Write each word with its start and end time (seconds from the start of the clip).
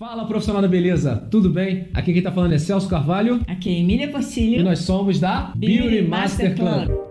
Fala 0.00 0.24
profissional 0.24 0.62
da 0.62 0.66
beleza, 0.66 1.14
tudo 1.30 1.50
bem? 1.50 1.88
Aqui 1.92 2.14
quem 2.14 2.22
tá 2.22 2.32
falando 2.32 2.54
é 2.54 2.58
Celso 2.58 2.88
Carvalho 2.88 3.42
Aqui 3.46 3.68
é 3.68 3.80
Emília 3.80 4.06
e 4.06 4.08
Portilho. 4.08 4.64
nós 4.64 4.78
somos 4.78 5.20
da 5.20 5.52
Beauty, 5.54 6.00
Master 6.00 6.56
Club. 6.56 7.09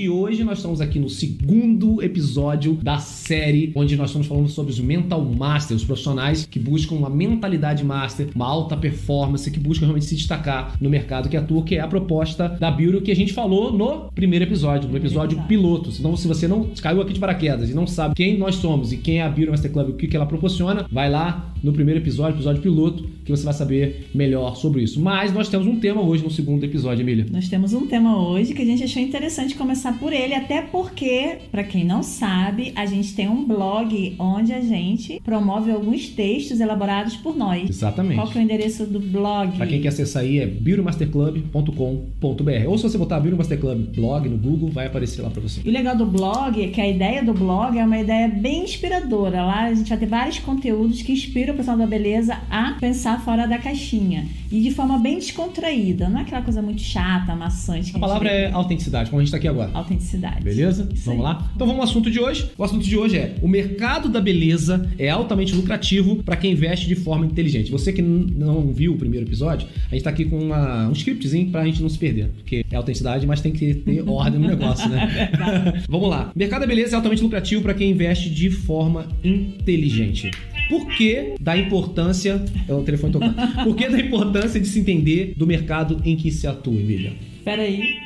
E 0.00 0.08
hoje 0.08 0.42
nós 0.42 0.56
estamos 0.56 0.80
aqui 0.80 0.98
no 0.98 1.10
segundo 1.10 2.02
episódio 2.02 2.72
da 2.82 2.96
série, 2.96 3.70
onde 3.74 3.98
nós 3.98 4.08
estamos 4.08 4.26
falando 4.26 4.48
sobre 4.48 4.72
os 4.72 4.80
Mental 4.80 5.22
Masters, 5.22 5.82
os 5.82 5.86
profissionais 5.86 6.46
que 6.46 6.58
buscam 6.58 6.94
uma 6.94 7.10
mentalidade 7.10 7.84
master, 7.84 8.28
uma 8.34 8.46
alta 8.46 8.78
performance, 8.78 9.50
que 9.50 9.60
buscam 9.60 9.84
realmente 9.84 10.06
se 10.06 10.16
destacar 10.16 10.74
no 10.80 10.88
mercado 10.88 11.28
que 11.28 11.36
atua, 11.36 11.62
que 11.62 11.74
é 11.74 11.80
a 11.80 11.86
proposta 11.86 12.48
da 12.48 12.70
Beauty 12.70 13.02
que 13.02 13.10
a 13.10 13.14
gente 13.14 13.34
falou 13.34 13.74
no 13.74 14.10
primeiro 14.14 14.46
episódio, 14.46 14.88
no 14.88 14.96
episódio 14.96 15.36
Exato. 15.36 15.48
piloto. 15.48 15.90
Então, 15.98 16.16
se 16.16 16.26
você 16.26 16.48
não 16.48 16.70
caiu 16.80 17.02
aqui 17.02 17.12
de 17.12 17.20
paraquedas 17.20 17.68
e 17.68 17.74
não 17.74 17.86
sabe 17.86 18.14
quem 18.14 18.38
nós 18.38 18.54
somos 18.54 18.94
e 18.94 18.96
quem 18.96 19.18
é 19.18 19.22
a 19.22 19.28
Beauty 19.28 19.50
Master 19.50 19.70
Club 19.70 19.88
e 19.90 19.92
o 19.92 19.96
que 20.08 20.16
ela 20.16 20.24
proporciona, 20.24 20.86
vai 20.90 21.10
lá 21.10 21.52
no 21.62 21.72
primeiro 21.72 22.00
episódio, 22.00 22.36
episódio 22.36 22.62
piloto, 22.62 23.08
que 23.24 23.30
você 23.30 23.44
vai 23.44 23.54
saber 23.54 24.08
melhor 24.14 24.56
sobre 24.56 24.82
isso. 24.82 25.00
Mas 25.00 25.32
nós 25.32 25.48
temos 25.48 25.66
um 25.66 25.78
tema 25.78 26.02
hoje 26.02 26.24
no 26.24 26.30
segundo 26.30 26.64
episódio, 26.64 27.02
Emília. 27.02 27.26
Nós 27.30 27.48
temos 27.48 27.72
um 27.72 27.86
tema 27.86 28.20
hoje 28.20 28.54
que 28.54 28.62
a 28.62 28.64
gente 28.64 28.82
achou 28.82 29.02
interessante 29.02 29.54
começar 29.54 29.98
por 29.98 30.12
ele, 30.12 30.34
até 30.34 30.62
porque, 30.62 31.38
pra 31.50 31.64
quem 31.64 31.84
não 31.84 32.02
sabe, 32.02 32.72
a 32.74 32.86
gente 32.86 33.14
tem 33.14 33.28
um 33.28 33.44
blog 33.44 34.14
onde 34.18 34.52
a 34.52 34.60
gente 34.60 35.20
promove 35.24 35.70
alguns 35.70 36.08
textos 36.08 36.60
elaborados 36.60 37.16
por 37.16 37.36
nós. 37.36 37.68
Exatamente. 37.68 38.16
Qual 38.16 38.28
que 38.28 38.38
é 38.38 38.40
o 38.40 38.44
endereço 38.44 38.86
do 38.86 39.00
blog? 39.00 39.56
Pra 39.56 39.66
quem 39.66 39.80
quer 39.80 39.88
acessar 39.88 40.22
aí 40.22 40.38
é 40.38 40.46
beautymasterclub.com.br. 40.46 42.66
Ou 42.66 42.78
se 42.78 42.84
você 42.84 42.98
botar 42.98 43.20
Beauty 43.20 43.36
Master 43.36 43.58
Club 43.58 43.94
blog 43.94 44.28
no 44.28 44.36
Google, 44.36 44.70
vai 44.70 44.86
aparecer 44.86 45.22
lá 45.22 45.30
pra 45.30 45.40
você. 45.40 45.60
E 45.64 45.68
o 45.68 45.72
legal 45.72 45.96
do 45.96 46.06
blog 46.06 46.62
é 46.62 46.68
que 46.68 46.80
a 46.80 46.88
ideia 46.88 47.22
do 47.22 47.32
blog 47.32 47.78
é 47.78 47.84
uma 47.84 47.98
ideia 47.98 48.28
bem 48.28 48.64
inspiradora. 48.64 49.44
Lá 49.44 49.64
a 49.64 49.74
gente 49.74 49.88
vai 49.88 49.98
ter 49.98 50.06
vários 50.06 50.38
conteúdos 50.38 51.02
que 51.02 51.12
inspiram 51.12 51.49
o 51.52 51.56
pessoal 51.56 51.76
da 51.76 51.86
beleza 51.86 52.38
a 52.50 52.76
pensar 52.80 53.20
fora 53.24 53.46
da 53.46 53.58
caixinha. 53.58 54.26
E 54.50 54.60
de 54.60 54.70
forma 54.72 54.98
bem 54.98 55.16
descontraída. 55.18 56.08
Não 56.08 56.18
é 56.18 56.22
aquela 56.22 56.42
coisa 56.42 56.60
muito 56.60 56.82
chata, 56.82 57.34
maçante. 57.36 57.90
que 57.92 57.96
A 57.96 58.00
palavra 58.00 58.28
é 58.28 58.50
autenticidade, 58.50 59.08
como 59.10 59.20
a 59.20 59.24
gente 59.24 59.30
tá 59.30 59.36
aqui 59.36 59.46
agora. 59.46 59.70
Autenticidade. 59.74 60.42
Beleza? 60.42 60.88
Isso 60.92 61.04
vamos 61.06 61.24
aí. 61.24 61.32
lá? 61.32 61.50
Então 61.54 61.66
vamos 61.66 61.82
ao 61.82 61.88
assunto 61.88 62.10
de 62.10 62.18
hoje. 62.18 62.50
O 62.58 62.64
assunto 62.64 62.84
de 62.84 62.96
hoje 62.98 63.16
é: 63.16 63.36
o 63.42 63.46
mercado 63.48 64.08
da 64.08 64.20
beleza 64.20 64.88
é 64.98 65.08
altamente 65.08 65.54
lucrativo 65.54 66.16
para 66.24 66.36
quem 66.36 66.52
investe 66.52 66.88
de 66.88 66.96
forma 66.96 67.24
inteligente. 67.26 67.70
Você 67.70 67.92
que 67.92 68.02
não 68.02 68.72
viu 68.72 68.94
o 68.94 68.96
primeiro 68.96 69.24
episódio, 69.26 69.68
a 69.90 69.94
gente 69.94 70.02
tá 70.04 70.10
aqui 70.10 70.24
com 70.24 70.38
uma- 70.38 70.88
um 70.88 70.92
scriptzinho 70.92 71.48
pra 71.50 71.64
gente 71.64 71.80
não 71.80 71.88
se 71.88 71.98
perder. 71.98 72.28
Porque 72.36 72.64
é 72.70 72.76
autenticidade, 72.76 73.26
mas 73.26 73.40
tem 73.40 73.52
que 73.52 73.74
ter 73.74 74.02
ordem 74.08 74.40
no 74.40 74.48
negócio, 74.48 74.88
né? 74.88 75.30
vamos 75.88 76.08
lá. 76.10 76.32
Mercado 76.34 76.62
da 76.62 76.66
beleza 76.66 76.92
é 76.92 76.96
altamente 76.96 77.22
lucrativo 77.22 77.62
para 77.62 77.74
quem 77.74 77.90
investe 77.90 78.28
de 78.30 78.50
forma 78.50 79.06
inteligente. 79.22 80.30
Por 80.70 80.86
que 80.96 81.34
da 81.40 81.56
importância. 81.56 82.42
É 82.68 82.72
o 82.72 82.82
telefone 82.82 83.12
tocando. 83.12 83.34
Por 83.64 83.76
que 83.76 83.88
da 83.88 84.00
importância 84.00 84.60
de 84.60 84.66
se 84.66 84.78
entender 84.78 85.34
do 85.36 85.46
mercado 85.46 86.00
em 86.04 86.16
que 86.16 86.30
se 86.30 86.46
atua, 86.46 86.74
Emília? 86.74 87.12
Peraí. 87.44 87.98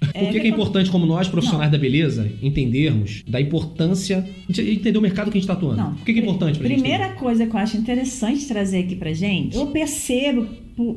Por 0.00 0.30
que, 0.30 0.40
que 0.40 0.46
é 0.46 0.48
importante, 0.48 0.90
como 0.90 1.06
nós, 1.06 1.28
profissionais 1.28 1.70
da 1.70 1.78
beleza, 1.78 2.30
entendermos 2.40 3.22
da 3.26 3.40
importância 3.40 4.26
de 4.48 4.72
entender 4.72 4.96
o 4.96 5.02
mercado 5.02 5.30
que 5.30 5.38
a 5.38 5.40
gente 5.40 5.50
está 5.50 5.54
atuando? 5.54 5.76
Não. 5.76 5.94
Por 5.94 6.04
que, 6.04 6.12
que 6.14 6.20
é 6.20 6.22
importante 6.22 6.58
pra 6.58 6.68
gente? 6.68 6.80
Primeira 6.80 7.10
coisa 7.14 7.46
que 7.46 7.54
eu 7.54 7.58
acho 7.58 7.76
interessante 7.76 8.46
trazer 8.46 8.78
aqui 8.78 8.94
pra 8.94 9.12
gente, 9.12 9.56
eu 9.56 9.66
percebo 9.66 10.46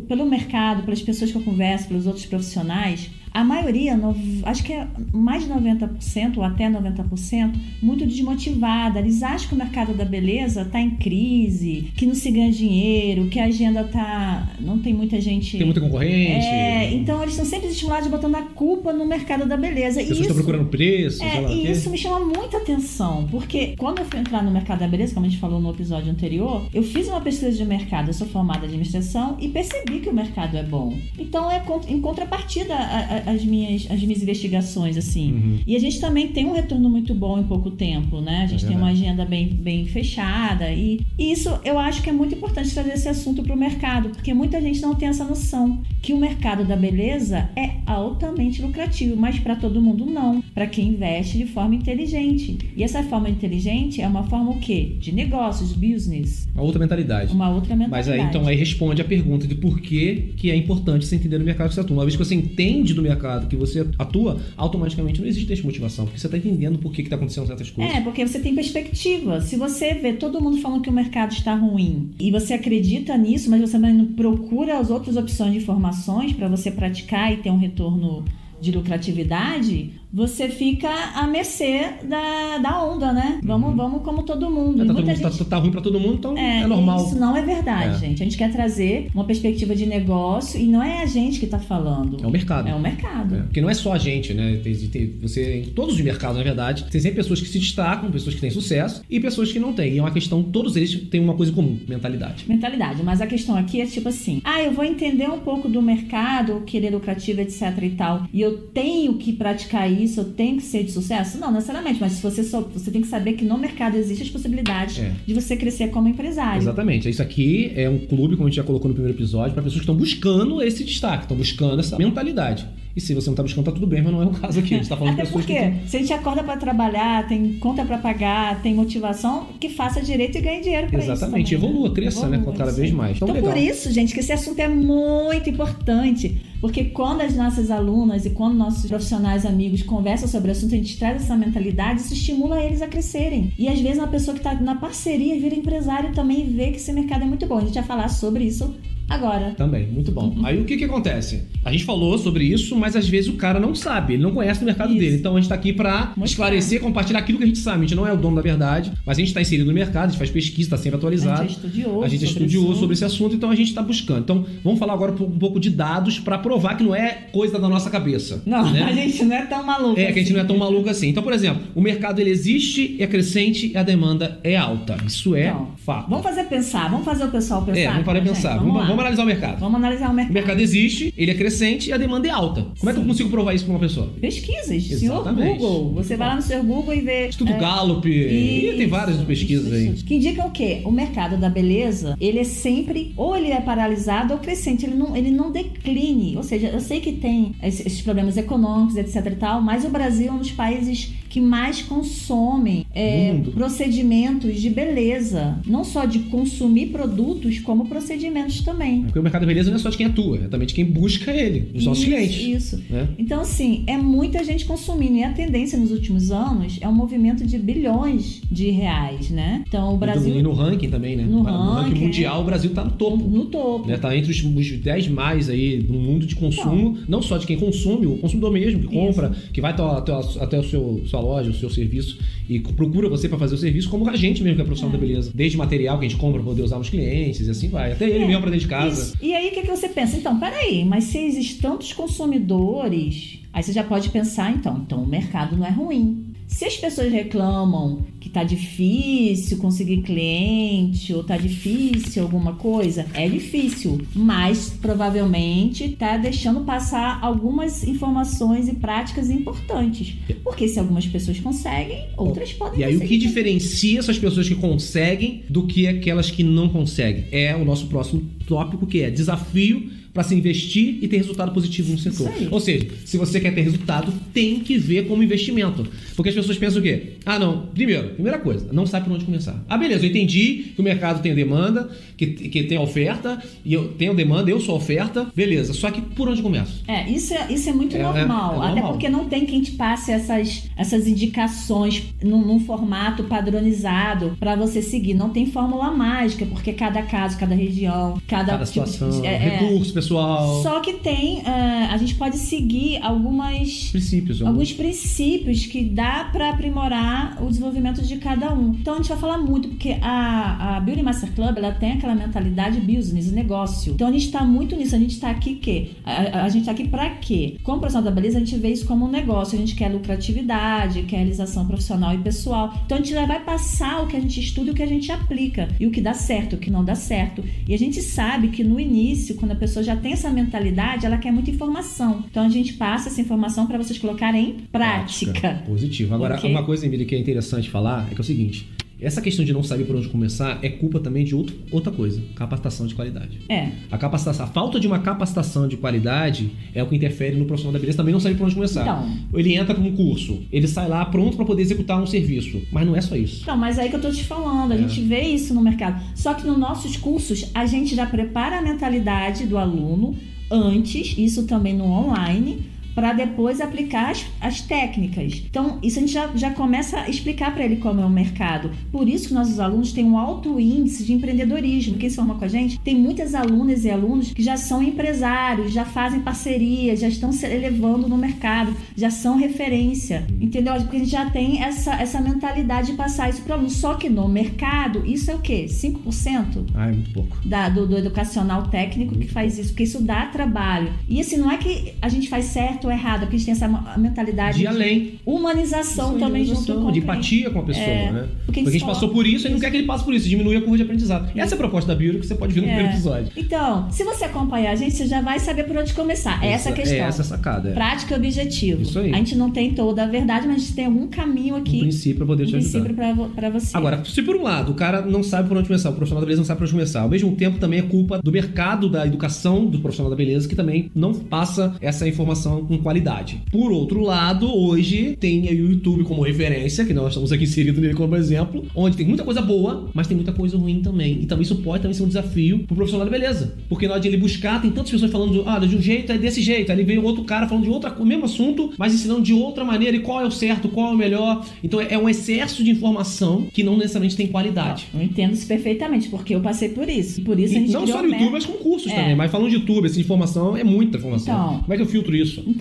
pelo 0.07 0.25
mercado, 0.27 0.83
pelas 0.83 1.01
pessoas 1.01 1.31
que 1.31 1.37
eu 1.37 1.41
converso, 1.41 1.87
pelos 1.87 2.05
outros 2.05 2.25
profissionais, 2.27 3.09
a 3.33 3.43
maioria, 3.43 3.95
no- 3.95 4.15
acho 4.43 4.63
que 4.63 4.73
é 4.73 4.87
mais 5.13 5.43
de 5.43 5.49
90% 5.49 6.37
ou 6.37 6.43
até 6.43 6.69
90%, 6.69 7.53
muito 7.81 8.05
desmotivada. 8.05 8.99
Eles 8.99 9.23
acham 9.23 9.49
que 9.49 9.55
o 9.55 9.57
mercado 9.57 9.93
da 9.93 10.03
beleza 10.05 10.65
tá 10.65 10.79
em 10.79 10.91
crise, 10.91 11.91
que 11.95 12.05
não 12.05 12.15
se 12.15 12.29
ganha 12.31 12.51
dinheiro, 12.51 13.27
que 13.27 13.39
a 13.39 13.45
agenda 13.45 13.83
tá. 13.83 14.49
não 14.59 14.77
tem 14.79 14.93
muita 14.93 15.19
gente. 15.21 15.57
Tem 15.57 15.65
muita 15.65 15.81
concorrente, 15.81 16.45
É, 16.45 16.94
então 16.94 17.22
eles 17.23 17.35
são 17.35 17.45
sempre 17.45 17.69
estimulados 17.69 18.07
botando 18.09 18.35
a 18.35 18.41
culpa 18.41 18.91
no 18.94 19.06
mercado 19.06 19.45
da 19.45 19.56
beleza. 19.57 20.00
as 20.01 20.07
pessoas 20.07 20.22
estão 20.22 20.35
procurando 20.35 20.67
preço, 20.69 21.19
lá 21.23 21.25
é, 21.33 21.41
o 21.41 21.50
e 21.51 21.72
isso 21.72 21.89
me 21.89 21.97
chama 21.97 22.19
muita 22.19 22.57
atenção, 22.57 23.27
porque 23.31 23.75
quando 23.77 24.00
eu 24.00 24.06
fui 24.06 24.19
entrar 24.19 24.44
no 24.44 24.51
mercado 24.51 24.79
da 24.79 24.88
beleza, 24.88 25.13
como 25.13 25.25
a 25.25 25.29
gente 25.29 25.39
falou 25.39 25.59
no 25.59 25.69
episódio 25.72 26.11
anterior, 26.11 26.66
eu 26.73 26.83
fiz 26.83 27.07
uma 27.07 27.22
pesquisa 27.22 27.51
de 27.51 27.66
mercado, 27.66 28.09
eu 28.09 28.13
sou 28.13 28.27
formada 28.27 28.66
em 28.66 28.69
administração 28.69 29.38
e 29.39 29.47
percebi 29.50 30.00
que 30.00 30.09
o 30.09 30.13
mercado 30.13 30.57
é 30.57 30.63
bom. 30.63 30.94
Então 31.17 31.50
é 31.50 31.61
em 31.88 32.01
contrapartida 32.01 32.73
a- 32.73 32.79
a- 33.17 33.20
as 33.25 33.43
minhas, 33.43 33.87
as 33.89 34.01
minhas 34.01 34.21
investigações, 34.21 34.97
assim. 34.97 35.31
Uhum. 35.33 35.59
E 35.65 35.75
a 35.75 35.79
gente 35.79 35.99
também 35.99 36.27
tem 36.27 36.45
um 36.45 36.53
retorno 36.53 36.89
muito 36.89 37.13
bom 37.13 37.39
em 37.39 37.43
pouco 37.43 37.71
tempo, 37.71 38.21
né? 38.21 38.43
A 38.43 38.47
gente 38.47 38.65
É 38.65 38.67
tem 38.67 38.77
uma 38.77 38.89
agenda 38.89 39.25
bem, 39.25 39.47
bem 39.47 39.85
fechada. 39.85 40.71
E 40.71 41.01
e 41.17 41.31
isso 41.31 41.49
eu 41.63 41.77
acho 41.77 42.01
que 42.01 42.09
é 42.09 42.13
muito 42.13 42.35
importante 42.35 42.73
trazer 42.73 42.93
esse 42.93 43.07
assunto 43.07 43.43
para 43.43 43.53
o 43.53 43.57
mercado, 43.57 44.09
porque 44.09 44.33
muita 44.33 44.59
gente 44.61 44.81
não 44.81 44.95
tem 44.95 45.09
essa 45.09 45.23
noção 45.23 45.81
que 46.01 46.13
o 46.13 46.17
mercado 46.17 46.65
da 46.65 46.75
beleza 46.75 47.49
é 47.55 47.71
altamente 47.85 48.61
lucrativo, 48.61 49.15
mas 49.15 49.39
para 49.39 49.55
todo 49.55 49.81
mundo 49.81 50.05
não. 50.05 50.41
Para 50.53 50.67
quem 50.67 50.89
investe 50.89 51.38
de 51.38 51.45
forma 51.45 51.75
inteligente. 51.75 52.57
E 52.75 52.83
essa 52.83 53.03
forma 53.03 53.29
inteligente 53.29 54.01
é 54.01 54.07
uma 54.07 54.23
forma 54.23 54.51
o 54.51 54.59
quê? 54.59 54.95
De 54.99 55.11
negócios, 55.11 55.73
business. 55.73 56.47
Uma 56.55 56.63
outra 56.63 56.79
mentalidade. 56.79 57.33
Uma 57.33 57.49
outra 57.49 57.75
mentalidade. 57.75 58.09
Mas 58.09 58.09
aí, 58.09 58.27
então, 58.27 58.47
aí 58.47 58.55
responde 58.55 59.01
a 59.01 59.05
pergunta 59.05 59.47
de 59.47 59.55
por 59.55 59.79
que, 59.79 60.33
que 60.38 60.49
é 60.49 60.55
importante 60.55 61.05
você 61.05 61.15
entender 61.15 61.38
no 61.38 61.45
mercado 61.45 61.69
que 61.69 61.75
você 61.75 61.81
atua. 61.81 61.97
Uma 61.97 62.03
vez 62.03 62.15
que 62.15 62.23
você 62.23 62.35
entende 62.35 62.93
do 62.93 63.01
mercado 63.01 63.10
que 63.47 63.55
você 63.55 63.88
atua, 63.97 64.39
automaticamente 64.55 65.19
não 65.19 65.27
existe 65.27 65.47
desmotivação, 65.47 66.05
porque 66.05 66.19
você 66.19 66.27
está 66.27 66.38
entendendo 66.38 66.79
por 66.79 66.91
que 66.91 67.01
está 67.01 67.16
acontecendo 67.16 67.47
certas 67.47 67.69
coisas. 67.69 67.95
É, 67.95 68.01
porque 68.01 68.25
você 68.25 68.39
tem 68.39 68.55
perspectiva. 68.55 69.41
Se 69.41 69.55
você 69.55 69.94
vê 69.94 70.13
todo 70.13 70.41
mundo 70.41 70.57
falando 70.57 70.81
que 70.81 70.89
o 70.89 70.94
mercado 70.94 71.31
está 71.31 71.55
ruim 71.55 72.11
e 72.19 72.31
você 72.31 72.53
acredita 72.53 73.17
nisso, 73.17 73.50
mas 73.50 73.61
você 73.61 73.77
não 73.77 74.05
procura 74.07 74.79
as 74.79 74.89
outras 74.89 75.16
opções 75.17 75.51
de 75.51 75.57
informações 75.57 76.33
para 76.33 76.47
você 76.47 76.71
praticar 76.71 77.33
e 77.33 77.38
ter 77.38 77.50
um 77.50 77.57
retorno 77.57 78.25
de 78.61 78.71
lucratividade, 78.71 80.00
você 80.13 80.49
fica 80.49 80.89
à 81.16 81.25
mercê 81.27 81.89
da, 82.03 82.57
da 82.57 82.83
onda, 82.83 83.11
né? 83.13 83.39
Vamos, 83.44 83.75
vamos 83.75 84.01
como 84.03 84.23
todo 84.23 84.49
mundo. 84.49 84.77
Tá, 84.77 84.83
E 84.83 84.88
todo 84.88 84.97
mundo, 84.97 85.05
tá- 85.22 85.29
gente- 85.29 85.45
tá 85.45 85.57
ruim 85.57 85.72
para 85.72 85.81
todo 85.81 85.99
mundo, 85.99 86.16
então 86.16 86.38
é, 86.38 86.61
é, 86.61 86.67
normal. 86.67 87.05
Isso 87.05 87.17
não 87.19 87.35
é 87.35 87.41
verdade, 87.41 87.95
É. 87.95 87.99
gente. 88.07 88.21
A 88.21 88.25
gente 88.25 88.38
quer 88.38 88.51
trazer 88.51 89.07
uma 89.13 89.23
perspectiva 89.23 89.75
de 89.75 89.85
negócio 89.85 90.59
e 90.59 90.66
não 90.66 90.81
é 90.83 91.01
a 91.01 91.05
gente 91.05 91.39
que 91.39 91.45
está 91.45 91.59
falando. 91.59 92.17
É 92.23 92.27
o 92.27 92.29
mercado. 92.31 92.67
É 92.67 92.75
o 92.75 92.79
mercado. 92.79 93.35
É, 93.35 93.39
Porque 93.41 93.61
não 93.61 93.69
é 93.69 93.73
só 93.73 93.94
a 93.94 93.97
gente, 93.97 94.33
né? 94.33 94.59
Tem, 94.63 94.73
tem- 94.75 95.13
você, 95.21 95.61
em 95.61 95.69
todos 95.71 95.95
os 95.95 96.01
mercados, 96.01 96.38
na 96.38 96.44
verdade, 96.44 96.85
tem 96.89 97.00
sempre 97.01 97.17
pessoas 97.17 97.39
que 97.41 97.47
se 97.47 97.59
destacam, 97.59 98.11
pessoas 98.11 98.35
que 98.35 98.41
têm 98.41 98.50
sucesso 98.51 99.01
e 99.09 99.19
pessoas 99.19 99.51
que 99.51 99.59
não 99.59 99.73
têm. 99.73 99.94
E 99.94 99.97
é 100.00 100.01
uma 100.01 100.11
questão, 100.11 100.44
todos 100.44 100.75
eles 100.75 100.94
têm 101.09 101.21
uma 101.21 101.33
coisa 101.33 101.51
em 101.51 101.55
comum: 101.55 101.77
mentalidade. 101.88 102.45
mentalidade. 102.47 103.01
Mas 103.03 103.21
a 103.21 103.27
questão 103.27 103.55
aqui 103.55 103.81
é 103.81 103.85
tipo 103.85 104.09
assim: 104.09 104.41
ah, 104.44 104.61
eu 104.61 104.71
vou 104.71 104.83
entender 104.83 105.29
um 105.29 105.39
pouco 105.39 105.67
do 105.69 105.81
mercado, 105.81 106.57
o 106.57 106.61
que 106.61 106.77
ele 106.77 106.88
é 106.88 106.91
lucrativo, 106.91 107.41
etc 107.41 107.61
e 107.81 107.89
tal, 107.91 108.27
e 108.33 108.41
eu 108.41 108.57
tenho 108.73 109.13
que 109.16 109.33
praticar 109.33 109.89
isso, 109.91 110.00
eu 110.19 110.25
tenho 110.25 110.57
que 110.57 110.63
ser 110.63 110.84
de 110.84 110.91
sucesso? 110.91 111.38
Não, 111.38 111.51
necessariamente, 111.51 112.00
mas 112.00 112.13
se 112.13 112.22
você 112.23 112.44
só, 112.44 112.62
você 112.62 112.89
tem 112.91 113.01
que 113.01 113.07
saber 113.07 113.34
que 113.34 113.45
no 113.45 113.57
mercado 113.57 113.95
existem 113.97 114.25
as 114.25 114.31
possibilidades 114.31 115.00
É. 115.00 115.12
de 115.25 115.34
você 115.34 115.56
crescer 115.56 115.89
como 115.89 116.07
empresário. 116.07 116.62
Exatamente. 116.62 117.09
Isso 117.09 117.22
aqui 117.22 117.72
é 117.75 117.89
um 117.89 118.00
clube, 118.00 118.35
como 118.35 118.47
a 118.47 118.50
gente 118.50 118.57
já 118.57 118.63
colocou 118.63 118.88
no 118.88 118.94
primeiro 118.94 119.17
episódio, 119.17 119.53
para 119.53 119.63
pessoas 119.63 119.81
que 119.81 119.84
estão 119.84 119.95
buscando 119.95 120.62
esse 120.62 120.84
destaque, 120.84 121.23
estão 121.23 121.38
buscando 121.38 121.79
essa 121.79 121.97
mentalidade. 121.97 122.66
E 122.96 123.02
se 123.02 123.13
você 123.13 123.28
não 123.28 123.34
está 123.34 123.44
buscando, 123.44 123.66
tá 123.66 123.72
tudo 123.72 123.88
bem, 123.88 124.02
mas 124.02 124.12
não 124.12 124.22
é 124.22 124.25
o 124.25 124.31
caso 124.31 124.59
aqui. 124.59 124.75
A 124.75 124.78
gente 124.78 124.90
tá 124.90 124.97
falando 124.97 125.16
de 125.16 125.22
Até 125.22 125.29
pessoas 125.29 125.46
porque, 125.46 125.72
que. 125.72 125.90
se 125.90 125.97
a 125.97 126.00
gente 126.00 126.13
acorda 126.13 126.44
para 126.44 126.57
trabalhar, 126.57 127.28
tem 127.28 127.53
conta 127.53 127.85
para 127.85 127.97
pagar, 127.97 128.62
tem 128.62 128.74
motivação, 128.74 129.47
que 129.59 129.69
faça 129.69 130.02
direito 130.02 130.38
e 130.38 130.41
ganhe 130.41 130.62
dinheiro 130.62 130.88
Exatamente, 130.91 131.53
isso. 131.53 131.62
também, 131.62 131.72
evolua, 131.72 131.94
cresça, 131.94 132.28
né, 132.28 132.38
Evolua, 132.38 132.57
cada 132.57 132.72
isso 132.72 132.80
vez 132.80 132.91
mais. 132.91 133.18
Então, 133.18 133.30
Então, 133.30 133.41
por 133.41 133.57
isso, 133.57 133.91
gente, 133.91 134.13
que 134.13 134.19
esse 134.19 134.31
assunto 134.31 134.59
é 134.59 134.68
muito 134.68 135.50
importante. 135.50 136.41
Porque 136.62 136.85
quando 136.85 137.22
as 137.22 137.35
nossas 137.35 137.72
alunas 137.72 138.24
e 138.24 138.30
quando 138.30 138.56
nossos 138.56 138.85
profissionais 138.85 139.47
amigos 139.47 139.81
conversam 139.81 140.28
sobre 140.28 140.50
o 140.50 140.51
assunto, 140.51 140.75
a 140.75 140.78
gente 140.78 140.97
traz 140.97 141.24
essa 141.24 141.35
mentalidade, 141.35 142.01
isso 142.01 142.13
estimula 142.13 142.62
eles 142.62 142.84
a 142.84 142.88
crescerem. 142.88 143.51
E 143.57 143.68
às 143.68 143.80
vezes 143.80 143.97
uma 143.97 144.07
pessoa 144.07 144.36
que 144.36 144.42
está 144.42 144.54
na 144.62 144.75
parceria 144.75 145.39
vira 145.39 145.56
empresário 145.56 146.13
também 146.13 146.45
vê 146.45 146.69
que 146.69 146.77
esse 146.77 146.94
mercado 146.94 147.24
é 147.24 147.25
muito 147.25 147.48
bom. 147.48 147.57
A 147.57 147.62
gente 147.62 147.74
vai 147.74 147.83
falar 147.83 148.10
sobre 148.10 148.44
isso 148.44 148.75
agora. 149.13 149.52
Também, 149.58 149.88
muito 149.88 150.12
bom. 150.12 150.36
Aí 150.44 150.60
o 150.60 150.66
que 150.66 150.78
que 150.78 150.84
acontece? 150.86 151.44
A 151.63 151.72
gente 151.72 151.84
falou 151.84 152.18
sobre 152.18 152.44
isso, 152.46 152.75
mas 152.75 152.96
às 152.96 153.08
vezes 153.08 153.30
o 153.30 153.34
cara 153.34 153.60
não 153.60 153.75
sabe, 153.75 154.13
ele 154.13 154.24
não 154.24 154.31
conhece 154.31 154.62
o 154.62 154.66
mercado 154.66 154.90
Isso. 154.92 155.00
dele. 155.00 155.16
Então 155.18 155.36
a 155.36 155.40
gente 155.40 155.50
tá 155.50 155.56
aqui 155.56 155.72
pra 155.74 156.08
Mostrar. 156.16 156.25
esclarecer, 156.25 156.81
compartilhar 156.81 157.19
aquilo 157.19 157.38
que 157.38 157.44
a 157.44 157.48
gente 157.48 157.60
sabe. 157.60 157.80
A 157.80 157.81
gente 157.81 157.96
não 157.96 158.08
é 158.08 158.13
o 158.13 158.18
dono 158.18 158.36
da 158.36 158.42
verdade, 158.42 158.92
mas 159.06 159.18
a 159.18 159.22
gente 159.22 159.34
tá 159.34 159.42
inserido 159.42 159.68
no 159.68 159.74
mercado, 159.74 160.06
a 160.06 160.08
gente 160.10 160.18
faz 160.18 160.30
pesquisa, 160.31 160.72
tá 160.72 160.78
sempre 160.78 160.96
A 160.96 160.98
atualizado. 160.98 161.42
gente 161.44 161.50
é 161.50 161.54
estudioso. 161.54 162.04
A 162.04 162.08
gente 162.08 162.24
é 162.24 162.28
sobre 162.28 162.44
estudioso 162.46 162.80
sobre 162.80 162.94
esse 162.96 163.06
assunto, 163.06 163.36
então 163.36 163.50
a 163.52 163.56
gente 163.56 163.68
está 163.68 163.81
buscando. 163.81 164.19
Então, 164.22 164.46
vamos 164.63 164.80
falar 164.80 164.94
agora 164.94 165.12
um 165.12 165.38
pouco 165.38 165.60
de 165.60 165.69
dados 165.69 166.19
para 166.19 166.38
provar 166.38 166.75
que 166.75 166.84
não 166.84 166.96
é 166.96 167.28
coisa 167.31 167.60
da 167.60 167.69
nossa 167.69 167.90
cabeça. 167.90 168.42
Não, 168.46 168.72
né? 168.72 168.84
a 168.90 168.92
gente 168.94 169.24
não 169.24 169.36
é 169.36 169.46
tão 169.46 169.63
maluco. 169.63 170.00
É, 170.00 170.06
que 170.06 170.12
a 170.12 170.13
gente 170.16 170.24
assim. 170.24 170.34
não 170.34 170.40
é 170.42 170.44
tão 170.44 170.58
maluco 170.58 170.90
assim. 170.90 171.10
Então, 171.10 171.22
por 171.22 171.34
exemplo, 171.34 171.62
o 171.75 171.81
mercado 171.81 172.19
ele 172.19 172.30
existe, 172.30 172.96
é 173.00 173.08
crescente 173.08 173.72
e 173.74 173.78
a 173.78 173.84
demanda 173.84 174.40
é 174.44 174.56
alta. 174.58 174.98
Isso 175.06 175.36
é 175.36 175.48
Então, 175.50 175.69
fato. 175.78 176.10
Vamos 176.10 176.24
fazer 176.24 176.44
pensar, 176.46 176.90
vamos 176.90 177.06
fazer 177.06 177.25
o 177.25 177.30
pessoal 177.30 177.62
pensar. 177.63 177.80
É, 177.80 177.88
vamos 177.92 178.08
a 178.08 178.13
gente? 178.13 178.28
pensar. 178.28 178.58
Vamos, 178.58 178.88
vamos 178.88 179.00
Vamos 179.01 179.19
analisar 179.19 179.24
o 179.24 179.25
mercado. 179.25 179.59
Vamos 179.59 179.75
analisar 179.75 180.07
o 180.07 180.12
O 180.12 180.15
mercado. 180.15 180.33
mercado 180.33 180.59
existe, 180.59 181.13
ele 181.18 181.31
é 181.31 181.33
crescente 181.36 181.89
e 181.89 181.94
a 181.94 181.98
demanda 181.98 182.27
é 182.27 182.31
alta. 182.31 182.68
Como 182.80 182.89
é 182.89 182.94
que 182.94 183.00
eu 183.00 183.03
Sim. 183.03 183.07
consigo 183.09 183.30
provar 183.30 183.53
isso 183.53 183.65
pra 183.65 183.74
uma 183.74 183.80
pessoa? 183.80 184.07
Pesquisas. 184.19 184.83
Senhor. 185.00 185.24
Google. 185.33 185.94
Você 185.95 186.15
vai 186.15 186.27
lá 186.30 186.36
no 186.36 186.42
seu 186.42 186.63
Google 186.63 186.94
e 186.94 187.01
vê. 187.01 187.27
Instituto 187.27 187.53
é, 187.53 187.59
Gallup, 187.59 188.07
e 188.09 188.74
tem 188.77 188.88
várias 188.88 189.18
pesquisas 189.18 189.65
isso, 189.68 189.75
aí. 189.75 189.94
isso. 189.94 190.06
Que 190.06 190.15
indicam 190.15 190.48
o 190.48 190.51
quê? 190.51 190.81
O 190.86 190.92
mercado 190.92 191.38
da 191.38 191.50
beleza, 191.50 192.15
ele 192.19 192.39
é 192.39 192.44
sempre, 192.44 193.13
ou 193.15 193.36
ele 193.36 193.51
é 193.51 193.62
paralisado 193.62 194.33
ou 194.33 194.39
crescente, 194.39 194.86
ele 194.86 194.95
não, 194.95 195.15
ele 195.15 195.31
não 195.31 195.51
decline. 195.51 196.36
Ou 196.38 196.44
seja, 196.44 196.68
eu 196.68 196.80
sei 196.80 197.00
que 197.00 197.12
tem 197.13 197.53
esses 197.62 197.81
esses 197.92 198.01
problemas 198.01 198.38
econômicos, 198.38 198.95
etc 198.95 199.25
e 199.27 199.36
tal, 199.36 199.62
mas 199.62 199.83
o 199.83 199.89
Brasil 199.89 200.27
é 200.30 200.31
um 200.31 200.38
dos 200.38 200.51
países 200.51 201.12
que 201.31 201.39
mais 201.39 201.81
consomem 201.81 202.86
é, 202.94 203.31
No 203.31 203.54
procedimentos 203.54 204.60
de 204.60 204.69
beleza. 204.69 205.57
Não 205.66 205.86
só 205.86 206.04
de 206.04 206.19
consumir 206.19 206.88
produtos, 206.88 207.57
como 207.60 207.88
procedimentos 207.88 208.60
também. 208.62 209.04
Porque 209.04 209.18
o 209.18 209.24
mercado 209.24 209.44
da 209.44 209.48
beleza 209.48 209.69
não 209.69 209.78
é 209.78 209.80
só 209.80 209.89
de 209.89 209.95
quem 209.95 210.07
atua, 210.07 210.39
é 210.39 210.48
também 210.50 210.68
de 210.68 210.74
quem 210.74 210.83
busca 210.83 211.31
ele, 211.31 211.72
os 211.74 211.86
nossos 211.86 212.04
Isso, 212.04 212.12
clientes. 212.12 212.42
Isso. 212.42 212.83
Né? 212.89 213.07
Então, 213.18 213.39
assim, 213.39 213.86
é 213.88 213.95
muita 213.95 214.44
gente 214.44 214.66
consumindo. 214.66 215.16
E 215.16 215.24
a 215.24 215.31
tendência 215.31 215.80
nos 215.80 215.92
últimos 215.92 216.31
anos 216.31 216.78
é 216.81 216.88
um 216.88 216.94
movimento 216.94 217.45
de 217.45 217.57
bilhões 217.57 218.42
de 218.51 218.69
reais, 218.69 219.30
né? 219.30 219.63
Então, 219.66 219.94
o 219.94 219.95
E 219.95 220.00
Brasil 220.00 220.44
no 220.44 220.51
ranking 220.51 220.89
também, 220.89 221.16
né? 221.16 221.24
No 221.24 221.44
ranking, 221.44 222.01
mundial, 222.01 222.42
o 222.42 222.44
Brasil 222.44 222.72
tá 222.72 222.84
no 222.84 222.92
topo. 222.92 223.18
no 223.18 223.45
topo. 223.45 223.88
Né, 223.88 223.98
tá 223.98 224.16
entre 224.16 224.31
os, 224.31 224.44
os 224.44 224.72
10 224.80 225.07
mais 225.07 225.50
aí 225.50 225.77
do 225.77 225.94
mundo 225.94 226.25
de 226.25 226.36
consumo, 226.36 226.98
não 227.07 227.22
só 227.22 227.38
de 227.38 227.48
quem 227.48 227.57
consome, 227.57 228.06
o 228.06 228.18
consumidor 228.18 228.51
mesmo, 228.51 228.81
que 228.81 228.88
compra, 228.88 229.31
que 229.54 229.62
vai 229.62 229.72
até, 229.72 229.84
até, 229.84 230.13
até 230.42 230.60
o 230.60 230.63
seu, 230.63 231.01
sua 231.06 231.20
loja, 231.21 231.50
o 231.50 231.53
seu 231.53 231.69
serviço 231.69 232.19
e 232.50 232.59
procura 232.59 233.07
você 233.07 233.29
para 233.29 233.38
fazer 233.38 233.56
o 233.56 233.57
serviço, 233.57 233.89
como 233.89 234.09
a 234.09 234.15
gente 234.15 234.44
mesmo 234.44 234.57
que 234.57 234.62
é 234.62 234.65
profissional 234.65 234.95
É. 234.95 235.00
da 235.00 235.06
beleza. 235.07 235.31
Desde 235.33 235.57
material 235.57 235.97
que 236.00 236.06
a 236.06 236.09
gente 236.09 236.19
compra 236.19 236.41
pra 236.41 236.50
poder 236.50 236.63
usar 236.63 236.77
nos 236.77 236.89
clientes 236.89 237.47
e 237.47 237.50
assim 237.50 237.69
vai. 237.69 237.94
Até 237.94 238.09
ele 238.09 238.23
É, 238.23 238.27
mesmo 238.27 238.41
pra 238.41 238.50
dentro 238.51 238.65
de 238.65 238.69
casa. 238.69 239.01
Isso. 239.13 239.18
E 239.21 239.33
aí, 239.33 239.47
o 239.50 239.51
que, 239.51 239.62
que 239.62 239.68
você 239.69 239.88
pensa? 239.88 240.18
Então, 240.18 240.38
peraí, 240.39 240.83
mas 240.83 241.06
se 241.06 241.18
existem 241.19 241.57
tantos 241.62 241.94
consumidores, 241.94 243.39
aí 243.53 243.63
você 243.63 243.71
já 243.71 243.83
pode 243.83 244.09
pensar, 244.09 244.51
então, 244.53 244.81
então 244.85 245.01
o 245.03 245.07
mercado 245.07 245.56
não 245.56 245.65
é 245.65 245.69
ruim. 245.69 246.25
Se 246.47 246.65
as 246.65 246.75
pessoas 246.75 247.12
reclamam 247.12 248.03
tá 248.31 248.44
difícil 248.44 249.57
conseguir 249.57 250.01
cliente 250.01 251.13
ou 251.13 251.24
tá 251.24 251.38
difícil 251.38 252.24
alguma 252.24 252.54
coisa, 252.54 253.06
é 253.13 253.28
difícil, 253.28 254.01
mas 254.16 254.69
provavelmente 254.81 255.89
tá 255.89 256.18
deixando 256.18 256.62
passar 256.62 257.19
algumas 257.22 257.83
informações 257.83 258.68
e 258.68 258.74
práticas 258.74 259.30
importantes. 259.30 260.16
Porque 260.44 260.68
se 260.68 260.80
algumas 260.80 261.06
pessoas 261.06 261.39
conseguem, 261.39 262.07
outras 262.18 262.54
podem 262.54 262.80
E 262.80 262.83
aí 262.83 262.98
o 262.98 263.01
que 263.01 263.18
diferencia 263.18 264.00
essas 264.00 264.18
pessoas 264.18 264.48
que 264.48 264.56
conseguem 264.56 265.44
do 265.50 265.68
que 265.68 265.88
aquelas 265.88 266.31
que 266.31 266.44
não 266.44 266.69
conseguem? 266.69 267.25
É 267.31 267.56
o 267.56 267.66
nosso 267.66 267.88
próximo 267.88 268.24
tópico, 268.48 268.86
que 268.88 269.01
é 269.01 269.10
desafio 269.10 270.00
para 270.13 270.24
se 270.24 270.36
investir 270.36 270.98
e 271.02 271.08
ter 271.08 271.18
resultado 271.18 271.52
positivo 271.54 271.92
no 271.92 271.98
setor. 271.98 272.30
Ou 272.52 272.60
seja, 272.60 272.88
se 273.06 273.18
você 273.18 273.40
quer 273.40 273.54
ter 273.54 273.62
resultado, 273.62 274.13
tem 274.34 274.60
que 274.60 274.78
ver 274.78 275.08
como 275.08 275.24
investimento. 275.24 275.86
Porque 276.16 276.30
as 276.30 276.36
pessoas 276.36 276.58
pensam 276.58 276.80
o 276.80 276.84
quê? 276.84 277.13
Ah, 277.25 277.40
não. 277.40 277.68
Primeiro, 277.68 278.10
primeira 278.10 278.38
coisa, 278.40 278.68
não 278.74 278.86
sabe 278.86 279.06
por 279.08 279.13
onde 279.16 279.25
começar. 279.25 279.63
Ah, 279.69 279.78
beleza, 279.78 280.06
eu 280.06 280.10
entendi 280.10 280.72
que 280.75 280.81
o 280.81 280.84
mercado 280.84 281.22
tem 281.22 281.34
demanda, 281.34 281.90
que, 282.18 282.28
que 282.28 282.63
tem 282.63 282.78
oferta, 282.78 283.42
e 283.63 283.74
eu 283.74 283.90
tenho 283.94 284.13
demanda, 284.13 284.50
eu 284.52 284.60
sou 284.60 284.75
oferta, 284.75 285.28
beleza. 285.36 285.74
Só 285.74 285.90
que 285.92 286.02
por 286.02 286.28
onde 286.28 286.42
começo? 286.42 286.84
É, 286.88 287.10
isso 287.10 287.34
é, 287.34 287.52
isso 287.52 287.69
é 287.69 287.74
muito 287.74 287.96
É, 287.96 288.02
normal. 288.04 288.54
é- 288.54 288.56
é 288.56 288.60
até 288.60 288.74
normal. 288.75 288.92
porque 288.92 289.10
não 289.10 289.25
tem 289.25 289.46
quem 289.46 289.62
te 289.62 289.72
passe 289.72 290.12
essas, 290.12 290.63
essas 290.78 291.08
indicações 291.08 292.04
num, 292.24 292.46
num 292.46 292.60
formato 292.60 293.24
padronizado 293.25 294.36
para 294.40 294.56
você 294.56 294.81
seguir. 294.81 295.13
Não 295.13 295.30
tem 295.30 295.46
fórmula 295.46 295.92
mágica, 295.92 296.46
porque 296.46 296.74
cada 296.74 297.02
caso, 297.04 297.38
cada 297.38 297.56
região, 297.56 298.22
cada, 298.28 298.54
Cada 298.54 298.66
tipo 298.66 298.86
situação, 298.88 299.24
é, 299.25 299.34
é. 299.36 299.38
recurso 299.60 299.94
pessoal, 300.01 300.62
Só 300.63 300.80
que 300.80 300.94
tem, 300.94 301.44
ah, 301.45 301.89
a 301.92 301.98
gente 301.98 302.15
pode 302.15 302.38
seguir 302.38 302.98
algumas 303.01 303.89
princípios. 303.92 304.42
alguns 304.42 304.74
princípios 304.74 305.65
que 305.65 305.83
dá 305.83 306.30
para 306.31 306.50
aprimorar 306.50 307.38
o 307.42 307.48
desenvolvimento 307.48 308.01
de 308.01 308.18
cada 308.18 308.53
um. 308.53 308.71
Então 308.71 308.95
a 308.95 308.98
gente 308.98 309.09
vai 309.09 309.18
falar 309.18 309.38
muito, 309.38 309.69
porque 309.69 309.98
a, 310.01 310.77
a 310.77 310.80
Beauty 310.80 311.03
Master 311.03 311.31
Club 311.33 311.57
ela 311.57 311.71
tem 311.71 311.94
aquela 311.94 312.15
mentalidade 312.15 312.80
business, 312.80 313.31
negócio. 313.31 313.94
Então 313.94 314.07
a 314.07 314.12
gente 314.12 314.25
está 314.25 314.44
muito 314.44 314.75
nisso. 314.75 314.95
A 314.95 315.00
gente 315.00 315.13
está 315.13 315.30
aqui 315.30 315.56
quê? 315.56 315.92
A, 316.03 316.45
a 316.45 316.50
gente 316.50 316.62
está 316.62 316.71
aqui 316.71 316.88
para 316.88 317.09
quê? 317.09 317.57
Como 317.63 317.80
profissional 317.80 318.12
da 318.12 318.15
beleza, 318.15 318.38
a 318.38 318.39
gente 318.39 318.57
vê 318.57 318.69
isso 318.69 318.86
como 318.86 319.06
um 319.06 319.09
negócio. 319.09 319.56
A 319.56 319.59
gente 319.59 319.75
quer 319.75 319.89
lucratividade, 319.89 321.03
quer 321.03 321.18
realização 321.18 321.65
profissional 321.65 322.13
e 322.13 322.18
pessoal. 322.18 322.74
Então 322.86 322.98
a 322.98 323.01
gente 323.01 323.13
vai 323.13 323.39
passar 323.44 324.03
o 324.03 324.07
que 324.07 324.18
a 324.18 324.19
gente 324.19 324.39
estuda 324.39 324.69
e 324.69 324.71
o 324.71 324.75
que 324.75 324.83
a 324.83 324.88
gente 324.88 325.12
aplica. 325.12 325.68
E 325.80 325.86
o 325.86 325.92
que 325.92 326.01
dá 326.01 326.13
certo, 326.13 326.53
o 326.53 326.57
que 326.57 326.71
não 326.71 326.83
dá 326.83 326.95
certo. 326.95 327.44
E 327.68 327.74
a 327.74 327.77
gente 327.77 328.01
sabe 328.01 328.50
que 328.50 328.63
no 328.63 328.80
início, 328.80 329.36
quando 329.36 329.51
a 329.51 329.56
pessoa 329.56 329.83
já 329.83 329.90
tem 329.95 330.13
essa 330.13 330.29
mentalidade, 330.29 331.05
ela 331.05 331.17
quer 331.17 331.31
muita 331.31 331.49
informação. 331.51 332.23
Então 332.29 332.45
a 332.45 332.49
gente 332.49 332.73
passa 332.73 333.09
essa 333.09 333.21
informação 333.21 333.67
para 333.67 333.77
vocês 333.77 333.97
colocarem 333.99 334.49
em 334.49 334.53
prática. 334.71 335.61
Positivo. 335.65 336.13
Agora, 336.15 336.35
Ok. 336.35 336.49
uma 336.49 336.63
coisa, 336.63 336.85
Emília, 336.85 337.05
que 337.05 337.15
é 337.15 337.19
interessante 337.19 337.69
falar 337.69 338.07
é 338.11 338.13
que 338.13 338.17
é 338.17 338.21
o 338.21 338.23
seguinte: 338.23 338.67
essa 339.01 339.21
questão 339.21 339.44
de 339.44 339.51
não 339.51 339.63
saber 339.63 339.86
por 339.86 339.95
onde 339.95 340.07
começar 340.07 340.59
é 340.62 340.69
culpa 340.69 341.00
também 341.00 341.25
de 341.25 341.33
outro, 341.36 341.56
outra 341.71 341.92
coisa: 341.92 342.21
capacitação 342.36 342.86
de 342.88 342.94
qualidade. 342.95 343.39
É. 343.50 343.69
A 343.92 343.98
capacitação, 343.98 344.45
a 344.45 344.48
falta 344.50 344.80
de 344.80 344.88
uma 344.88 345.00
capacitação 345.00 345.68
de 345.68 345.75
qualidade 345.77 346.51
é 346.74 346.83
o 346.83 346.88
que 346.88 346.95
interfere 346.95 347.36
no 347.36 347.45
profissional 347.45 347.74
da 347.74 347.80
beleza 347.80 347.98
também 347.98 348.13
não 348.13 348.19
sabe 348.19 348.36
por 348.36 348.45
onde 348.45 348.56
começar. 348.56 348.81
Então. 348.83 349.09
Ele 349.33 349.56
entra 349.56 349.74
para 349.74 349.83
um 349.83 349.92
curso, 349.95 350.42
ele 350.51 350.68
sai 350.68 350.88
lá 350.88 351.03
pronto 351.06 351.36
para 351.36 351.45
poder 351.45 351.62
executar 351.62 352.01
um 352.01 352.06
serviço, 352.06 352.62
mas 352.71 352.86
não 352.86 352.95
é 352.95 353.01
só 353.01 353.15
isso. 353.15 353.42
Então, 353.44 353.57
mas 353.57 353.77
aí 353.80 353.89
que 353.89 353.95
eu 353.95 354.01
tô 354.01 354.12
te 354.12 354.24
falando, 354.24 354.71
a 354.71 354.75
É. 354.75 354.77
gente 354.77 355.01
vê 355.01 355.21
isso 355.21 355.53
no 355.53 355.62
mercado. 355.62 356.01
Só 356.15 356.33
que 356.33 356.45
nos 356.45 356.57
nossos 356.57 356.95
cursos, 356.98 357.50
a 357.53 357.65
gente 357.65 357.95
já 357.95 358.06
prepara 358.06 358.59
a 358.59 358.62
mentalidade 358.62 359.45
do 359.45 359.57
aluno 359.57 360.15
antes, 360.50 361.15
isso 361.18 361.44
também 361.44 361.74
no 361.75 361.86
online, 361.86 362.59
para 362.95 363.13
depois 363.13 363.61
aplicar 363.61 364.11
as, 364.11 364.25
as 364.39 364.61
técnicas. 364.61 365.43
Então, 365.49 365.79
isso 365.81 365.97
a 365.97 366.01
gente 366.01 366.13
já, 366.13 366.27
já 366.35 366.51
começa 366.51 366.99
a 366.99 367.09
explicar 367.09 367.53
para 367.53 367.63
ele 367.65 367.77
como 367.77 368.01
é 368.01 368.05
o 368.05 368.09
mercado. 368.09 368.71
Por 368.91 369.07
isso 369.07 369.29
que 369.29 369.33
nossos 369.33 369.59
alunos 369.59 369.91
têm 369.91 370.03
um 370.05 370.17
alto 370.17 370.59
índice 370.59 371.03
de 371.05 371.13
empreendedorismo. 371.13 371.97
Quem 371.97 372.09
se 372.09 372.15
forma 372.15 372.35
com 372.35 372.45
a 372.45 372.47
gente 372.47 372.79
tem 372.79 372.95
muitas 372.95 373.33
alunas 373.35 373.85
e 373.85 373.89
alunos 373.89 374.31
que 374.33 374.43
já 374.43 374.57
são 374.57 374.81
empresários, 374.83 375.71
já 375.71 375.85
fazem 375.85 376.19
parceria, 376.21 376.95
já 376.95 377.07
estão 377.07 377.31
se 377.31 377.45
elevando 377.45 378.07
no 378.07 378.17
mercado, 378.17 378.75
já 378.95 379.09
são 379.09 379.38
referência. 379.38 380.25
Entendeu? 380.39 380.73
Porque 380.75 380.95
a 380.97 380.99
gente 380.99 381.11
já 381.11 381.29
tem 381.29 381.61
essa, 381.61 381.93
essa 381.95 382.19
mentalidade 382.21 382.91
de 382.91 382.93
passar 382.97 383.29
isso 383.29 383.41
para 383.41 383.51
o 383.51 383.53
aluno. 383.55 383.69
Só 383.69 383.93
que 383.95 384.09
no 384.09 384.27
mercado, 384.27 385.03
isso 385.05 385.29
é 385.31 385.35
o 385.35 385.39
quê? 385.39 385.65
5%? 386.05 386.65
Ah, 386.75 386.88
é 386.88 386.91
muito 386.91 387.11
pouco. 387.11 387.38
da- 387.45 387.69
do, 387.69 387.88
do 387.88 387.97
educacional 387.97 388.63
técnico 388.67 389.15
que 389.17 389.27
faz 389.27 389.57
isso, 389.57 389.69
porque 389.69 389.83
isso 389.83 390.01
dá 390.01 390.25
trabalho. 390.27 390.91
E 391.07 391.19
assim, 391.21 391.38
não 391.38 391.49
é 391.51 391.57
que 391.57 391.93
a 392.01 392.09
gente 392.09 392.27
faz 392.29 392.45
certo 392.45 392.81
ou 392.88 392.92
errado, 392.94 393.18
é 393.18 393.25
porque 393.25 393.36
a 393.36 393.39
gente 393.39 393.45
tem 393.45 393.54
essa 393.54 393.98
mentalidade 393.98 394.56
De 394.57 394.62
de 394.62 394.68
além. 394.68 395.19
humanização 395.25 396.10
Isso 396.12 396.19
também 396.19 396.42
humanização, 396.44 396.75
junto 396.75 396.86
com 396.86 396.92
de 396.92 397.00
empatia 397.00 397.50
com 397.50 397.60
a 397.60 397.63
pessoa, 397.63 397.86
É, 397.86 398.12
né? 398.12 398.28
porque 398.45 398.62
Porque 398.62 398.69
a 398.69 398.72
gente 398.74 398.86
passou 398.86 399.10
por 399.10 399.25
isso 399.25 399.48
e 399.48 399.51
não 399.51 399.60
quer 399.60 399.72
que 399.72 399.78
ele 399.78 399.86
passe 399.88 400.03
por 400.03 400.13
isso, 400.13 400.27
diminui 400.27 400.55
a 400.58 400.62
curva 400.62 400.77
de 400.77 400.84
aprendizado. 400.84 401.32
Essa 401.36 401.53
é 401.53 401.55
a 401.55 401.58
proposta 401.58 401.88
da 401.94 401.96
Bio 401.96 402.20
que 402.20 402.25
você 402.27 402.36
pode 402.36 402.53
ver 402.53 402.62
no 402.62 402.67
É. 402.67 402.70
primeiro 402.72 402.94
episódio. 402.94 403.32
Então, 403.36 403.89
se 403.91 404.03
você 404.03 404.25
acompanhar 404.25 404.72
a 404.72 404.75
gente, 404.75 404.94
você 404.96 405.05
já 405.08 405.22
vai 405.22 405.39
saber 405.39 405.63
por 405.65 405.77
onde 405.77 405.94
começar. 405.94 406.44
Essa 406.44 406.70
é 406.70 406.72
a 406.72 406.75
questão. 406.75 406.98
É 406.98 407.00
essa 407.01 407.24
sacada. 407.24 407.70
É. 407.70 407.74
Prática 407.74 408.13
e 408.13 408.17
objetivo. 408.17 408.82
Isso 408.82 409.00
aí. 409.00 409.13
A 409.13 409.17
gente 409.17 409.36
não 409.36 409.50
tem 409.51 409.74
toda 409.74 410.03
a 410.03 410.08
verdade, 410.08 410.48
mas 410.48 410.58
a 410.58 410.60
gente 410.60 410.74
tem 410.74 410.86
algum 410.86 411.08
caminho 411.08 411.55
Um 411.55 411.58
aqui. 411.58 411.79
princípio 411.79 412.17
para 412.17 412.25
poder 412.27 412.44
um 412.44 412.48
te 412.48 412.55
ajudar. 412.55 412.72
princípio 412.72 412.96
pra, 412.96 413.13
vo- 413.13 413.29
pra 413.29 413.50
você. 413.50 413.75
Agora, 413.75 414.03
se 414.05 414.22
por 414.22 414.36
um 414.36 414.44
lado 414.44 414.72
o 414.72 414.75
cara 414.75 415.01
não 415.01 415.24
sabe 415.24 415.48
por 415.48 415.58
onde 415.58 415.67
começar, 415.67 415.89
o 415.89 415.94
profissional 415.94 416.22
da 416.22 416.25
beleza 416.25 416.41
não 416.41 416.46
sabe 416.46 416.58
por 416.60 416.63
onde 416.65 416.74
começar, 416.74 417.01
ao 417.01 417.10
mesmo 417.10 417.36
tempo 417.36 417.58
também 417.60 417.79
é 417.79 417.84
culpa 417.84 418.20
do 418.22 418.32
mercado 418.32 418.89
da 418.89 419.05
educação 419.05 419.65
do 419.65 419.79
profissional 419.79 420.10
da 420.10 420.15
beleza 420.15 420.48
que 420.48 420.55
também 420.55 420.91
não 420.96 421.13
passa 421.13 421.75
essa 421.82 422.08
informação 422.08 422.65
com 422.78 422.84
qualidade. 422.84 423.42
Por 423.51 423.72
outro 423.72 424.01
lado, 424.01 424.48
hoje 424.54 425.16
tem 425.20 425.48
aí 425.48 425.62
o 425.62 425.72
YouTube 425.72 426.04
como 426.04 426.22
referência, 426.22 426.86
que 426.86 426.94
nós 426.94 427.10
estamos 427.10 427.32
aqui 427.32 427.44
inseridos 427.44 427.82
nele 427.82 427.94
como 427.94 428.16
exemplo, 428.16 428.63
onde 428.75 428.96
tem 428.98 429.06
muita 429.06 429.24
coisa 429.24 429.42
boa, 429.42 429.90
mas 429.94 430.08
tem 430.08 430.16
muita 430.16 430.32
coisa 430.32 430.58
ruim 430.58 430.82
também. 430.82 431.20
E 431.22 431.25
também 431.25 431.44
isso 431.44 431.56
pode 431.58 431.82
também 431.82 431.94
ser 431.94 432.04
um 432.04 432.08
desafio 432.08 432.60
pro 432.60 432.75
profissional 432.75 433.06
da 433.06 433.12
beleza. 433.12 433.56
Porque 433.70 433.86
na 433.88 433.94
hora 433.94 434.01
de 434.01 434.08
ele 434.08 434.18
buscar, 434.18 434.62
tem 434.62 434.72
tantas 434.72 434.92
pessoas 434.92 435.12
falando, 435.12 435.44
ah, 435.46 435.60
de 435.60 435.75
um 435.75 435.82
jeito 435.82 436.12
é 436.12 436.18
desse 436.18 436.42
jeito. 436.42 436.72
Aí 436.72 436.78
ele 436.78 436.86
veio 436.86 437.04
outro 437.04 437.24
cara 437.24 437.48
falando 437.48 437.63
de 437.66 437.70
outra, 437.70 437.92
o 438.00 438.06
mesmo 438.06 438.25
assunto, 438.25 438.72
mas 438.78 438.94
ensinando 438.94 439.22
de 439.22 439.34
outra 439.34 439.63
maneira 439.63 439.96
e 439.98 440.00
qual 440.00 440.22
é 440.22 440.25
o 440.25 440.32
certo, 440.32 440.70
qual 440.70 440.92
é 440.92 440.96
o 440.96 440.98
melhor. 440.98 441.46
Então 441.63 441.80
é 441.82 441.98
um 441.98 442.08
excesso 442.10 442.63
de 442.63 442.70
informação 442.72 443.48
que 443.54 443.63
não 443.63 443.75
necessariamente 443.78 444.16
tem 444.16 444.28
qualidade. 444.28 444.88
Eu 444.94 445.01
entendo 445.01 445.34
isso 445.34 445.48
perfeitamente, 445.48 446.10
porque 446.10 446.34
eu 446.36 446.42
passei 446.42 446.70
por 446.70 446.88
isso. 446.90 447.20
E 447.20 447.24
por 447.24 447.40
isso 447.40 447.54
a 447.54 447.58
E 447.58 447.62
gente 447.62 447.74
não 447.74 447.86
só 447.88 448.01
no 448.01 448.10
o 448.10 448.12
YouTube, 448.12 448.32
mas 448.32 448.46
com 448.46 448.54
cursos 448.54 448.92
É. 448.92 448.96
também. 448.96 449.16
Mas 449.16 449.32
falando 449.32 449.50
de 449.50 449.56
YouTube, 449.56 449.86
essa 449.86 450.00
informação 450.00 450.56
é 450.56 450.63
muita 450.63 450.98
informação. 450.98 451.34
Então. 451.34 451.60
Como 451.62 451.74
é 451.74 451.75
que 451.78 451.84
eu 451.84 451.88
filtro 451.88 452.16
isso? 452.16 452.44
Então, 452.48 452.61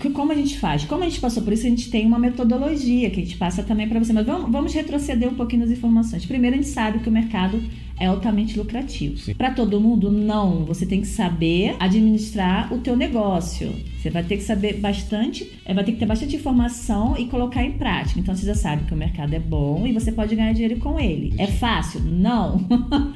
que- 0.00 0.10
como 0.10 0.32
a 0.32 0.34
gente 0.34 0.58
faz? 0.58 0.84
Como 0.84 1.02
a 1.02 1.08
gente 1.08 1.20
passou 1.20 1.42
por 1.42 1.52
isso, 1.52 1.66
a 1.66 1.70
gente 1.70 1.90
tem 1.90 2.06
uma 2.06 2.18
metodologia 2.18 3.10
que 3.10 3.20
a 3.20 3.24
gente 3.24 3.36
passa 3.36 3.62
também 3.62 3.88
para 3.88 3.98
você. 3.98 4.12
Mas 4.12 4.26
vamos, 4.26 4.50
vamos 4.50 4.72
retroceder 4.74 5.28
um 5.28 5.34
pouquinho 5.34 5.62
nas 5.62 5.70
informações. 5.70 6.24
Primeiro, 6.26 6.54
a 6.54 6.58
gente 6.58 6.68
sabe 6.68 6.98
que 7.00 7.08
o 7.08 7.12
mercado 7.12 7.60
é 8.00 8.06
altamente 8.06 8.58
lucrativo. 8.58 9.34
Para 9.34 9.50
todo 9.50 9.80
mundo, 9.80 10.10
não. 10.10 10.64
Você 10.64 10.86
tem 10.86 11.00
que 11.00 11.06
saber 11.06 11.76
administrar 11.78 12.72
o 12.72 12.78
teu 12.78 12.96
negócio. 12.96 13.72
Você 13.98 14.10
vai 14.10 14.22
ter 14.22 14.36
que 14.36 14.44
saber 14.44 14.74
bastante, 14.74 15.50
é, 15.64 15.74
vai 15.74 15.82
ter 15.82 15.90
que 15.92 15.98
ter 15.98 16.06
bastante 16.06 16.36
informação 16.36 17.16
e 17.18 17.24
colocar 17.26 17.64
em 17.64 17.72
prática. 17.72 18.20
Então 18.20 18.34
você 18.34 18.46
já 18.46 18.54
sabe 18.54 18.84
que 18.84 18.94
o 18.94 18.96
mercado 18.96 19.34
é 19.34 19.40
bom 19.40 19.84
e 19.86 19.92
você 19.92 20.12
pode 20.12 20.36
ganhar 20.36 20.52
dinheiro 20.52 20.76
com 20.78 21.00
ele. 21.00 21.34
É 21.36 21.48
fácil? 21.48 22.00
Não. 22.00 22.58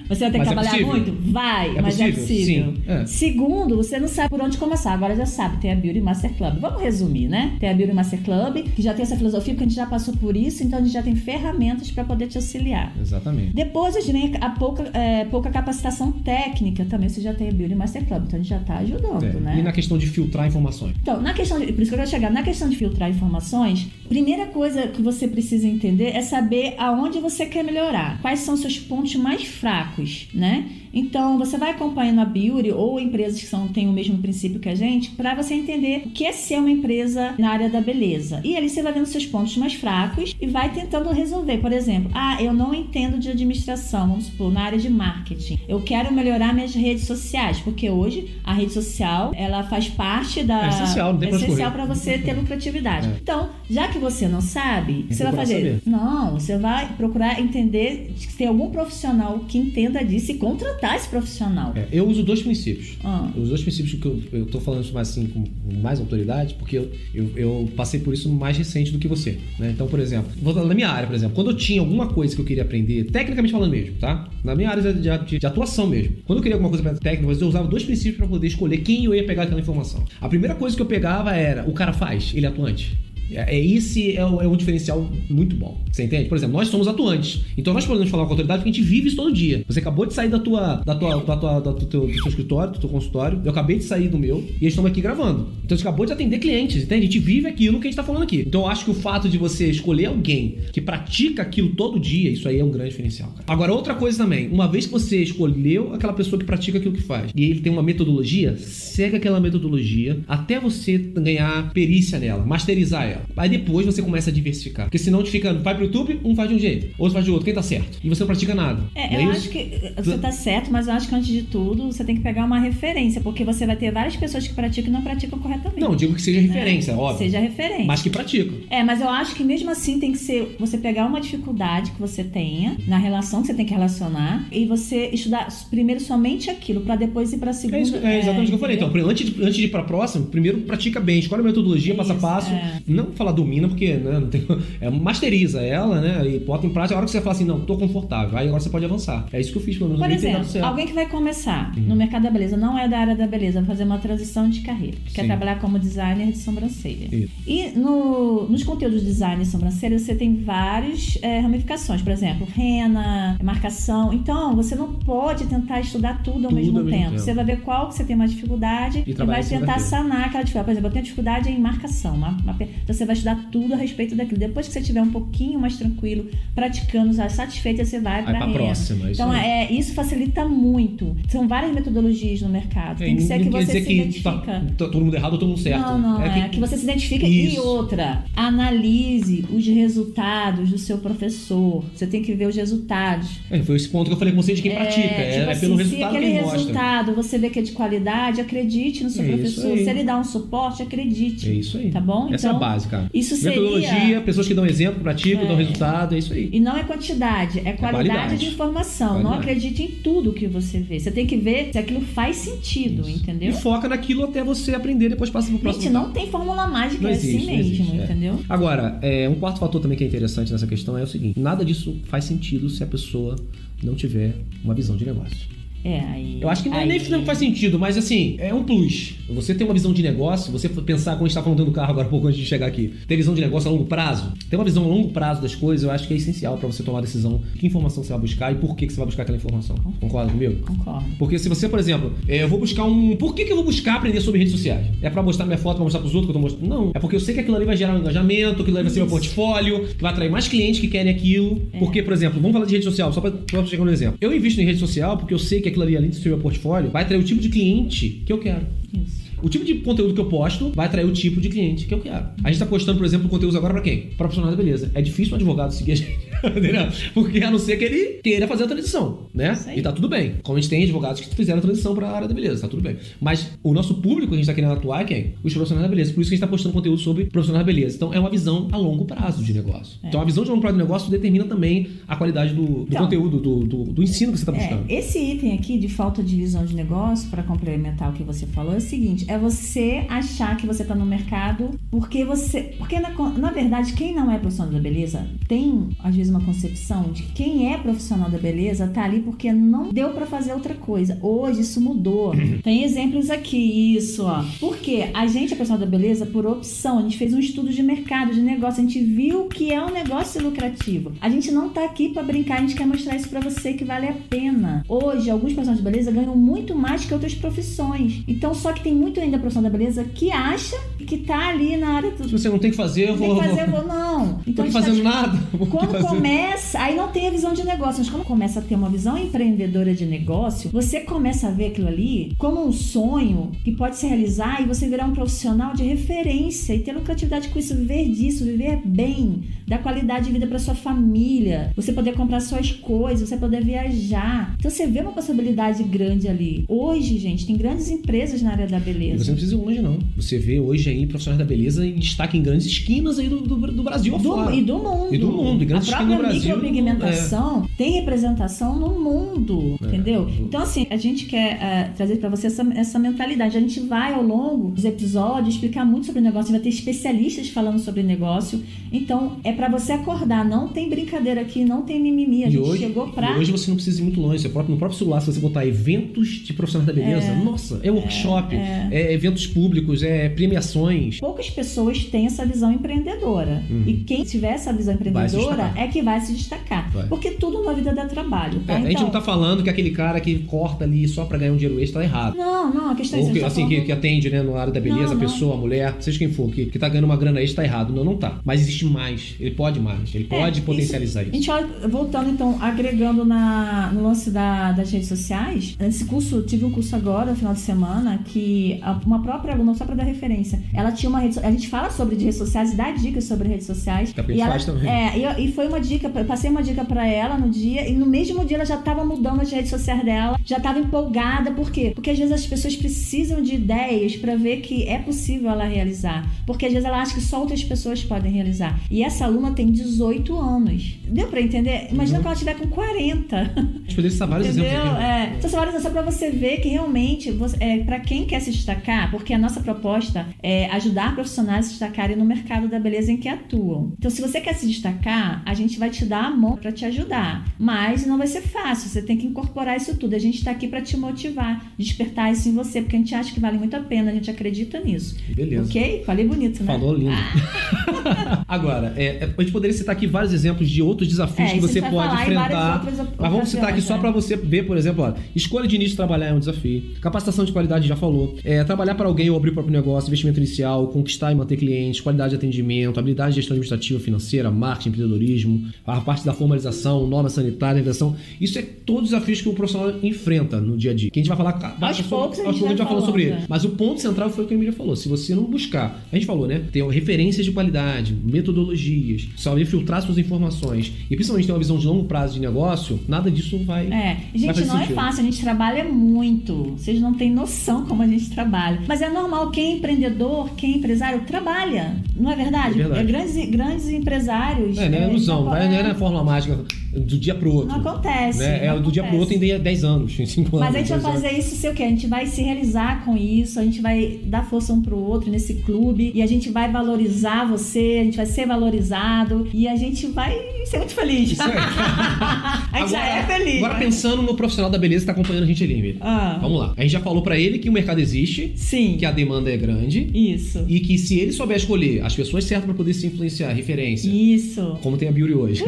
Você 0.08 0.28
vai 0.28 0.30
ter 0.30 0.32
que 0.32 0.38
Mas 0.38 0.48
é 0.48 0.50
trabalhar 0.50 0.70
possível? 0.70 0.86
muito? 0.88 1.32
Vai, 1.32 1.76
É 1.76 1.80
mas 1.82 1.98
é 2.00 2.10
possível? 2.10 2.72
possível. 2.72 2.74
Sim, 2.74 2.82
é. 2.86 3.06
Segundo, 3.06 3.76
você 3.76 3.98
não 3.98 4.08
sabe 4.08 4.28
por 4.28 4.40
onde 4.42 4.58
começar. 4.58 4.92
Agora 4.92 5.14
já 5.16 5.24
sabe, 5.24 5.58
tem 5.58 5.72
a 5.72 5.76
Beauty 5.76 6.00
Master 6.00 6.32
Club. 6.34 6.58
Vamos 6.60 6.82
resumir, 6.82 7.28
né? 7.28 7.56
Tem 7.60 7.70
a 7.70 7.74
Beauty 7.74 7.94
Master 7.94 8.20
Club, 8.22 8.56
que 8.74 8.82
já 8.82 8.92
tem 8.92 9.02
essa 9.04 9.16
filosofia, 9.16 9.54
porque 9.54 9.64
a 9.64 9.68
gente 9.68 9.76
já 9.76 9.86
passou 9.86 10.14
por 10.16 10.36
isso, 10.36 10.62
então 10.64 10.78
a 10.78 10.82
gente 10.82 10.92
já 10.92 11.02
tem 11.02 11.14
ferramentas 11.16 11.90
para 11.90 12.04
poder 12.04 12.26
te 12.26 12.36
auxiliar. 12.36 12.92
Exatamente. 13.00 13.54
Depois 13.54 13.96
a 13.96 14.00
gente 14.00 14.12
vem 14.12 14.32
a 14.40 14.50
pouca, 14.74 14.90
é, 14.98 15.24
pouca 15.26 15.50
capacitação 15.50 16.10
técnica 16.12 16.84
também, 16.84 17.08
você 17.08 17.20
já 17.20 17.34
tem 17.34 17.48
a 17.48 17.52
Beauty 17.52 17.74
Master 17.74 18.04
Club, 18.06 18.24
então 18.26 18.38
a 18.38 18.42
gente 18.42 18.48
já 18.50 18.58
tá 18.58 18.78
ajudando, 18.78 19.24
É. 19.24 19.32
né? 19.40 19.56
E 19.58 19.62
na 19.62 19.72
questão 19.72 19.98
de 19.98 20.06
filtrar 20.06 20.46
informações. 20.46 20.94
Então, 21.00 21.20
na 21.20 21.32
questão 21.34 21.58
de, 21.60 21.72
por 21.72 21.82
isso 21.82 21.90
que 21.90 21.94
eu 21.94 21.98
quero 21.98 22.10
chegar, 22.10 22.30
na 22.30 22.42
questão 22.42 22.68
de 22.68 22.76
filtrar 22.76 23.10
informações, 23.10 23.86
primeira 24.08 24.46
coisa 24.46 24.88
que 24.88 25.02
você 25.02 25.28
precisa 25.28 25.66
entender 25.66 26.08
é 26.16 26.22
saber 26.22 26.74
aonde 26.78 27.18
você 27.18 27.46
quer 27.46 27.62
melhorar, 27.62 28.20
quais 28.20 28.40
são 28.40 28.56
seus 28.56 28.78
pontos 28.78 29.14
mais 29.16 29.44
fracos, 29.44 30.28
né? 30.34 30.64
Então, 30.92 31.38
você 31.38 31.56
vai 31.56 31.70
acompanhando 31.70 32.20
a 32.20 32.24
Beauty 32.24 32.70
ou 32.70 33.00
empresas 33.00 33.40
que 33.40 33.46
são, 33.46 33.68
têm 33.68 33.88
o 33.88 33.92
mesmo 33.92 34.18
princípio 34.18 34.60
que 34.60 34.68
a 34.68 34.74
gente, 34.74 35.10
para 35.10 35.34
você 35.34 35.54
entender 35.54 36.02
o 36.06 36.10
que 36.10 36.24
é 36.24 36.32
ser 36.32 36.58
uma 36.58 36.70
empresa 36.70 37.34
na 37.38 37.50
área 37.50 37.70
da 37.70 37.80
beleza. 37.80 38.40
E 38.44 38.56
ali 38.56 38.68
você 38.68 38.82
vai 38.82 38.92
vendo 38.92 39.06
seus 39.06 39.26
pontos 39.26 39.56
mais 39.56 39.74
fracos 39.74 40.36
e 40.40 40.46
vai 40.46 40.72
tentando 40.72 41.10
resolver. 41.10 41.58
Por 41.58 41.72
exemplo, 41.72 42.10
ah, 42.14 42.42
eu 42.42 42.52
não 42.52 42.74
entendo 42.74 43.18
de 43.18 43.30
administração, 43.30 44.08
vamos 44.08 44.26
supor, 44.26 44.52
na 44.52 44.62
área 44.62 44.78
de 44.78 44.90
marketing. 44.90 45.58
Eu 45.66 45.80
quero 45.80 46.12
melhorar 46.12 46.54
minhas 46.54 46.74
redes 46.74 47.04
sociais, 47.04 47.58
porque 47.60 47.88
hoje 47.88 48.36
a 48.44 48.52
rede 48.52 48.72
social, 48.72 49.32
ela 49.34 49.62
faz 49.64 49.88
parte 49.88 50.42
da 50.42 50.66
É 50.66 50.68
essencial, 50.68 51.12
não 51.12 51.20
tem 51.20 51.30
é 51.30 51.32
essencial 51.32 51.70
para 51.70 51.84
você 51.84 52.18
ter 52.18 52.34
lucratividade. 52.34 53.08
É. 53.08 53.16
Então, 53.22 53.50
já 53.70 53.88
que 53.88 53.98
você 53.98 54.28
não 54.28 54.40
sabe, 54.40 55.06
você 55.08 55.24
vai 55.24 55.32
fazer. 55.32 55.54
saber. 55.54 55.82
Não, 55.86 56.32
você 56.32 56.58
vai 56.58 56.88
procurar 56.96 57.40
entender 57.40 58.12
se 58.16 58.36
tem 58.36 58.46
algum 58.46 58.70
profissional 58.70 59.40
que 59.48 59.58
entenda 59.58 60.04
disso 60.04 60.32
e 60.32 60.34
contratar 60.34 60.81
esse 60.96 61.08
profissional. 61.08 61.72
É, 61.76 61.86
eu 61.92 62.06
uso 62.06 62.22
dois 62.22 62.42
princípios. 62.42 62.96
Ah. 63.04 63.30
Os 63.36 63.48
dois 63.48 63.62
princípios 63.62 64.00
que 64.00 64.06
eu, 64.32 64.46
tô 64.46 64.60
falando 64.60 64.90
mais 64.92 65.08
assim 65.10 65.26
com 65.26 65.44
mais 65.80 66.00
autoridade, 66.00 66.54
porque 66.54 66.78
eu, 66.78 66.90
eu, 67.14 67.30
eu 67.36 67.70
passei 67.76 68.00
por 68.00 68.12
isso 68.12 68.28
mais 68.28 68.56
recente 68.56 68.90
do 68.90 68.98
que 68.98 69.06
você. 69.08 69.38
Né? 69.58 69.70
Então, 69.70 69.86
por 69.86 70.00
exemplo, 70.00 70.30
vou 70.40 70.52
na 70.54 70.74
minha 70.74 70.88
área, 70.88 71.06
por 71.06 71.14
exemplo, 71.14 71.34
quando 71.34 71.50
eu 71.50 71.56
tinha 71.56 71.80
alguma 71.80 72.08
coisa 72.08 72.34
que 72.34 72.40
eu 72.40 72.44
queria 72.44 72.62
aprender, 72.62 73.04
tecnicamente 73.04 73.52
falando 73.52 73.70
mesmo, 73.70 73.94
tá? 73.98 74.28
Na 74.44 74.54
minha 74.54 74.68
área 74.70 74.92
de, 74.92 75.00
de- 75.00 75.38
de 75.38 75.46
atuação 75.46 75.86
mesmo. 75.86 76.16
Quando 76.26 76.38
eu 76.38 76.42
queria 76.42 76.56
alguma 76.56 76.70
coisa 76.70 76.94
técnica, 76.98 77.32
eu 77.32 77.48
usava 77.48 77.68
dois 77.68 77.84
princípios 77.84 78.16
para 78.16 78.26
poder 78.26 78.46
escolher 78.46 78.78
quem 78.78 79.04
eu 79.04 79.14
ia 79.14 79.24
pegar 79.24 79.44
aquela 79.44 79.60
informação. 79.60 80.04
A 80.20 80.28
primeira 80.28 80.54
coisa 80.54 80.74
que 80.76 80.82
eu 80.82 80.86
pegava 80.86 81.34
era 81.34 81.68
o 81.68 81.72
cara 81.72 81.92
faz, 81.92 82.32
ele 82.34 82.46
é 82.46 82.48
atuante. 82.48 82.96
É, 83.34 83.56
é- 83.56 83.64
esse 83.64 84.12
é, 84.16 84.20
é 84.20 84.24
um 84.26 84.56
diferencial 84.56 85.10
muito 85.28 85.56
bom. 85.56 85.80
Você 85.90 86.04
entende? 86.04 86.28
Por 86.28 86.36
exemplo, 86.36 86.56
nós 86.56 86.68
somos 86.68 86.88
atuantes. 86.88 87.40
Então 87.56 87.74
nós 87.74 87.84
podemos 87.84 88.10
falar 88.10 88.24
com 88.24 88.30
autoridade 88.30 88.60
porque 88.62 88.70
a 88.70 88.72
gente 88.72 88.84
vive 88.86 89.08
isso 89.08 89.16
todo 89.16 89.32
dia. 89.32 89.62
Você 89.68 89.78
acabou 89.80 90.06
de 90.06 90.14
sair 90.14 90.28
da 90.28 90.38
tua, 90.38 90.76
da 90.84 90.94
tua, 90.94 91.16
da 91.22 91.36
tua, 91.36 91.60
da- 91.60 91.72
do, 91.72 91.86
teu 91.86 92.08
escritório, 92.08 92.72
do 92.72 92.78
teu 92.78 92.88
consultório. 92.88 93.40
Eu 93.44 93.50
acabei 93.50 93.76
de 93.78 93.84
sair 93.84 94.08
do 94.08 94.18
meu 94.18 94.42
e 94.60 94.66
estão 94.66 94.86
aqui 94.86 95.00
gravando. 95.00 95.48
Então 95.64 95.76
você 95.76 95.82
acabou 95.86 96.06
de 96.06 96.12
atender 96.12 96.38
clientes, 96.38 96.82
entende? 96.82 97.02
A 97.02 97.04
gente 97.04 97.18
vive 97.18 97.46
aquilo 97.46 97.78
que 97.78 97.88
a 97.88 97.90
gente 97.90 97.96
tá 97.96 98.02
falando 98.04 98.22
aqui. 98.22 98.44
Então 98.46 98.62
eu 98.62 98.68
acho 98.68 98.84
que 98.84 98.90
o 98.90 98.94
fato 98.94 99.28
de 99.28 99.36
você 99.38 99.68
escolher 99.70 100.06
alguém 100.06 100.56
que 100.72 100.80
pratica 100.80 101.42
aquilo 101.42 101.70
todo 101.70 101.98
dia, 102.00 102.30
isso 102.30 102.48
aí 102.48 102.58
é 102.58 102.64
um 102.64 102.70
grande 102.70 102.90
diferencial. 102.90 103.30
cara. 103.30 103.44
Agora, 103.46 103.72
outra 103.72 103.94
coisa 103.94 104.18
também. 104.18 104.48
Uma 104.48 104.66
vez 104.68 104.86
que 104.86 104.92
você 104.92 105.22
escolheu 105.22 105.92
aquela 105.92 106.12
pessoa 106.12 106.38
que 106.38 106.44
pratica 106.46 106.78
aquilo 106.78 106.94
que 106.94 107.02
faz 107.02 107.30
e 107.34 107.44
ele 107.44 107.60
tem 107.60 107.72
uma 107.72 107.82
metodologia, 107.82 108.56
segue 108.56 109.16
aquela 109.16 109.40
metodologia 109.40 110.18
até 110.26 110.58
você 110.58 110.96
ganhar 110.98 111.72
perícia 111.72 112.18
nela, 112.18 112.44
masterizar 112.44 113.04
ela. 113.04 113.21
Aí 113.36 113.48
depois 113.48 113.86
você 113.86 114.02
começa 114.02 114.30
a 114.30 114.32
diversificar. 114.32 114.86
Porque 114.86 114.98
senão 114.98 115.20
gente 115.20 115.30
fica, 115.30 115.52
vai 115.54 115.74
pro 115.74 115.84
YouTube, 115.84 116.20
um 116.24 116.34
faz 116.34 116.48
de 116.48 116.54
um 116.56 116.58
jeito, 116.58 116.94
outro 116.98 117.12
faz 117.14 117.24
de 117.24 117.30
outro. 117.30 117.44
Quem 117.44 117.54
tá 117.54 117.62
certo? 117.62 117.98
E 118.02 118.08
você 118.08 118.20
não 118.20 118.26
pratica 118.26 118.54
nada. 118.54 118.82
É, 118.94 119.12
Não 119.14 119.20
eu 119.20 119.30
isso? 119.32 119.40
acho 119.40 119.48
que 119.50 119.92
você 119.96 120.18
tá 120.18 120.30
certo, 120.32 120.70
mas 120.70 120.86
eu 120.88 120.94
acho 120.94 121.08
que 121.08 121.14
antes 121.14 121.28
de 121.28 121.42
tudo 121.42 121.86
você 121.92 122.04
tem 122.04 122.16
que 122.16 122.22
pegar 122.22 122.44
uma 122.44 122.58
referência, 122.58 123.20
porque 123.20 123.44
você 123.44 123.66
vai 123.66 123.76
ter 123.76 123.90
várias 123.92 124.16
pessoas 124.16 124.46
que 124.46 124.54
praticam 124.54 124.90
e 124.90 124.92
não 124.92 125.02
praticam 125.02 125.38
corretamente. 125.38 125.80
Não, 125.80 125.94
digo 125.96 126.14
que 126.14 126.22
seja 126.22 126.40
referência, 126.40 126.94
né? 126.94 126.98
óbvio. 127.00 127.18
Seja 127.18 127.38
referência. 127.38 127.84
Mas 127.84 128.02
que 128.02 128.10
praticam. 128.10 128.56
É, 128.70 128.82
mas 128.82 129.00
eu 129.00 129.08
acho 129.08 129.34
que 129.34 129.44
mesmo 129.44 129.70
assim 129.70 129.98
tem 129.98 130.12
que 130.12 130.18
ser 130.18 130.56
você 130.58 130.78
pegar 130.78 131.06
uma 131.06 131.20
dificuldade 131.20 131.90
que 131.92 132.00
você 132.00 132.22
tenha 132.24 132.76
na 132.86 132.98
relação 132.98 133.40
que 133.42 133.48
você 133.48 133.54
tem 133.54 133.66
que 133.66 133.72
relacionar 133.72 134.46
e 134.52 134.64
você 134.66 135.10
estudar 135.12 135.48
primeiro 135.70 136.00
somente 136.00 136.50
aquilo 136.50 136.80
pra 136.82 136.96
depois 136.96 137.32
ir 137.32 137.38
pra 137.38 137.52
segunda. 137.52 137.78
É, 137.78 137.82
isso, 137.82 137.96
é 137.96 138.18
exatamente 138.18 138.46
o 138.46 138.48
que 138.50 138.54
eu 138.54 138.58
falei. 138.58 138.76
entendeu? 138.76 138.96
Então, 138.98 139.10
antes 139.10 139.30
de, 139.30 139.42
antes 139.42 139.56
de 139.56 139.64
ir 139.64 139.68
pra 139.68 139.82
próxima, 139.82 140.26
primeiro 140.26 140.58
pratica 140.62 141.00
bem, 141.00 141.18
escolhe 141.18 141.40
a 141.42 141.44
metodologia, 141.44 141.94
passo 141.94 142.12
a 142.12 142.14
passo. 142.16 142.50
é. 142.52 142.80
Não 143.02 143.12
falar 143.12 143.32
domina, 143.32 143.68
porque 143.68 143.94
né, 143.94 144.18
não 144.20 144.28
tem, 144.28 144.46
é, 144.80 144.90
masteriza 144.90 145.60
ela, 145.60 146.00
né? 146.00 146.22
E 146.28 146.38
bota 146.38 146.66
em 146.66 146.70
prática. 146.70 146.94
A 146.94 146.98
hora 146.98 147.06
que 147.06 147.12
você 147.12 147.20
fala 147.20 147.34
assim, 147.34 147.44
não, 147.44 147.60
tô 147.60 147.76
confortável. 147.76 148.36
Aí 148.38 148.46
agora 148.46 148.60
você 148.60 148.70
pode 148.70 148.84
avançar. 148.84 149.26
É 149.32 149.40
isso 149.40 149.52
que 149.52 149.58
eu 149.58 149.62
fiz, 149.62 149.76
pelo 149.78 149.90
menos. 149.90 150.04
Por 150.06 150.10
exemplo, 150.12 150.64
alguém 150.64 150.86
que 150.86 150.92
vai 150.92 151.06
começar 151.08 151.72
Uhum. 151.76 151.82
no 151.84 151.96
mercado 151.96 152.22
da 152.22 152.30
beleza, 152.30 152.56
não 152.56 152.78
é 152.78 152.88
da 152.88 152.98
área 152.98 153.14
da 153.16 153.26
beleza, 153.26 153.60
vai 153.60 153.68
fazer 153.68 153.84
uma 153.84 153.98
transição 153.98 154.48
de 154.48 154.60
carreira. 154.60 154.96
Quer 155.14 155.22
Sim. 155.22 155.26
trabalhar 155.28 155.58
como 155.60 155.78
designer 155.78 156.26
de 156.32 156.38
sobrancelha. 156.38 157.08
Isso. 157.14 157.32
E 157.46 157.70
no- 157.78 158.46
nos 158.48 158.62
conteúdos 158.64 159.00
de 159.00 159.06
design 159.06 159.42
de 159.42 159.48
sobrancelha, 159.48 159.98
você 159.98 160.14
tem 160.14 160.36
várias 160.42 161.18
é, 161.22 161.40
ramificações. 161.40 162.02
Por 162.02 162.12
exemplo, 162.12 162.46
rena, 162.54 163.36
marcação. 163.42 164.12
Então, 164.12 164.54
você 164.56 164.74
não 164.74 164.92
pode 164.94 165.44
tentar 165.46 165.80
estudar 165.80 166.22
tudo 166.22 166.36
ao 166.46 166.50
Tudo 166.50 166.54
mesmo 166.54 166.78
ao 166.78 166.84
mesmo 166.84 166.98
tempo. 166.98 167.10
tempo. 167.12 167.22
Você 167.22 167.34
vai 167.34 167.44
ver 167.44 167.60
qual 167.60 167.88
que 167.88 167.94
você 167.94 168.04
tem 168.04 168.16
mais 168.16 168.30
dificuldade 168.32 169.04
E 169.06 169.10
e, 169.10 169.14
vai 169.14 169.42
tentar 169.44 169.78
sanar 169.78 170.26
aquela 170.26 170.42
dificuldade. 170.42 170.64
Por 170.66 170.70
exemplo, 170.72 170.88
eu 170.88 170.92
tenho 170.92 171.04
dificuldade 171.04 171.48
em 171.50 171.58
marcação. 171.60 172.16
ma- 172.16 172.36
ma- 172.44 172.56
Então, 172.92 172.98
você 172.98 173.06
vai 173.06 173.14
estudar 173.14 173.48
tudo 173.50 173.72
a 173.74 173.76
respeito 173.76 174.14
daquilo. 174.14 174.38
Depois 174.38 174.66
que 174.66 174.72
você 174.72 174.80
estiver 174.80 175.00
um 175.02 175.10
pouquinho 175.10 175.58
mais 175.58 175.76
tranquilo, 175.76 176.28
praticando, 176.54 177.12
já 177.12 177.28
satisfeito, 177.28 177.84
você 177.84 177.98
vai 178.00 178.22
para 178.22 178.40
rena. 178.40 178.52
próxima. 178.52 179.10
Isso 179.10 179.20
Então, 179.22 179.32
aí. 179.32 179.46
é, 179.46 179.72
isso 179.72 179.94
facilita 179.94 180.46
muito. 180.46 181.16
São 181.28 181.48
várias 181.48 181.72
metodologias 181.74 182.42
no 182.42 182.48
mercado. 182.48 182.98
Tem 182.98 183.16
que 183.16 183.22
ser 183.22 183.38
que 183.38 183.48
você 183.48 183.64
dizer 183.66 183.80
se 183.80 183.86
que 183.86 183.92
identifica. 183.94 184.30
tá, 184.30 184.60
tá 184.60 184.60
todo 184.76 185.00
mundo 185.00 185.14
errado 185.14 185.32
ou 185.34 185.38
todo 185.38 185.48
mundo 185.48 185.60
certo. 185.60 185.80
Não, 185.80 185.98
não, 185.98 186.22
é, 186.22 186.48
que... 186.48 186.60
você 186.60 186.76
se 186.76 186.84
identifica. 186.84 187.26
E 187.26 187.54
Isso. 187.54 187.62
outra, 187.62 188.24
analise 188.36 189.44
os 189.50 189.66
resultados 189.66 190.70
do 190.70 190.78
seu 190.78 190.98
professor. 190.98 191.84
Você 191.94 192.06
tem 192.06 192.22
que 192.22 192.34
ver 192.34 192.46
os 192.46 192.56
resultados. 192.56 193.28
É, 193.50 193.62
foi 193.62 193.76
esse 193.76 193.88
ponto 193.88 194.06
que 194.08 194.12
eu 194.14 194.18
falei 194.18 194.34
com 194.34 194.42
você 194.42 194.54
de 194.54 194.62
quem 194.62 194.74
pratica. 194.74 195.00
É, 195.00 195.38
tipo 195.38 195.50
é 195.50 195.52
assim, 195.52 195.60
pelo 195.60 195.76
se 195.78 195.82
resultado 195.84 196.10
que 196.10 196.16
aquele 196.16 196.40
mostra. 196.40 196.58
resultado 196.58 197.14
você 197.14 197.38
vê 197.38 197.50
que 197.50 197.58
é 197.58 197.62
de 197.62 197.72
qualidade, 197.72 198.40
acredite 198.40 199.02
no 199.04 199.10
seu 199.10 199.24
É 199.24 199.28
professor. 199.28 199.76
Se 199.76 199.88
ele 199.90 200.04
dá 200.04 200.18
um 200.18 200.24
suporte, 200.24 200.82
acredite. 200.82 201.48
É 201.48 201.54
isso 201.54 201.78
aí. 201.78 201.90
Tá 201.90 202.00
bom? 202.00 202.28
Essa 202.32 202.48
é 202.48 202.50
a 202.50 202.52
Então, 202.52 202.60
base, 202.82 202.88
cara. 202.88 203.10
Isso 203.12 203.36
seria... 203.36 203.60
Metodologia, 203.60 204.20
pessoas 204.20 204.48
que 204.48 204.54
dão 204.54 204.66
exemplo, 204.66 205.00
praticam, 205.02 205.42
É. 205.42 205.46
dão 205.46 205.56
resultado, 205.56 206.14
é 206.14 206.18
isso 206.18 206.32
aí. 206.32 206.48
E 206.52 206.60
não 206.60 206.76
é 206.76 206.82
quantidade, 206.84 207.58
é 207.60 207.72
qualidade, 207.72 208.08
qualidade. 208.08 208.36
de 208.38 208.46
informação. 208.46 209.14
Não 209.14 209.22
Qualidade. 209.30 209.42
acredite 209.50 209.82
em 209.82 209.88
tudo 210.02 210.32
que 210.32 210.46
você 210.46 210.80
vê. 210.80 210.98
Você 211.00 211.10
tem 211.10 211.26
que 211.26 211.36
ver 211.36 211.70
se 211.72 211.78
aquilo 211.78 212.00
faz 212.00 212.36
sentido, 212.36 213.02
Isso. 213.08 213.18
entendeu? 213.20 213.50
E 213.50 213.52
foca 213.52 213.88
naquilo 213.88 214.24
até 214.24 214.42
você 214.42 214.74
aprender, 214.74 215.08
depois 215.08 215.30
passa 215.30 215.48
pro 215.48 215.58
próximo. 215.58 215.82
Gente, 215.84 215.92
não 215.92 216.10
tem 216.12 216.28
fórmula 216.30 216.66
mágica, 216.66 217.02
Não 217.02 217.10
é 217.10 217.12
existe, 217.12 217.36
assim 217.36 217.46
não 217.46 217.56
mesmo, 217.56 217.72
existe, 217.72 218.00
é. 218.00 218.04
entendeu? 218.04 218.40
Agora, 218.48 218.98
é, 219.02 219.28
um 219.28 219.34
quarto 219.34 219.58
fator 219.58 219.80
também 219.80 219.96
que 219.96 220.04
é 220.04 220.06
interessante 220.06 220.52
nessa 220.52 220.66
questão 220.66 220.96
é 220.98 221.02
o 221.02 221.06
seguinte: 221.06 221.38
nada 221.38 221.64
disso 221.64 221.96
faz 222.04 222.24
sentido 222.24 222.68
se 222.68 222.82
a 222.82 222.86
pessoa 222.86 223.36
não 223.82 223.94
tiver 223.94 224.34
uma 224.64 224.74
visão 224.74 224.96
de 224.96 225.04
negócio. 225.04 225.61
É, 225.84 226.00
aí. 226.00 226.38
Eu 226.40 226.48
acho 226.48 226.62
que 226.62 226.68
não, 226.68 226.76
é 226.76 226.80
aí- 226.82 226.88
nem 226.88 227.08
não 227.08 227.24
faz 227.24 227.38
sentido, 227.38 227.78
mas 227.78 227.96
assim, 227.96 228.36
é 228.38 228.52
um 228.54 228.62
plus. 228.62 229.14
Você 229.28 229.54
ter 229.54 229.64
uma 229.64 229.72
visão 229.74 229.92
de 229.92 230.02
negócio, 230.02 230.52
você 230.52 230.68
pensar, 230.68 231.12
como 231.12 231.24
a 231.24 231.28
gente 231.28 231.34
tá 231.34 231.42
falando 231.42 231.64
do 231.64 231.70
carro 231.72 231.90
agora, 231.90 232.08
pouco 232.08 232.26
antes 232.26 232.38
de 232.38 232.46
chegar 232.46 232.66
aqui, 232.66 232.92
ter 233.06 233.16
visão 233.16 233.34
de 233.34 233.40
negócio 233.40 233.68
a 233.68 233.72
longo 233.72 233.86
prazo, 233.86 234.32
ter 234.50 234.56
uma 234.56 234.64
visão 234.64 234.84
a 234.84 234.86
longo 234.86 235.08
prazo 235.08 235.40
das 235.42 235.54
coisas, 235.54 235.84
eu 235.84 235.90
acho 235.90 236.06
que 236.06 236.14
é 236.14 236.16
essencial 236.16 236.56
pra 236.58 236.66
você 236.66 236.82
tomar 236.82 236.98
a 236.98 237.02
decisão 237.02 237.40
de 237.54 237.60
que 237.60 237.66
informação 237.66 238.02
você 238.04 238.10
vai 238.12 238.20
buscar 238.20 238.52
e 238.52 238.56
por 238.56 238.76
que, 238.76 238.86
que 238.86 238.92
você 238.92 238.98
vai 238.98 239.06
buscar 239.06 239.22
aquela 239.22 239.36
informação. 239.38 239.76
Concorda 240.00 240.30
comigo? 240.30 240.64
Concordo. 240.66 241.04
Porque 241.18 241.38
se 241.38 241.48
você, 241.48 241.68
por 241.68 241.78
exemplo, 241.78 242.12
é, 242.28 242.42
eu 242.42 242.48
vou 242.48 242.58
buscar 242.58 242.84
um. 242.84 243.16
Por 243.16 243.34
que, 243.34 243.44
que 243.44 243.52
eu 243.52 243.56
vou 243.56 243.64
buscar 243.64 243.96
aprender 243.96 244.20
sobre 244.20 244.38
redes 244.38 244.52
sociais? 244.52 244.86
É 245.00 245.10
pra 245.10 245.22
mostrar 245.22 245.46
minha 245.46 245.58
foto, 245.58 245.76
pra 245.76 245.84
mostrar 245.84 246.00
pros 246.00 246.14
outros 246.14 246.30
que 246.30 246.36
eu 246.36 246.40
tô 246.42 246.48
mostrando? 246.48 246.68
Não. 246.68 246.90
É 246.94 246.98
porque 246.98 247.16
eu 247.16 247.20
sei 247.20 247.34
que 247.34 247.40
aquilo 247.40 247.56
ali 247.56 247.64
vai 247.64 247.76
gerar 247.76 247.94
um 247.94 247.98
engajamento, 248.00 248.62
aquilo 248.62 248.76
ali 248.76 248.84
vai 248.84 248.92
ser 248.92 249.00
meu 249.00 249.06
Isso. 249.06 249.14
portfólio, 249.16 249.86
que 249.88 250.02
vai 250.02 250.12
atrair 250.12 250.30
mais 250.30 250.46
clientes 250.48 250.80
que 250.80 250.88
querem 250.88 251.12
aquilo. 251.12 251.62
É. 251.72 251.78
Porque, 251.78 252.02
por 252.02 252.12
exemplo, 252.12 252.40
vamos 252.40 252.52
falar 252.52 252.66
de 252.66 252.72
rede 252.72 252.84
social, 252.84 253.12
só 253.12 253.20
pra, 253.20 253.30
só 253.30 253.58
pra 253.58 253.66
chegar 253.66 253.84
no 253.84 253.90
exemplo. 253.90 254.18
Eu 254.20 254.34
invisto 254.34 254.60
em 254.60 254.64
rede 254.64 254.78
social 254.78 255.16
porque 255.16 255.32
eu 255.34 255.38
sei 255.38 255.60
que 255.60 255.68
aquilo 255.72 255.84
ali, 255.84 255.96
além 255.96 256.10
de 256.10 256.16
ser 256.16 256.28
meu 256.28 256.38
portfólio, 256.38 256.90
vai 256.90 257.02
atrair 257.02 257.20
o 257.20 257.24
tipo 257.24 257.40
de 257.40 257.48
cliente 257.48 258.22
que 258.24 258.32
eu 258.32 258.38
quero. 258.38 258.66
Isso. 258.92 259.22
O 259.42 259.48
tipo 259.48 259.64
de 259.64 259.74
conteúdo 259.76 260.14
que 260.14 260.20
eu 260.20 260.26
posto 260.26 260.70
vai 260.74 260.86
atrair 260.86 261.04
o 261.04 261.12
tipo 261.12 261.40
de 261.40 261.48
cliente 261.48 261.86
que 261.86 261.92
eu 261.92 262.00
quero. 262.00 262.26
A 262.44 262.50
gente 262.50 262.60
tá 262.60 262.66
postando, 262.66 262.98
por 262.98 263.04
exemplo, 263.04 263.28
conteúdos 263.28 263.56
agora 263.56 263.74
pra 263.74 263.82
quem? 263.82 264.02
Pra 264.02 264.18
profissional 264.18 264.50
da 264.52 264.56
beleza. 264.56 264.92
É 264.94 265.02
difícil 265.02 265.32
um 265.32 265.36
advogado 265.36 265.72
seguir 265.72 265.92
a 265.92 265.94
gente. 265.96 266.31
Entendeu? 266.56 266.88
Porque 267.14 267.42
a 267.42 267.50
não 267.50 267.58
ser 267.58 267.76
que 267.76 267.84
ele 267.84 268.20
queira 268.22 268.46
fazer 268.46 268.64
a 268.64 268.66
transição, 268.66 269.26
né? 269.34 269.58
E 269.76 269.82
tá 269.82 269.92
tudo 269.92 270.08
bem. 270.08 270.34
Como 270.42 270.58
a 270.58 270.60
gente 270.60 270.70
tem 270.70 270.82
advogados 270.82 271.20
que 271.20 271.34
fizeram 271.34 271.58
a 271.58 271.62
transição 271.62 271.94
pra 271.94 272.10
área 272.10 272.28
da 272.28 272.34
beleza, 272.34 272.62
tá 272.62 272.68
tudo 272.68 272.82
bem. 272.82 272.96
Mas 273.20 273.50
o 273.62 273.72
nosso 273.72 273.94
público 273.96 274.28
que 274.28 274.34
a 274.34 274.36
gente 274.38 274.46
tá 274.46 274.54
querendo 274.54 274.72
atuar 274.72 275.02
é 275.02 275.04
quem? 275.04 275.34
Os 275.42 275.52
profissionais 275.52 275.82
da 275.82 275.88
beleza. 275.88 276.12
Por 276.12 276.20
isso 276.20 276.30
que 276.30 276.34
a 276.34 276.36
gente 276.36 276.44
tá 276.44 276.50
postando 276.50 276.74
conteúdo 276.74 276.98
sobre 277.00 277.26
profissionais 277.26 277.64
da 277.66 277.72
beleza. 277.72 277.96
Então 277.96 278.12
é 278.12 278.18
uma 278.18 278.30
visão 278.30 278.68
a 278.72 278.76
longo 278.76 279.04
prazo 279.04 279.42
de 279.42 279.52
negócio. 279.52 279.98
Então 280.04 280.20
a 280.20 280.24
visão 280.24 280.42
de 280.44 280.50
longo 280.50 280.60
prazo 280.60 280.76
de 280.76 280.82
negócio 280.82 281.10
determina 281.10 281.44
também 281.44 281.88
a 282.08 282.16
qualidade 282.16 282.54
do, 282.54 282.64
do 282.64 282.86
Então. 282.88 283.02
conteúdo, 283.04 283.38
do, 283.40 283.64
do, 283.64 283.84
do 283.84 284.02
ensino 284.02 284.32
que 284.32 284.38
você 284.38 284.44
tá 284.46 284.52
buscando. 284.52 284.84
É, 284.88 284.94
esse 284.94 285.18
item 285.18 285.54
aqui 285.54 285.78
de 285.78 285.88
falta 285.88 286.22
de 286.22 286.36
visão 286.36 286.64
de 286.64 286.74
negócio, 286.74 287.28
para 287.30 287.42
complementar 287.42 288.10
o 288.10 288.12
que 288.12 288.22
você 288.22 288.46
falou, 288.46 288.74
é 288.74 288.78
o 288.78 288.80
seguinte: 288.80 289.24
é 289.28 289.38
você 289.38 290.04
achar 290.08 290.56
que 290.56 290.66
você 290.66 290.82
está 290.82 290.94
no 290.94 291.06
mercado 291.06 291.70
porque 291.90 292.24
você. 292.24 292.74
Porque, 292.78 292.98
na, 292.98 293.10
na 293.38 293.50
verdade, 293.50 293.92
quem 293.92 294.14
não 294.14 294.30
é 294.30 294.38
profissional 294.38 294.72
da 294.72 294.80
beleza 294.80 295.26
tem, 295.48 295.88
às 295.98 296.14
vezes, 296.16 296.31
uma 296.32 296.40
concepção 296.40 297.04
de 297.12 297.22
que 297.24 297.32
quem 297.42 297.72
é 297.72 297.78
profissional 297.78 298.30
da 298.30 298.38
beleza 298.38 298.86
tá 298.88 299.04
ali 299.04 299.20
porque 299.20 299.52
não 299.52 299.90
deu 299.90 300.10
para 300.10 300.26
fazer 300.26 300.52
outra 300.52 300.74
coisa. 300.74 301.18
Hoje 301.22 301.60
isso 301.60 301.80
mudou. 301.80 302.32
Tem 302.62 302.84
exemplos 302.84 303.30
aqui, 303.30 303.96
isso, 303.96 304.24
ó. 304.24 304.44
Porque 304.60 305.08
a 305.14 305.26
gente 305.26 305.52
é 305.52 305.56
profissional 305.56 305.84
da 305.84 305.90
beleza 305.90 306.26
por 306.26 306.46
opção. 306.46 306.98
A 306.98 307.02
gente 307.02 307.16
fez 307.18 307.32
um 307.34 307.38
estudo 307.38 307.70
de 307.70 307.82
mercado, 307.82 308.32
de 308.34 308.40
negócio. 308.40 308.82
A 308.82 308.86
gente 308.86 309.02
viu 309.02 309.46
que 309.46 309.72
é 309.72 309.84
um 309.84 309.90
negócio 309.90 310.42
lucrativo. 310.42 311.12
A 311.20 311.28
gente 311.28 311.50
não 311.50 311.68
tá 311.68 311.84
aqui 311.84 312.08
para 312.10 312.22
brincar, 312.22 312.58
a 312.58 312.60
gente 312.60 312.74
quer 312.74 312.86
mostrar 312.86 313.16
isso 313.16 313.28
para 313.28 313.40
você 313.40 313.72
que 313.74 313.84
vale 313.84 314.06
a 314.08 314.12
pena. 314.28 314.84
Hoje, 314.88 315.30
alguns 315.30 315.52
profissionais 315.52 315.78
de 315.78 315.84
beleza 315.84 316.10
ganham 316.10 316.36
muito 316.36 316.74
mais 316.74 317.04
que 317.04 317.12
outras 317.14 317.34
profissões. 317.34 318.22
Então, 318.26 318.54
só 318.54 318.72
que 318.72 318.82
tem 318.82 318.94
muito 318.94 319.20
ainda 319.20 319.38
profissional 319.38 319.70
da 319.70 319.76
beleza 319.78 320.04
que 320.04 320.30
acha 320.30 320.76
que 321.06 321.18
tá 321.18 321.48
ali 321.48 321.76
na 321.76 321.90
área 321.94 322.10
do. 322.10 322.24
Se 322.28 322.32
você 322.32 322.48
não 322.48 322.58
tem 322.58 322.70
que 322.70 322.76
fazer, 322.76 323.10
eu 323.10 323.18
Tem 323.18 323.28
vou. 323.28 323.40
que 323.40 323.48
fazer, 323.48 323.62
eu 323.62 323.70
vou, 323.70 323.86
não. 323.86 324.34
Tô 324.34 324.40
Então, 324.46 324.50
aqui 324.52 324.60
a 324.60 324.64
gente 324.64 324.72
tá 324.72 324.80
fazendo 324.80 324.96
de- 324.96 325.02
nada. 325.02 325.38
quando 325.70 325.90
fazer. 325.90 326.06
Começa, 326.22 326.78
aí 326.80 326.94
não 326.96 327.08
tem 327.08 327.26
a 327.26 327.30
visão 327.30 327.52
de 327.52 327.64
negócio, 327.64 327.98
mas 327.98 328.08
quando 328.08 328.24
começa 328.24 328.60
a 328.60 328.62
ter 328.62 328.76
uma 328.76 328.88
visão 328.88 329.18
empreendedora 329.18 329.92
de 329.92 330.06
negócio, 330.06 330.70
você 330.70 331.00
começa 331.00 331.48
a 331.48 331.50
ver 331.50 331.66
aquilo 331.66 331.88
ali 331.88 332.32
como 332.38 332.64
um 332.64 332.72
sonho 332.72 333.50
que 333.64 333.72
pode 333.72 333.96
se 333.96 334.06
realizar 334.06 334.62
e 334.62 334.64
você 334.66 334.88
virar 334.88 335.06
um 335.06 335.12
profissional 335.12 335.74
de 335.74 335.82
referência 335.82 336.74
e 336.74 336.78
ter 336.78 336.92
lucratividade 336.92 337.48
com 337.48 337.58
isso, 337.58 337.74
viver 337.74 338.08
disso, 338.08 338.44
viver 338.44 338.80
bem, 338.84 339.42
dar 339.66 339.78
qualidade 339.82 340.26
de 340.26 340.32
vida 340.32 340.46
para 340.46 340.58
sua 340.60 340.74
família, 340.74 341.72
você 341.74 341.92
poder 341.92 342.14
comprar 342.14 342.40
suas 342.40 342.70
coisas, 342.70 343.28
você 343.28 343.36
poder 343.36 343.64
viajar. 343.64 344.54
Então 344.58 344.70
você 344.70 344.86
vê 344.86 345.00
uma 345.00 345.12
possibilidade 345.12 345.82
grande 345.82 346.28
ali. 346.28 346.64
Hoje, 346.68 347.18
gente, 347.18 347.46
tem 347.46 347.56
grandes 347.56 347.90
empresas 347.90 348.40
na 348.42 348.52
área 348.52 348.66
da 348.68 348.76
E 348.78 348.80
Você 348.80 348.92
beleza. 348.92 349.24
não 349.26 349.34
precisa 349.34 349.54
ir 349.54 349.58
longe, 349.58 349.82
não. 349.82 349.98
Você 350.16 350.38
vê 350.38 350.60
hoje 350.60 350.88
aí 350.90 351.04
profissionais 351.06 351.38
da 351.38 351.44
beleza 351.44 351.84
em 351.86 351.94
destaque 351.94 352.36
em 352.38 352.42
grandes 352.42 352.66
esquinas 352.66 353.18
aí 353.18 353.28
do, 353.28 353.40
do, 353.40 353.56
do 353.72 353.82
Brasil 353.82 354.16
Do- 354.18 354.32
afora. 354.32 354.54
e 354.54 354.62
do 354.62 354.78
mundo. 354.78 355.14
E 355.14 355.18
do 355.18 355.32
mundo, 355.32 355.62
e 355.62 355.66
grandes 355.66 355.88
esquinas 355.88 356.11
do 356.16 356.22
Brasil, 356.22 356.56
micropigmentação 356.56 357.68
tem 357.76 357.92
representação 357.92 358.78
no 358.78 359.00
mundo, 359.00 359.76
É. 359.82 359.86
entendeu? 359.86 360.28
Então, 360.40 360.60
assim, 360.62 360.86
a 360.90 360.96
gente 360.96 361.26
quer 361.26 361.58
eh, 361.60 361.90
trazer 361.96 362.16
pra 362.16 362.28
você 362.28 362.46
essa, 362.48 362.62
essa 362.74 362.98
mentalidade. 362.98 363.56
A 363.56 363.60
gente 363.60 363.80
vai, 363.80 364.12
ao 364.14 364.22
longo 364.22 364.70
dos 364.70 364.84
episódios, 364.84 365.54
explicar 365.54 365.84
muito 365.84 366.06
sobre 366.06 366.20
o 366.20 366.24
negócio. 366.24 366.50
Vai 366.52 366.60
ter 366.60 366.68
especialistas 366.68 367.48
falando 367.48 367.78
sobre 367.78 368.02
negócio. 368.02 368.62
Então, 368.92 369.36
é 369.44 369.52
pra 369.52 369.68
você 369.68 369.92
acordar. 369.92 370.44
Não 370.44 370.68
tem 370.68 370.88
brincadeira 370.88 371.40
aqui, 371.40 371.64
não 371.64 371.82
tem 371.82 372.00
mimimi. 372.00 372.44
A 372.44 372.48
E 372.48 372.50
gente 372.52 372.62
hoje, 372.68 372.82
chegou 372.82 373.08
pra... 373.08 373.32
e 373.32 373.38
hoje 373.38 373.52
você 373.52 373.68
não 373.68 373.76
precisa 373.76 374.00
ir 374.00 374.04
muito 374.04 374.20
longe. 374.20 374.48
Próprio, 374.48 374.72
no 374.74 374.78
próprio 374.78 374.98
celular, 374.98 375.20
se 375.20 375.32
você 375.32 375.40
botar 375.40 375.66
eventos 375.66 376.28
de 376.44 376.52
profissionais 376.52 376.86
da 376.86 376.92
beleza, 376.92 377.34
nossa, 377.36 377.80
é 377.82 377.90
workshop, 377.90 378.54
é, 378.54 379.12
eventos 379.12 379.46
públicos, 379.46 380.02
é 380.02 380.28
premiações. 380.28 381.18
Poucas 381.20 381.48
pessoas 381.48 382.04
têm 382.04 382.26
essa 382.26 382.44
visão 382.44 382.70
empreendedora. 382.72 383.62
Uhum. 383.70 383.84
E 383.86 383.94
quem 383.98 384.24
tiver 384.24 384.52
essa 384.54 384.72
visão 384.72 384.94
empreendedora 384.94 385.72
é 385.76 385.86
que 385.86 386.01
vai 386.02 386.20
se 386.20 386.32
destacar. 386.32 386.90
Vai. 386.92 387.06
Porque 387.06 387.32
tudo 387.32 387.62
na 387.64 387.72
vida 387.72 387.92
dá 387.92 388.04
trabalho, 388.06 388.60
É, 388.66 388.72
tá? 388.72 388.74
a 388.74 388.80
gente 388.80 388.90
Então- 388.92 389.04
não 389.04 389.10
tá 389.10 389.20
falando 389.20 389.62
que 389.62 389.70
aquele 389.70 389.90
cara 389.90 390.20
que 390.20 390.40
corta 390.40 390.84
ali 390.84 391.06
só 391.08 391.24
pra 391.24 391.38
ganhar 391.38 391.52
um 391.52 391.56
dinheiro 391.56 391.80
extra 391.80 392.00
tá 392.00 392.06
errado. 392.06 392.36
Não, 392.36 392.72
não, 392.72 392.90
a 392.90 392.94
questão 392.94 393.18
é 393.18 393.22
Ou 393.22 393.28
isso, 393.28 393.30
a 393.30 393.34
que, 393.34 393.40
tá 393.40 393.46
assim, 393.46 393.62
que, 393.68 393.74
falando- 393.74 393.86
que 393.86 393.92
atende, 393.92 394.30
né, 394.30 394.42
no 394.42 394.56
área 394.56 394.72
da 394.72 394.80
beleza, 394.80 395.02
Não, 395.02 395.10
a 395.10 395.14
não. 395.14 395.20
pessoa, 395.20 395.54
a 395.54 395.58
mulher, 395.58 395.94
seja 396.00 396.18
quem 396.18 396.32
for, 396.32 396.50
que, 396.50 396.66
que 396.66 396.78
tá 396.78 396.88
ganhando 396.88 397.04
uma 397.04 397.16
grana 397.16 397.40
extra, 397.40 397.62
tá 397.62 397.68
errado. 397.68 397.92
Não, 397.92 398.04
não 398.04 398.16
tá. 398.16 398.38
Mas 398.44 398.60
existe 398.60 398.84
mais. 398.84 399.34
Ele 399.40 399.52
pode 399.52 399.78
mais. 399.80 400.14
Ele 400.14 400.26
É, 400.30 400.38
pode 400.40 400.56
isso- 400.58 400.66
potencializar 400.66 401.20
A 401.20 401.22
isso. 401.24 401.32
gente 401.32 401.50
olha, 401.50 401.66
voltando 401.88 402.30
então, 402.30 402.58
agregando 402.60 403.24
na, 403.24 403.90
no 403.92 404.02
lance 404.02 404.30
da- 404.30 404.72
das 404.72 404.90
redes 404.90 405.08
sociais, 405.08 405.76
esse 405.80 406.04
curso, 406.04 406.42
tive 406.42 406.64
um 406.64 406.70
curso 406.70 406.94
agora, 406.96 407.30
no 407.30 407.36
final 407.36 407.52
de 407.54 407.60
semana, 407.60 408.18
que 408.24 408.78
a- 408.82 408.98
uma 409.04 409.22
própria 409.22 409.54
aluna, 409.54 409.74
só 409.74 409.84
para 409.84 409.94
dar 409.94 410.04
referência, 410.04 410.60
ela 410.74 410.90
tinha 410.92 411.08
uma 411.10 411.18
rede, 411.20 411.38
a 411.38 411.50
gente 411.50 411.68
fala 411.68 411.90
sobre 411.90 412.16
de 412.16 412.24
redes 412.24 412.38
sociais 412.38 412.72
e 412.72 412.76
dá 412.76 412.90
dicas 412.92 413.24
sobre 413.24 413.48
redes 413.48 413.66
sociais. 413.66 414.12
Capeta 414.12 414.38
e 414.38 414.40
ela, 414.40 414.58
também. 414.58 414.88
É, 414.90 415.38
e, 415.40 415.46
e 415.46 415.52
foi 415.52 415.66
uma 415.68 415.80
dica, 415.82 416.10
eu 416.14 416.24
passei 416.24 416.48
uma 416.50 416.62
dica 416.62 416.84
para 416.84 417.06
ela 417.06 417.36
no 417.36 417.50
dia, 417.50 417.88
e 417.88 417.92
no 417.94 418.06
mesmo 418.06 418.44
dia 418.44 418.56
ela 418.56 418.64
já 418.66 418.76
estava 418.76 419.04
mudando 419.04 419.40
as 419.40 419.50
redes 419.50 419.70
sociais 419.70 420.02
dela, 420.04 420.38
já 420.44 420.56
estava 420.56 420.78
empolgada, 420.78 421.50
por 421.52 421.70
quê? 421.70 421.92
Porque 421.94 422.10
às 422.10 422.18
vezes 422.18 422.32
as 422.32 422.46
pessoas 422.46 422.74
precisam 422.76 423.42
de 423.42 423.54
ideias 423.54 424.16
para 424.16 424.36
ver 424.36 424.58
que 424.60 424.84
é 424.88 424.98
possível 424.98 425.50
ela 425.50 425.64
realizar, 425.64 426.26
porque 426.46 426.66
às 426.66 426.72
vezes 426.72 426.86
ela 426.88 427.00
acha 427.02 427.14
que 427.14 427.20
só 427.20 427.40
outras 427.40 427.62
pessoas 427.64 428.02
podem 428.02 428.32
realizar. 428.32 428.80
E 428.90 429.02
essa 429.02 429.24
aluna 429.24 429.50
tem 429.52 429.70
18 429.70 430.36
anos. 430.38 430.96
Deu 431.08 431.28
para 431.28 431.40
entender? 431.40 431.88
Imagina 431.90 432.18
Uhum. 432.18 432.22
que 432.22 432.28
ela 432.28 432.36
tiver 432.36 432.54
com 432.54 432.66
40. 432.68 433.36
A 433.36 433.42
gente 433.42 433.94
poderia 433.96 434.10
citar 434.10 434.28
vários 434.28 434.48
Entendeu? 434.48 434.66
exemplos 434.70 434.92
aqui. 434.94 435.02
É. 435.04 435.34
Então, 435.38 435.50
só, 435.50 435.80
só 435.80 435.90
pra 435.90 436.02
você 436.02 436.30
ver 436.30 436.58
que 436.60 436.68
realmente, 436.68 437.30
você, 437.30 437.56
é, 437.60 437.78
para 437.84 438.00
quem 438.00 438.24
quer 438.26 438.40
se 438.40 438.50
destacar, 438.50 439.10
porque 439.10 439.32
a 439.34 439.38
nossa 439.38 439.60
proposta 439.60 440.26
é 440.42 440.66
ajudar 440.70 441.14
profissionais 441.14 441.60
a 441.60 441.62
se 441.64 441.70
destacarem 441.70 442.16
no 442.16 442.24
mercado 442.24 442.68
da 442.68 442.78
beleza 442.78 443.10
em 443.12 443.16
que 443.16 443.28
atuam. 443.28 443.92
Então, 443.98 444.10
se 444.10 444.20
você 444.22 444.40
quer 444.40 444.54
se 444.54 444.66
destacar, 444.66 445.42
a 445.44 445.54
gente 445.54 445.71
vai 445.78 445.90
te 445.90 446.04
dar 446.04 446.26
a 446.26 446.30
mão 446.30 446.56
pra 446.56 446.72
te 446.72 446.84
ajudar. 446.84 447.44
Mas 447.58 448.06
não 448.06 448.18
vai 448.18 448.26
ser 448.26 448.42
fácil, 448.42 448.88
você 448.88 449.02
tem 449.02 449.16
que 449.16 449.26
incorporar 449.26 449.76
isso 449.76 449.96
tudo. 449.96 450.14
A 450.14 450.18
gente 450.18 450.42
tá 450.42 450.50
aqui 450.50 450.68
pra 450.68 450.80
te 450.80 450.96
motivar, 450.96 451.72
despertar 451.78 452.32
isso 452.32 452.48
em 452.48 452.52
você, 452.52 452.80
porque 452.80 452.96
a 452.96 452.98
gente 452.98 453.14
acha 453.14 453.32
que 453.32 453.40
vale 453.40 453.58
muito 453.58 453.74
a 453.74 453.80
pena, 453.80 454.10
a 454.10 454.14
gente 454.14 454.30
acredita 454.30 454.80
nisso. 454.80 455.16
Beleza. 455.34 455.64
Ok? 455.64 456.02
Falei 456.04 456.26
bonito, 456.26 456.60
né? 456.60 456.66
Falou 456.66 456.94
lindo. 456.94 457.12
Agora, 458.46 458.92
é, 458.96 459.04
é, 459.04 459.34
a 459.36 459.42
gente 459.42 459.52
poderia 459.52 459.76
citar 459.76 459.94
aqui 459.94 460.06
vários 460.06 460.32
exemplos 460.32 460.68
de 460.68 460.82
outros 460.82 461.08
desafios 461.08 461.50
É, 461.50 461.54
que 461.54 461.60
você 461.60 461.80
gente 461.80 461.90
pode 461.90 462.14
enfrentar. 462.14 462.74
outras 462.76 463.08
Mas 463.18 463.30
vamos 463.30 463.48
citar 463.48 463.70
aqui 463.70 463.80
só 463.80 463.94
né? 463.94 464.00
pra 464.00 464.10
você 464.10 464.36
ver, 464.36 464.66
por 464.66 464.76
exemplo, 464.76 465.04
ó, 465.04 465.14
escolha 465.34 465.66
de 465.66 465.76
início 465.76 465.96
trabalhar 465.96 466.26
é 466.26 466.34
um 466.34 466.38
desafio. 466.38 466.82
Capacitação 467.00 467.44
de 467.44 467.52
qualidade 467.52 467.86
já 467.86 467.96
falou. 467.96 468.36
É, 468.44 468.62
trabalhar 468.64 468.94
para 468.94 469.06
alguém 469.06 469.30
ou 469.30 469.36
abrir 469.36 469.50
o 469.50 469.54
próprio 469.54 469.72
negócio, 469.72 470.08
investimento 470.08 470.38
inicial, 470.38 470.88
conquistar 470.88 471.32
e 471.32 471.34
manter 471.34 471.56
clientes, 471.56 472.00
qualidade 472.00 472.30
de 472.30 472.36
atendimento, 472.36 472.98
habilidade 472.98 473.30
de 473.30 473.36
gestão 473.36 473.54
administrativa, 473.54 474.00
financeira, 474.00 474.50
marketing, 474.50 474.90
empreendedorismo, 474.90 475.61
a 475.86 476.00
parte 476.00 476.24
da 476.24 476.32
formalização, 476.32 477.06
norma 477.06 477.28
sanitária, 477.28 477.80
invenção. 477.80 478.16
Isso 478.40 478.58
é 478.58 478.62
todos 478.62 479.04
os 479.04 479.10
desafios 479.10 479.40
que 479.40 479.48
o 479.48 479.54
profissional 479.54 479.94
enfrenta 480.02 480.60
no 480.60 480.76
dia 480.76 480.90
a 480.90 480.94
dia. 480.94 481.10
Que 481.10 481.20
a 481.20 481.22
gente 481.22 481.28
vai 481.28 481.36
falar. 481.36 481.76
Aos 481.80 482.00
poucos 482.02 482.38
a 482.40 482.52
gente 482.52 482.62
vai 482.64 483.00
sobre 483.00 483.22
ele. 483.24 483.32
é. 483.32 483.44
Mas 483.48 483.64
o 483.64 483.70
ponto 483.70 484.00
central 484.00 484.30
foi 484.30 484.44
o 484.44 484.46
que 484.46 484.54
a 484.54 484.56
Emília 484.56 484.72
falou. 484.72 484.96
Se 484.96 485.08
você 485.08 485.34
não 485.34 485.44
buscar, 485.44 486.02
a 486.10 486.14
gente 486.14 486.26
falou, 486.26 486.46
né? 486.46 486.62
Ter 486.72 486.86
referências 486.88 487.44
de 487.44 487.52
qualidade, 487.52 488.14
metodologias, 488.14 489.28
saber 489.36 489.64
filtrar 489.64 490.02
suas 490.02 490.18
informações 490.18 490.92
e 491.10 491.14
principalmente 491.14 491.46
ter 491.46 491.52
uma 491.52 491.58
visão 491.58 491.78
de 491.78 491.86
longo 491.86 492.04
prazo 492.04 492.34
de 492.34 492.40
negócio, 492.40 493.00
nada 493.08 493.30
disso 493.30 493.58
vai. 493.64 493.86
É, 493.86 493.88
vai 493.88 494.26
gente, 494.34 494.46
fazer 494.46 494.64
não 494.66 494.76
é 494.76 494.80
sentido. 494.80 494.94
fácil, 494.94 495.20
a 495.20 495.24
gente 495.24 495.40
trabalha 495.40 495.84
muito. 495.84 496.74
Vocês 496.76 497.00
não 497.00 497.14
têm 497.14 497.30
noção 497.30 497.84
como 497.86 498.02
a 498.02 498.06
gente 498.06 498.30
trabalha. 498.30 498.80
Mas 498.86 499.00
é 499.02 499.08
normal, 499.08 499.50
quem 499.50 499.72
é 499.72 499.76
empreendedor, 499.76 500.50
quem 500.56 500.74
é 500.74 500.76
empresário, 500.76 501.22
trabalha. 501.26 501.96
Não 502.16 502.30
é 502.30 502.36
verdade? 502.36 502.80
É 502.80 502.84
verdade. 502.84 503.06
grandes, 503.06 503.50
grandes 503.50 503.88
empresários. 503.88 504.78
É, 504.78 504.88
não 504.88 504.98
é 504.98 505.10
ilusão, 505.10 505.44
não, 505.60 505.82
não 505.82 505.90
é 505.90 505.94
fórmula 505.94 506.24
mágica 506.24 506.58
do 506.92 507.18
dia 507.18 507.34
pro 507.34 507.52
outro. 507.52 507.68
Não 507.68 507.76
acontece. 507.76 508.38
né? 508.38 508.66
É 508.66 508.70
não 508.70 508.82
do 508.82 508.92
dia 508.92 509.02
pro 509.02 509.16
outro 509.18 509.34
acontece. 509.34 509.54
em 509.54 509.62
10 509.62 509.84
anos, 509.84 510.20
em 510.20 510.26
5 510.26 510.56
anos. 510.56 510.68
Mas 510.68 510.76
a 510.76 510.78
gente 510.78 510.88
vai 510.88 510.98
10 510.98 511.04
anos. 511.04 511.22
fazer 511.22 511.38
isso, 511.38 511.56
sei 511.56 511.70
o 511.70 511.74
quê? 511.74 511.82
A 511.82 511.88
gente 511.88 512.06
vai 512.06 512.26
se 512.26 512.42
realizar 512.42 513.04
com 513.04 513.16
isso, 513.16 513.58
a 513.58 513.64
gente 513.64 513.80
vai 513.80 514.20
dar 514.24 514.44
força 514.44 514.72
um 514.72 514.82
pro 514.82 514.98
outro 514.98 515.30
nesse 515.30 515.54
clube 515.54 516.12
e 516.14 516.22
a 516.22 516.26
gente 516.26 516.50
vai 516.50 516.70
valorizar 516.70 517.46
você, 517.46 517.98
a 518.00 518.04
gente 518.04 518.16
vai 518.16 518.26
ser 518.26 518.46
valorizado 518.46 519.48
e 519.52 519.66
a 519.66 519.76
gente 519.76 520.06
vai 520.06 520.36
ser 520.66 520.78
muito 520.78 520.94
feliz. 520.94 521.32
Isso 521.32 521.42
aí. 521.42 521.52
a 522.72 522.78
gente 522.80 522.90
já 522.90 523.04
é 523.06 523.22
feliz. 523.24 523.56
Agora 523.56 523.74
né? 523.74 523.80
pensando 523.80 524.22
no 524.22 524.34
profissional 524.34 524.70
da 524.70 524.78
beleza 524.78 525.00
que 525.00 525.06
tá 525.06 525.12
acompanhando 525.12 525.44
a 525.44 525.46
gente 525.46 525.62
ali. 525.64 525.96
Ah, 526.00 526.38
Vamos 526.40 526.58
lá. 526.58 526.74
A 526.76 526.82
gente 526.82 526.92
já 526.92 527.00
falou 527.00 527.22
pra 527.22 527.38
ele 527.38 527.58
que 527.58 527.68
o 527.68 527.72
mercado 527.72 528.00
existe, 528.00 528.52
sim. 528.56 528.96
que 528.98 529.04
a 529.04 529.10
demanda 529.10 529.50
é 529.50 529.56
grande 529.56 530.10
Isso. 530.14 530.64
e 530.68 530.80
que 530.80 530.98
se 530.98 531.18
ele 531.18 531.32
souber 531.32 531.56
escolher 531.56 532.04
as 532.04 532.14
pessoas 532.14 532.44
certas 532.44 532.66
pra 532.66 532.74
poder 532.74 532.94
se 532.94 533.06
influenciar, 533.06 533.52
referência, 533.52 534.08
Isso. 534.08 534.78
como 534.82 534.96
tem 534.96 535.08
a 535.08 535.12
Beauty 535.12 535.34
hoje. 535.34 535.64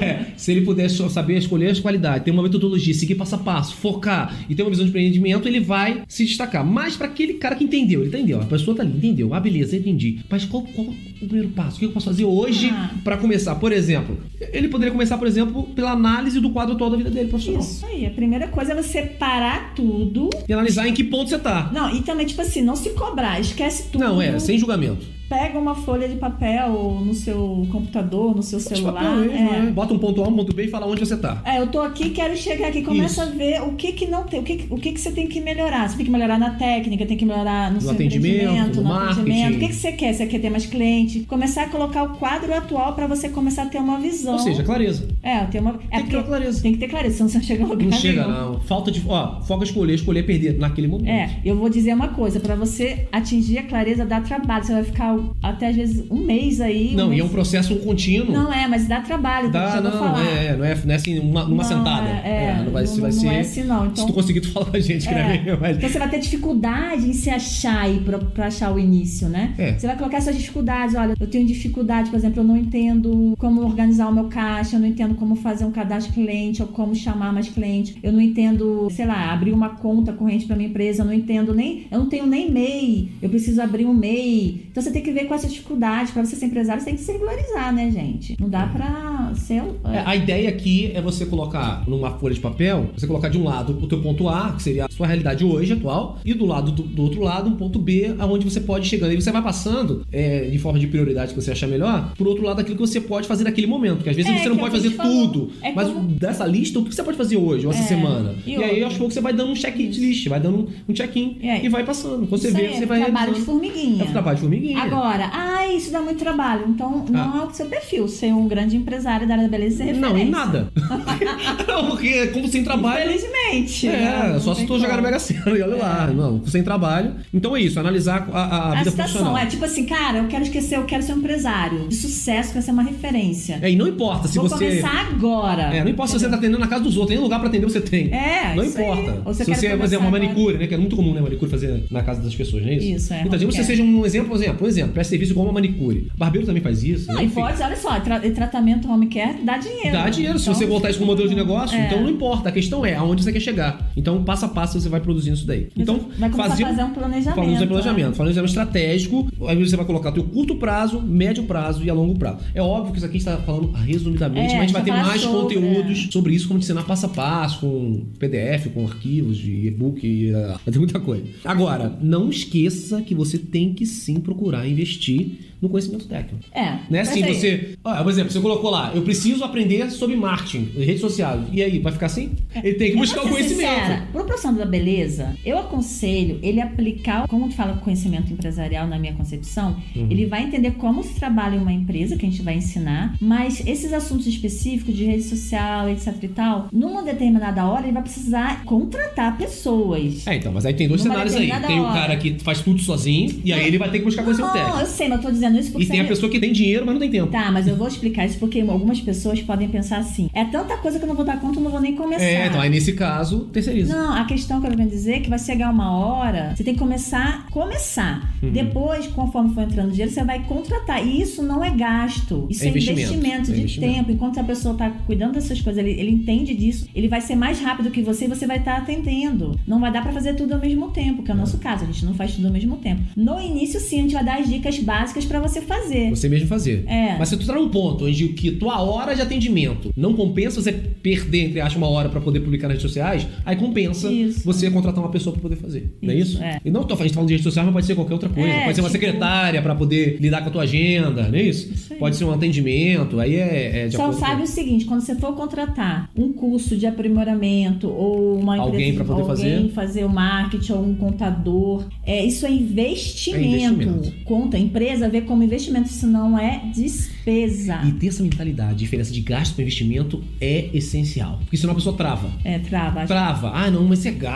É, 0.00 0.07
se 0.38 0.50
ele 0.52 0.62
puder 0.62 0.88
saber 0.88 1.36
escolher 1.36 1.68
as 1.70 1.78
qualidades, 1.80 2.24
ter 2.24 2.30
uma 2.30 2.42
metodologia, 2.42 2.94
seguir 2.94 3.16
passo 3.16 3.34
a 3.34 3.38
passo, 3.38 3.74
focar 3.76 4.34
e 4.48 4.54
ter 4.54 4.62
uma 4.62 4.70
visão 4.70 4.84
de 4.84 4.90
empreendimento, 4.90 5.46
ele 5.46 5.60
vai 5.60 6.02
se 6.08 6.24
destacar. 6.24 6.64
Mas 6.64 6.96
para 6.96 7.08
aquele 7.08 7.34
cara 7.34 7.54
que 7.54 7.64
entendeu, 7.64 8.00
ele 8.00 8.08
entendeu, 8.08 8.40
a 8.40 8.44
pessoa 8.46 8.76
tá 8.76 8.82
ali, 8.82 8.96
entendeu, 8.96 9.34
ah, 9.34 9.40
beleza, 9.40 9.76
entendi. 9.76 10.20
Mas 10.30 10.44
qual, 10.46 10.62
qual 10.62 10.86
o 10.86 11.26
primeiro 11.26 11.48
passo? 11.50 11.76
O 11.76 11.78
que 11.80 11.84
eu 11.86 11.90
posso 11.90 12.06
fazer 12.06 12.24
hoje 12.24 12.68
Ah. 12.72 12.90
para 13.04 13.16
começar? 13.16 13.56
Por 13.56 13.72
exemplo, 13.72 14.16
ele 14.52 14.68
poderia 14.68 14.92
começar, 14.92 15.18
por 15.18 15.26
exemplo, 15.26 15.64
pela 15.74 15.90
análise 15.92 16.40
do 16.40 16.50
quadro 16.50 16.74
atual 16.74 16.90
da 16.90 16.96
vida 16.96 17.10
dele 17.10 17.28
profissional. 17.28 17.60
Isso 17.60 17.84
aí. 17.84 18.06
A 18.06 18.10
primeira 18.10 18.48
coisa 18.48 18.72
é 18.72 18.82
você 18.82 19.02
parar 19.02 19.74
tudo. 19.74 20.30
E 20.48 20.52
analisar 20.52 20.86
em 20.88 20.94
que 20.94 21.02
ponto 21.04 21.28
você 21.28 21.38
tá. 21.38 21.70
Não, 21.74 21.94
e 21.94 22.02
também, 22.02 22.24
tipo 22.26 22.40
assim, 22.40 22.62
não 22.62 22.76
se 22.76 22.90
cobrar, 22.90 23.40
esquece 23.40 23.90
tudo. 23.90 24.00
Não, 24.00 24.22
é, 24.22 24.38
sem 24.38 24.56
julgamento. 24.56 25.17
Pega 25.28 25.58
uma 25.58 25.74
folha 25.74 26.08
de 26.08 26.16
papel 26.16 27.02
no 27.04 27.12
seu 27.14 27.66
computador, 27.70 28.34
no 28.34 28.42
seu 28.42 28.58
celular. 28.58 28.94
Papel 28.94 29.24
é. 29.24 29.26
né? 29.26 29.72
Bota 29.74 29.94
um 29.94 29.98
ponto 29.98 30.22
A, 30.22 30.28
um 30.28 30.34
ponto 30.36 30.54
B 30.54 30.64
e 30.64 30.68
fala 30.68 30.86
onde 30.86 31.00
você 31.00 31.16
tá. 31.16 31.42
É, 31.44 31.60
eu 31.60 31.66
tô 31.66 31.80
aqui, 31.80 32.10
quero 32.10 32.36
chegar 32.36 32.68
aqui, 32.68 32.82
começa 32.82 33.22
Isso. 33.24 33.32
a 33.32 33.36
ver 33.36 33.62
o 33.62 33.74
que 33.74 33.92
que 33.92 34.06
não 34.06 34.24
tem, 34.24 34.40
o 34.40 34.42
que, 34.42 34.66
o 34.70 34.76
que 34.76 34.92
que 34.92 35.00
você 35.00 35.10
tem 35.10 35.26
que 35.26 35.40
melhorar. 35.40 35.88
Você 35.88 35.96
tem 35.96 36.06
que 36.06 36.10
melhorar 36.12 36.38
na 36.38 36.50
técnica, 36.52 37.04
tem 37.04 37.16
que 37.16 37.24
melhorar 37.24 37.70
no, 37.70 37.80
seu 37.80 37.90
atendimento, 37.90 38.76
no 38.76 38.82
no 38.82 38.88
marketing. 38.88 39.20
atendimento. 39.20 39.56
O 39.56 39.58
que 39.58 39.68
que 39.68 39.74
você 39.74 39.92
quer? 39.92 40.12
Você 40.14 40.26
quer 40.26 40.40
ter 40.40 40.50
mais 40.50 40.66
cliente? 40.66 41.20
Começar 41.20 41.64
a 41.64 41.68
colocar 41.68 42.02
o 42.04 42.16
quadro 42.16 42.54
atual 42.54 42.94
pra 42.94 43.06
você 43.06 43.28
começar 43.28 43.64
a 43.64 43.66
ter 43.66 43.78
uma 43.78 43.98
visão. 43.98 44.32
Ou 44.34 44.38
seja, 44.38 44.62
clareza. 44.62 45.08
é, 45.22 45.44
ter 45.44 45.60
uma, 45.60 45.78
é 45.90 45.98
Tem 45.98 46.06
que 46.06 46.10
ter 46.16 46.24
clareza. 46.24 46.62
Tem 46.62 46.72
que 46.72 46.78
ter 46.78 46.88
clareza, 46.88 47.16
senão 47.16 47.28
você 47.28 47.38
não 47.38 47.44
chega 47.44 47.64
a 47.64 47.66
lugar 47.66 47.84
Não 47.84 47.92
chega, 47.92 48.26
nenhum. 48.26 48.52
não. 48.52 48.60
Falta 48.60 48.90
de. 48.90 49.02
Ó, 49.06 49.40
foca 49.42 49.64
escolher, 49.64 49.94
escolher 49.94 50.22
perder 50.24 50.58
naquele 50.58 50.88
momento. 50.88 51.08
É, 51.08 51.38
eu 51.44 51.56
vou 51.56 51.68
dizer 51.68 51.92
uma 51.94 52.08
coisa, 52.08 52.40
pra 52.40 52.54
você 52.54 53.06
atingir 53.12 53.58
a 53.58 53.62
clareza 53.64 54.04
dá 54.06 54.20
trabalho. 54.20 54.64
Você 54.64 54.72
vai 54.72 54.84
ficar 54.84 55.17
até 55.42 55.68
às 55.68 55.76
vezes 55.76 56.04
um 56.10 56.24
mês 56.24 56.60
aí. 56.60 56.94
Não, 56.94 57.08
um 57.08 57.12
e 57.12 57.14
é 57.14 57.18
mês... 57.18 57.24
um 57.24 57.28
processo 57.32 57.76
contínuo. 57.76 58.32
Não 58.32 58.52
é, 58.52 58.66
mas 58.68 58.86
dá 58.86 59.00
trabalho, 59.00 59.50
Dá, 59.50 59.68
já 59.70 59.80
vou 59.80 59.90
não, 59.90 59.98
falar. 59.98 60.24
é, 60.26 60.56
não 60.56 60.64
é, 60.64 60.74
não 60.84 60.92
é 60.92 60.94
assim 60.96 61.18
numa, 61.20 61.44
numa 61.44 61.62
Não, 61.62 61.64
sentada. 61.64 62.08
É, 62.08 62.62
não 62.64 62.72
vai, 62.72 62.84
não, 62.84 62.94
vai 62.96 63.10
não 63.10 63.12
ser. 63.12 63.26
é 63.28 63.40
assim 63.40 63.64
não. 63.64 63.82
Se 63.84 63.88
Então, 63.92 64.06
tu 64.06 64.12
conseguir, 64.12 64.40
tu 64.40 64.50
fala 64.52 64.66
com 64.66 64.76
a 64.76 64.80
gente, 64.80 65.06
que 65.06 65.14
não 65.14 65.20
é 65.20 65.36
É. 65.36 65.42
mesmo, 65.42 65.58
mas- 65.60 65.76
Então 65.76 65.88
você 65.88 65.98
vai 65.98 66.08
ter 66.10 66.18
dificuldade 66.20 67.08
em 67.08 67.12
se 67.12 67.30
achar 67.30 67.80
aí 67.82 68.00
pra, 68.00 68.18
pra 68.18 68.46
achar 68.46 68.72
o 68.74 68.78
início, 68.78 69.28
né? 69.28 69.54
É. 69.58 69.72
Você 69.78 69.86
vai 69.86 69.96
colocar 69.96 70.20
suas 70.20 70.36
dificuldades. 70.36 70.94
Olha, 70.94 71.14
eu 71.18 71.26
tenho 71.26 71.46
dificuldade, 71.46 72.10
por 72.10 72.16
exemplo, 72.16 72.40
eu 72.40 72.44
não 72.44 72.56
entendo 72.56 73.34
como 73.38 73.60
organizar 73.62 74.08
o 74.08 74.14
meu 74.14 74.24
caixa, 74.24 74.76
eu 74.76 74.80
não 74.80 74.86
entendo 74.86 75.14
como 75.14 75.34
fazer 75.36 75.64
um 75.64 75.70
cadastro 75.70 76.12
cliente 76.12 76.62
ou 76.62 76.68
como 76.68 76.94
chamar 76.94 77.32
mais 77.32 77.48
cliente. 77.48 77.96
Eu 78.02 78.12
não 78.12 78.20
entendo, 78.20 78.88
sei 78.90 79.06
lá, 79.06 79.32
abrir 79.32 79.52
uma 79.52 79.70
conta 79.70 80.12
corrente 80.12 80.46
pra 80.46 80.56
minha 80.56 80.68
empresa, 80.68 81.02
eu 81.02 81.06
não 81.06 81.12
entendo 81.12 81.54
nem, 81.54 81.86
eu 81.90 81.98
não 81.98 82.06
tenho 82.06 82.26
nem 82.26 82.50
MEI, 82.50 83.08
eu 83.22 83.28
preciso 83.28 83.60
abrir 83.60 83.84
um 83.86 83.94
MEI. 83.94 84.66
Então 84.70 84.82
você 84.82 84.90
tem 84.90 85.02
que 85.02 85.07
ver 85.12 85.26
com 85.26 85.34
essas 85.34 85.52
dificuldades. 85.52 86.12
Pra 86.12 86.24
você 86.24 86.36
ser 86.36 86.46
empresário, 86.46 86.80
você 86.80 86.86
tem 86.86 86.96
que 86.96 87.02
se 87.02 87.12
regularizar, 87.12 87.72
né, 87.74 87.90
gente? 87.90 88.36
Não 88.40 88.48
dá 88.48 88.66
pra 88.66 89.32
ser. 89.34 89.62
É, 89.84 90.02
a 90.04 90.16
ideia 90.16 90.48
aqui 90.48 90.92
é 90.94 91.00
você 91.00 91.26
colocar 91.26 91.84
numa 91.88 92.10
folha 92.18 92.34
de 92.34 92.40
papel, 92.40 92.90
você 92.96 93.06
colocar 93.06 93.28
de 93.28 93.38
um 93.38 93.44
lado 93.44 93.78
o 93.80 93.86
teu 93.86 94.00
ponto 94.00 94.28
A, 94.28 94.52
que 94.52 94.62
seria 94.62 94.84
a 94.84 94.87
sua 94.98 95.06
realidade 95.06 95.44
hoje, 95.44 95.72
atual, 95.72 96.18
e 96.24 96.34
do 96.34 96.44
lado 96.44 96.72
do, 96.72 96.82
do 96.82 97.02
outro 97.02 97.22
lado 97.22 97.48
um 97.48 97.54
ponto 97.56 97.78
B, 97.78 98.14
aonde 98.18 98.44
você 98.44 98.60
pode 98.60 98.86
ir 98.86 98.90
chegando. 98.90 99.12
E 99.12 99.20
você 99.22 99.30
vai 99.30 99.40
passando, 99.42 100.04
é, 100.12 100.40
de 100.50 100.58
forma 100.58 100.78
de 100.78 100.86
prioridade 100.88 101.32
que 101.32 101.40
você 101.40 101.52
achar 101.52 101.68
melhor, 101.68 102.12
por 102.18 102.26
outro 102.26 102.44
lado 102.44 102.60
aquilo 102.60 102.74
que 102.76 102.80
você 102.86 103.00
pode 103.00 103.26
fazer 103.28 103.44
naquele 103.44 103.66
momento. 103.68 103.96
Porque 103.98 104.10
às 104.10 104.16
vezes 104.16 104.30
É, 104.30 104.38
você 104.42 104.48
não 104.48 104.56
que 104.56 104.60
pode 104.62 104.74
fazer 104.74 104.90
tudo. 104.96 105.50
É 105.62 105.72
mas 105.72 105.88
como- 105.88 106.08
dessa 106.08 106.44
lista, 106.44 106.78
o 106.80 106.84
que 106.84 106.92
você 106.94 107.02
pode 107.02 107.16
fazer 107.16 107.36
hoje, 107.36 107.64
ou 107.66 107.72
essa 107.72 107.82
É. 107.82 107.86
semana? 107.86 108.34
E 108.44 108.56
E, 108.58 108.64
aí, 108.64 108.82
aos 108.82 108.94
poucos, 108.94 109.14
você 109.14 109.20
vai 109.20 109.32
dando 109.32 109.52
um 109.52 109.54
checklist, 109.56 110.26
vai 110.28 110.40
dando 110.40 110.68
um, 110.88 110.92
check-in 110.92 111.38
E 111.40 111.66
e 111.66 111.68
vai 111.68 111.84
passando. 111.84 112.26
Quando 112.26 112.40
você 112.40 112.50
vê, 112.50 112.68
você 112.68 112.82
é 112.82 112.86
vai 112.86 113.00
trabalho 113.04 113.34
de 113.34 113.40
formiguinha. 113.42 114.02
É 114.02 114.06
trabalho 114.08 114.34
de 114.36 114.40
formiguinha. 114.42 114.78
Agora, 114.82 115.30
ah, 115.32 115.72
isso 115.72 115.92
dá 115.92 116.00
muito 116.00 116.18
trabalho. 116.18 116.64
Então, 116.68 117.04
não 117.08 117.20
Ah. 117.20 117.42
é 117.44 117.46
o 117.46 117.54
seu 117.54 117.66
perfil 117.66 118.08
ser 118.08 118.32
um 118.34 118.48
grande 118.48 118.76
empresário 118.76 119.26
da 119.28 119.34
área 119.34 119.44
da 119.44 119.50
beleza 119.50 119.84
e 119.84 119.86
referência. 119.86 120.08
Não, 120.10 120.18
em 120.18 120.28
nada. 120.28 120.68
não, 121.68 121.86
porque 121.90 122.26
como 122.28 122.48
sem 122.48 122.64
trabalho. 122.64 123.04
Infelizmente. 123.10 123.86
É, 123.88 123.92
né? 124.32 124.38
Só 124.40 124.54
se 124.54 124.66
tu 124.66 124.78
jogar 124.88 125.02
na 125.02 125.02
como. 125.02 125.08
Mega 125.08 125.18
Sena 125.18 125.58
e 125.58 125.62
olha 125.62 125.76
lá. 125.76 126.06
Não, 126.14 126.44
sem 126.46 126.62
trabalho. 126.62 127.12
Então 127.32 127.56
é 127.56 127.60
isso, 127.60 127.78
analisar 127.80 128.28
a, 128.32 128.40
a, 128.40 128.66
A 128.72 128.74
vida 128.78 128.90
situação 128.90 129.04
profissional. 129.22 129.38
é 129.38 129.46
tipo 129.46 129.64
assim, 129.64 129.84
cara, 129.86 130.18
eu 130.18 130.26
quero 130.28 130.42
esquecer, 130.44 130.76
eu 130.76 130.84
quero 130.84 131.02
ser 131.02 131.12
um 131.14 131.18
empresário 131.18 131.88
de 131.88 131.94
sucesso, 131.94 132.52
quero 132.52 132.64
ser 132.64 132.70
uma 132.72 132.82
referência. 132.82 133.58
É, 133.62 133.70
e 133.70 133.76
não 133.76 133.86
importa 133.88 134.28
se 134.28 134.38
Vou 134.38 134.48
você. 134.48 134.64
começar 134.66 135.08
agora. 135.10 135.62
É, 135.74 135.82
não 135.82 135.90
importa 135.90 136.12
se 136.12 136.20
você 136.20 136.28
tá 136.28 136.36
atendendo 136.36 136.58
na 136.58 136.66
casa 136.68 136.82
dos 136.84 136.96
outros, 136.96 137.14
tem 137.14 137.22
lugar 137.22 137.38
pra 137.40 137.48
atender 137.48 137.64
você 137.66 137.80
tem. 137.80 138.12
É, 138.12 138.54
Não 138.54 138.64
isso 138.64 138.78
aí. 138.78 138.84
importa. 138.84 139.22
Ou 139.24 139.34
você 139.34 139.44
se 139.44 139.50
você, 139.54 139.68
por 139.68 139.70
começar 139.72 139.84
exemplo, 139.84 140.06
uma 140.08 140.16
agora. 140.16 140.22
manicure, 140.32 140.58
né? 140.58 140.66
Que 140.66 140.74
é 140.74 140.78
muito 140.78 140.96
comum, 140.96 141.14
né? 141.14 141.20
Manicure 141.20 141.50
fazer 141.50 141.84
na 141.90 142.02
casa 142.02 142.20
das 142.22 142.34
pessoas, 142.34 142.62
não 142.62 142.70
é 142.70 142.74
isso? 142.74 142.86
Isso, 142.96 143.12
é, 143.14 143.20
Então, 143.20 143.32
digamos 143.38 143.54
que 143.56 143.60
você 143.62 143.66
seja 143.66 143.82
um 143.82 144.04
exemplo, 144.06 144.28
por 144.28 144.36
exemplo, 144.36 144.66
um 144.66 144.68
exemplo, 144.68 144.92
presta 144.92 145.10
serviço 145.10 145.32
igual 145.32 145.46
uma 145.46 145.52
manicure. 145.52 146.10
Barbeiro 146.16 146.46
também 146.46 146.62
faz 146.62 146.82
isso. 146.82 147.10
Não, 147.12 147.20
e 147.22 147.28
pode, 147.28 147.62
olha 147.62 147.76
só, 147.76 147.98
tra 148.00 148.20
tratamento 148.20 148.90
home 148.90 149.06
care 149.08 149.38
dá 149.44 149.56
dinheiro. 149.58 149.92
Dá 149.92 150.08
dinheiro, 150.08 150.38
se 150.38 150.44
Então, 150.44 150.54
você 150.54 150.66
voltar 150.66 150.90
isso 150.90 150.98
como 150.98 151.10
modelo 151.10 151.28
de 151.28 151.34
negócio, 151.34 151.76
É. 151.76 151.86
então 151.86 152.02
não 152.02 152.10
importa. 152.10 152.48
A 152.48 152.52
questão 152.52 152.84
é 152.84 152.94
aonde 152.94 153.22
você 153.22 153.32
quer 153.32 153.40
chegar. 153.40 153.90
Então, 153.96 154.22
passo 154.24 154.44
a 154.44 154.48
passo, 154.48 154.77
você 154.80 154.88
vai 154.88 155.00
produzindo 155.00 155.36
isso 155.36 155.46
daí. 155.46 155.68
Então, 155.76 156.08
vai 156.18 156.30
fazer 156.30 156.64
fazer 156.64 156.84
um 156.84 156.90
planejamento. 156.90 157.34
Falando 157.34 157.56
em 157.56 157.60
né? 157.60 157.66
planejamento, 157.66 158.16
falando 158.16 158.38
em 158.38 158.44
estratégico, 158.44 159.28
aí 159.46 159.64
você 159.64 159.76
vai 159.76 159.84
colocar 159.84 160.10
o 160.10 160.12
teu 160.12 160.24
curto 160.24 160.56
prazo, 160.56 161.00
médio 161.00 161.44
prazo 161.44 161.84
e 161.84 161.90
a 161.90 161.94
longo 161.94 162.18
prazo. 162.18 162.38
É 162.54 162.62
óbvio 162.62 162.92
que 162.92 162.98
isso 162.98 163.06
aqui 163.06 163.18
está 163.18 163.36
falando 163.38 163.70
resumidamente, 163.72 164.54
É, 164.54 164.58
mas 164.58 164.58
a 164.58 164.60
gente 164.62 164.72
vai 164.72 164.82
ter 164.82 164.90
mais 164.90 165.20
sobre, 165.20 165.56
conteúdos 165.56 166.08
sobre 166.10 166.34
isso, 166.34 166.48
como 166.48 166.60
te 166.60 166.64
ensinar 166.64 166.84
passo 166.84 167.06
a 167.06 167.08
passo, 167.08 167.60
com 167.60 168.06
PDF, 168.18 168.68
com 168.72 168.86
arquivos 168.86 169.36
de 169.36 169.66
e-book, 169.66 170.06
e, 170.06 170.32
uh, 170.32 170.58
vai 170.64 170.72
ter 170.72 170.78
muita 170.78 171.00
coisa. 171.00 171.24
Agora, 171.44 171.96
não 172.00 172.28
esqueça 172.30 173.02
que 173.02 173.14
você 173.14 173.38
tem 173.38 173.74
que 173.74 173.86
sim 173.86 174.20
procurar 174.20 174.66
investir 174.66 175.48
no 175.60 175.68
conhecimento 175.68 176.06
técnico. 176.06 176.44
É. 176.52 176.78
Né? 176.88 177.00
Assim, 177.00 177.22
você. 177.22 177.76
Ó, 177.84 178.02
por 178.02 178.10
exemplo, 178.10 178.32
você 178.32 178.40
colocou 178.40 178.70
lá, 178.70 178.92
eu 178.94 179.02
preciso 179.02 179.44
aprender 179.44 179.90
sobre 179.90 180.14
marketing, 180.14 180.70
redes 180.76 181.00
sociais. 181.00 181.42
E 181.52 181.62
aí, 181.62 181.78
vai 181.80 181.92
ficar 181.92 182.06
assim? 182.06 182.32
Ele 182.54 182.74
tem 182.74 182.90
que 182.90 182.96
Eu 182.96 183.00
buscar 183.00 183.24
o 183.24 183.28
conhecimento. 183.28 183.70
Sincera, 183.70 184.08
pro 184.12 184.24
profissional 184.24 184.67
beleza, 184.68 185.34
eu 185.44 185.58
aconselho 185.58 186.38
ele 186.42 186.60
aplicar, 186.60 187.26
como 187.28 187.48
tu 187.48 187.54
fala 187.54 187.74
conhecimento 187.78 188.32
empresarial 188.32 188.86
na 188.86 188.98
minha 188.98 189.12
concepção, 189.14 189.76
Uhum. 189.96 190.06
ele 190.10 190.26
vai 190.26 190.44
entender 190.44 190.72
como 190.72 191.02
se 191.02 191.14
trabalha 191.14 191.56
em 191.56 191.58
uma 191.60 191.72
empresa, 191.72 192.16
que 192.16 192.26
a 192.26 192.28
gente 192.30 192.42
vai 192.42 192.54
ensinar, 192.56 193.14
mas 193.20 193.62
esses 193.66 193.92
assuntos 193.92 194.26
específicos 194.26 194.94
de 194.94 195.04
rede 195.04 195.22
social, 195.22 195.88
etc 195.88 196.14
e 196.22 196.28
tal, 196.28 196.68
numa 196.72 197.02
determinada 197.02 197.64
hora 197.66 197.84
ele 197.84 197.92
vai 197.92 198.02
precisar 198.02 198.64
contratar 198.64 199.36
pessoas. 199.36 200.26
É, 200.26 200.36
então, 200.36 200.52
mas 200.52 200.64
aí 200.66 200.74
tem 200.74 200.88
dois 200.88 201.00
cenários 201.02 201.34
aí. 201.34 201.50
Tem 201.66 201.80
o 201.80 201.84
hora. 201.84 201.92
cara 202.00 202.16
que 202.16 202.38
faz 202.40 202.60
tudo 202.60 202.80
sozinho, 202.80 203.40
e 203.44 203.52
aí 203.52 203.66
ele 203.66 203.78
vai 203.78 203.90
ter 203.90 203.98
que 203.98 204.04
buscar 204.04 204.22
conhecimento 204.22 204.52
Não, 204.54 204.58
técnico. 204.60 204.80
eu 204.80 204.86
sei, 204.86 205.08
mas 205.08 205.18
eu 205.18 205.22
tô 205.24 205.30
dizendo 205.30 205.58
isso 205.58 205.70
porque 205.72 205.86
E 205.86 205.88
tem 205.90 206.00
a 206.00 206.04
pessoa 206.04 206.30
que 206.30 206.38
tem 206.38 206.52
dinheiro, 206.52 206.84
mas 206.84 206.94
não 206.94 207.00
tem 207.00 207.10
tempo. 207.10 207.30
Tá, 207.30 207.50
mas 207.50 207.66
eu 207.66 207.76
vou 207.76 207.88
explicar 207.88 208.26
isso 208.26 208.38
porque 208.38 208.60
algumas 208.60 209.00
pessoas 209.00 209.40
podem 209.40 209.68
pensar 209.68 209.98
assim: 209.98 210.28
é 210.32 210.44
tanta 210.44 210.76
coisa 210.78 210.98
que 210.98 211.04
eu 211.04 211.08
não 211.08 211.14
vou 211.14 211.24
dar 211.24 211.40
conta, 211.40 211.58
eu 211.58 211.62
não 211.64 211.70
vou 211.70 211.80
nem 211.80 211.94
começar. 211.94 212.24
É, 212.24 212.46
então 212.46 212.60
aí 212.60 212.68
nesse 212.70 212.92
caso, 212.92 213.40
terceiriza. 213.52 213.94
Não, 213.96 214.14
a 214.14 214.24
questão 214.24 214.57
que 214.60 214.66
eu 214.66 214.70
quero 214.70 214.88
dizer 214.88 215.12
é 215.14 215.20
que 215.20 215.30
vai 215.30 215.38
chegar 215.38 215.70
uma 215.70 215.96
hora, 215.96 216.54
você 216.56 216.64
tem 216.64 216.74
que 216.74 216.80
começar, 216.80 217.46
começar. 217.50 218.32
Uhum. 218.42 218.50
Depois, 218.50 219.06
conforme 219.08 219.54
for 219.54 219.62
entrando 219.62 219.90
dinheiro, 219.90 220.12
você 220.12 220.22
vai 220.24 220.44
contratar. 220.44 221.04
E 221.06 221.20
isso 221.20 221.42
não 221.42 221.64
é 221.64 221.70
gasto. 221.70 222.46
Isso 222.50 222.64
É 222.64 222.66
é, 222.66 222.70
investimento. 222.70 223.00
investimento, 223.00 223.50
É 223.50 223.54
de 223.54 223.60
investimento. 223.60 223.94
tempo. 223.94 224.12
Enquanto 224.12 224.38
a 224.40 224.44
pessoa 224.44 224.74
tá 224.74 224.90
cuidando 225.06 225.32
dessas 225.34 225.60
coisas, 225.60 225.84
ele, 225.84 225.98
ele 225.98 226.10
entende 226.10 226.54
disso, 226.54 226.88
ele 226.94 227.08
vai 227.08 227.20
ser 227.20 227.34
mais 227.34 227.60
rápido 227.60 227.90
que 227.90 228.02
você 228.02 228.24
e 228.24 228.28
você 228.28 228.46
vai 228.46 228.58
estar 228.58 228.76
atendendo. 228.78 229.58
Não 229.66 229.80
vai 229.80 229.92
dar 229.92 230.02
pra 230.02 230.12
fazer 230.12 230.34
tudo 230.34 230.54
ao 230.54 230.60
mesmo 230.60 230.88
tempo, 230.90 231.22
que 231.22 231.30
é 231.30 231.34
o 231.34 231.36
nosso 231.36 231.58
caso. 231.58 231.84
A 231.84 231.86
gente 231.86 232.04
não 232.04 232.14
faz 232.14 232.34
tudo 232.34 232.46
ao 232.46 232.52
mesmo 232.52 232.76
tempo. 232.76 233.02
No 233.16 233.40
início, 233.40 233.80
sim, 233.80 233.98
a 233.98 234.02
gente 234.02 234.14
vai 234.14 234.24
dar 234.24 234.38
as 234.40 234.48
dicas 234.48 234.78
básicas 234.78 235.24
pra 235.24 235.40
você 235.40 235.60
fazer. 235.60 236.10
Você 236.10 236.28
mesmo 236.28 236.46
fazer. 236.48 236.84
É. 236.86 237.16
Mas 237.18 237.28
se 237.28 237.36
tu 237.36 237.46
tá 237.46 237.54
num 237.54 237.68
ponto 237.68 238.06
onde 238.06 238.28
que 238.28 238.50
tua 238.52 238.80
hora 238.82 239.14
de 239.14 239.22
atendimento 239.22 239.92
não 239.96 240.14
compensa 240.14 240.60
você 240.62 240.72
perder, 240.72 241.46
entre 241.46 241.60
aspas, 241.60 241.76
uma 241.76 241.88
hora 241.88 242.08
pra 242.08 242.20
poder 242.20 242.40
publicar 242.40 242.68
nas 242.68 242.76
redes 242.76 242.90
sociais, 242.90 243.26
aí 243.44 243.56
compensa 243.56 244.10
Isso. 244.12 244.37
Você 244.44 244.70
contratar 244.70 245.02
uma 245.02 245.10
pessoa 245.10 245.32
pra 245.32 245.42
poder 245.42 245.56
fazer. 245.56 245.96
não 246.02 246.12
é 246.12 246.16
Isso, 246.16 246.42
é. 246.42 246.60
E 246.64 246.70
não 246.70 246.84
tô, 246.84 246.94
a 246.94 246.96
gente 246.98 247.08
tá 247.10 247.14
falando 247.14 247.28
de 247.28 247.34
redes 247.34 247.44
sociais, 247.44 247.66
mas 247.66 247.72
pode 247.74 247.86
ser 247.86 247.94
qualquer 247.94 248.14
outra 248.14 248.28
coisa. 248.28 248.48
É, 248.48 248.64
pode 248.64 248.74
ser 248.74 248.80
uma 248.82 248.88
tipo- 248.90 249.00
secretária 249.04 249.62
pra 249.62 249.74
poder 249.74 250.18
lidar 250.20 250.42
com 250.42 250.48
a 250.48 250.52
tua 250.52 250.62
agenda, 250.62 251.28
não 251.28 251.38
é 251.38 251.42
isso? 251.42 251.72
Isso 251.72 251.94
pode 251.96 252.16
ser 252.16 252.24
um 252.24 252.32
atendimento, 252.32 253.18
aí 253.20 253.34
é, 253.36 253.86
é 253.86 253.90
Só 253.90 254.12
sabe 254.12 254.38
com... 254.38 254.42
o 254.42 254.46
seguinte, 254.46 254.84
quando 254.84 255.00
você 255.00 255.14
for 255.14 255.34
contratar 255.34 256.10
um 256.16 256.32
curso 256.32 256.76
de 256.76 256.86
aprimoramento 256.86 257.88
ou 257.88 258.38
uma 258.38 258.56
Alguém 258.56 258.90
empresa, 258.90 259.04
pra 259.04 259.14
poder 259.16 259.30
alguém 259.30 259.68
fazer? 259.68 259.72
fazer 259.74 260.04
o 260.04 260.08
marketing 260.08 260.72
ou 260.72 260.84
um 260.86 260.94
contador, 260.94 261.86
é, 262.04 262.24
isso 262.24 262.46
é 262.46 262.50
investimento. 262.52 263.44
É 263.44 263.48
investimento. 263.66 264.24
Conta, 264.24 264.56
a 264.56 264.60
empresa 264.60 265.08
vê 265.08 265.20
como 265.20 265.42
investimento, 265.42 265.88
isso 265.88 266.06
não 266.06 266.38
é 266.38 266.62
despesa. 266.74 267.80
E 267.86 267.92
ter 267.92 268.08
essa 268.08 268.22
mentalidade, 268.22 268.78
diferença 268.78 269.12
de 269.12 269.20
gasto 269.20 269.54
para 269.54 269.62
investimento 269.62 270.22
é 270.40 270.68
essencial. 270.74 271.38
Porque 271.40 271.56
senão 271.56 271.72
a 271.72 271.74
pessoa 271.76 271.96
trava. 271.96 272.30
É, 272.44 272.58
trava. 272.58 273.06
Trava. 273.06 273.50
Ah, 273.54 273.70
não, 273.70 273.84
mas 273.84 274.00
isso 274.00 274.08
é 274.08 274.12
gasto. 274.12 274.27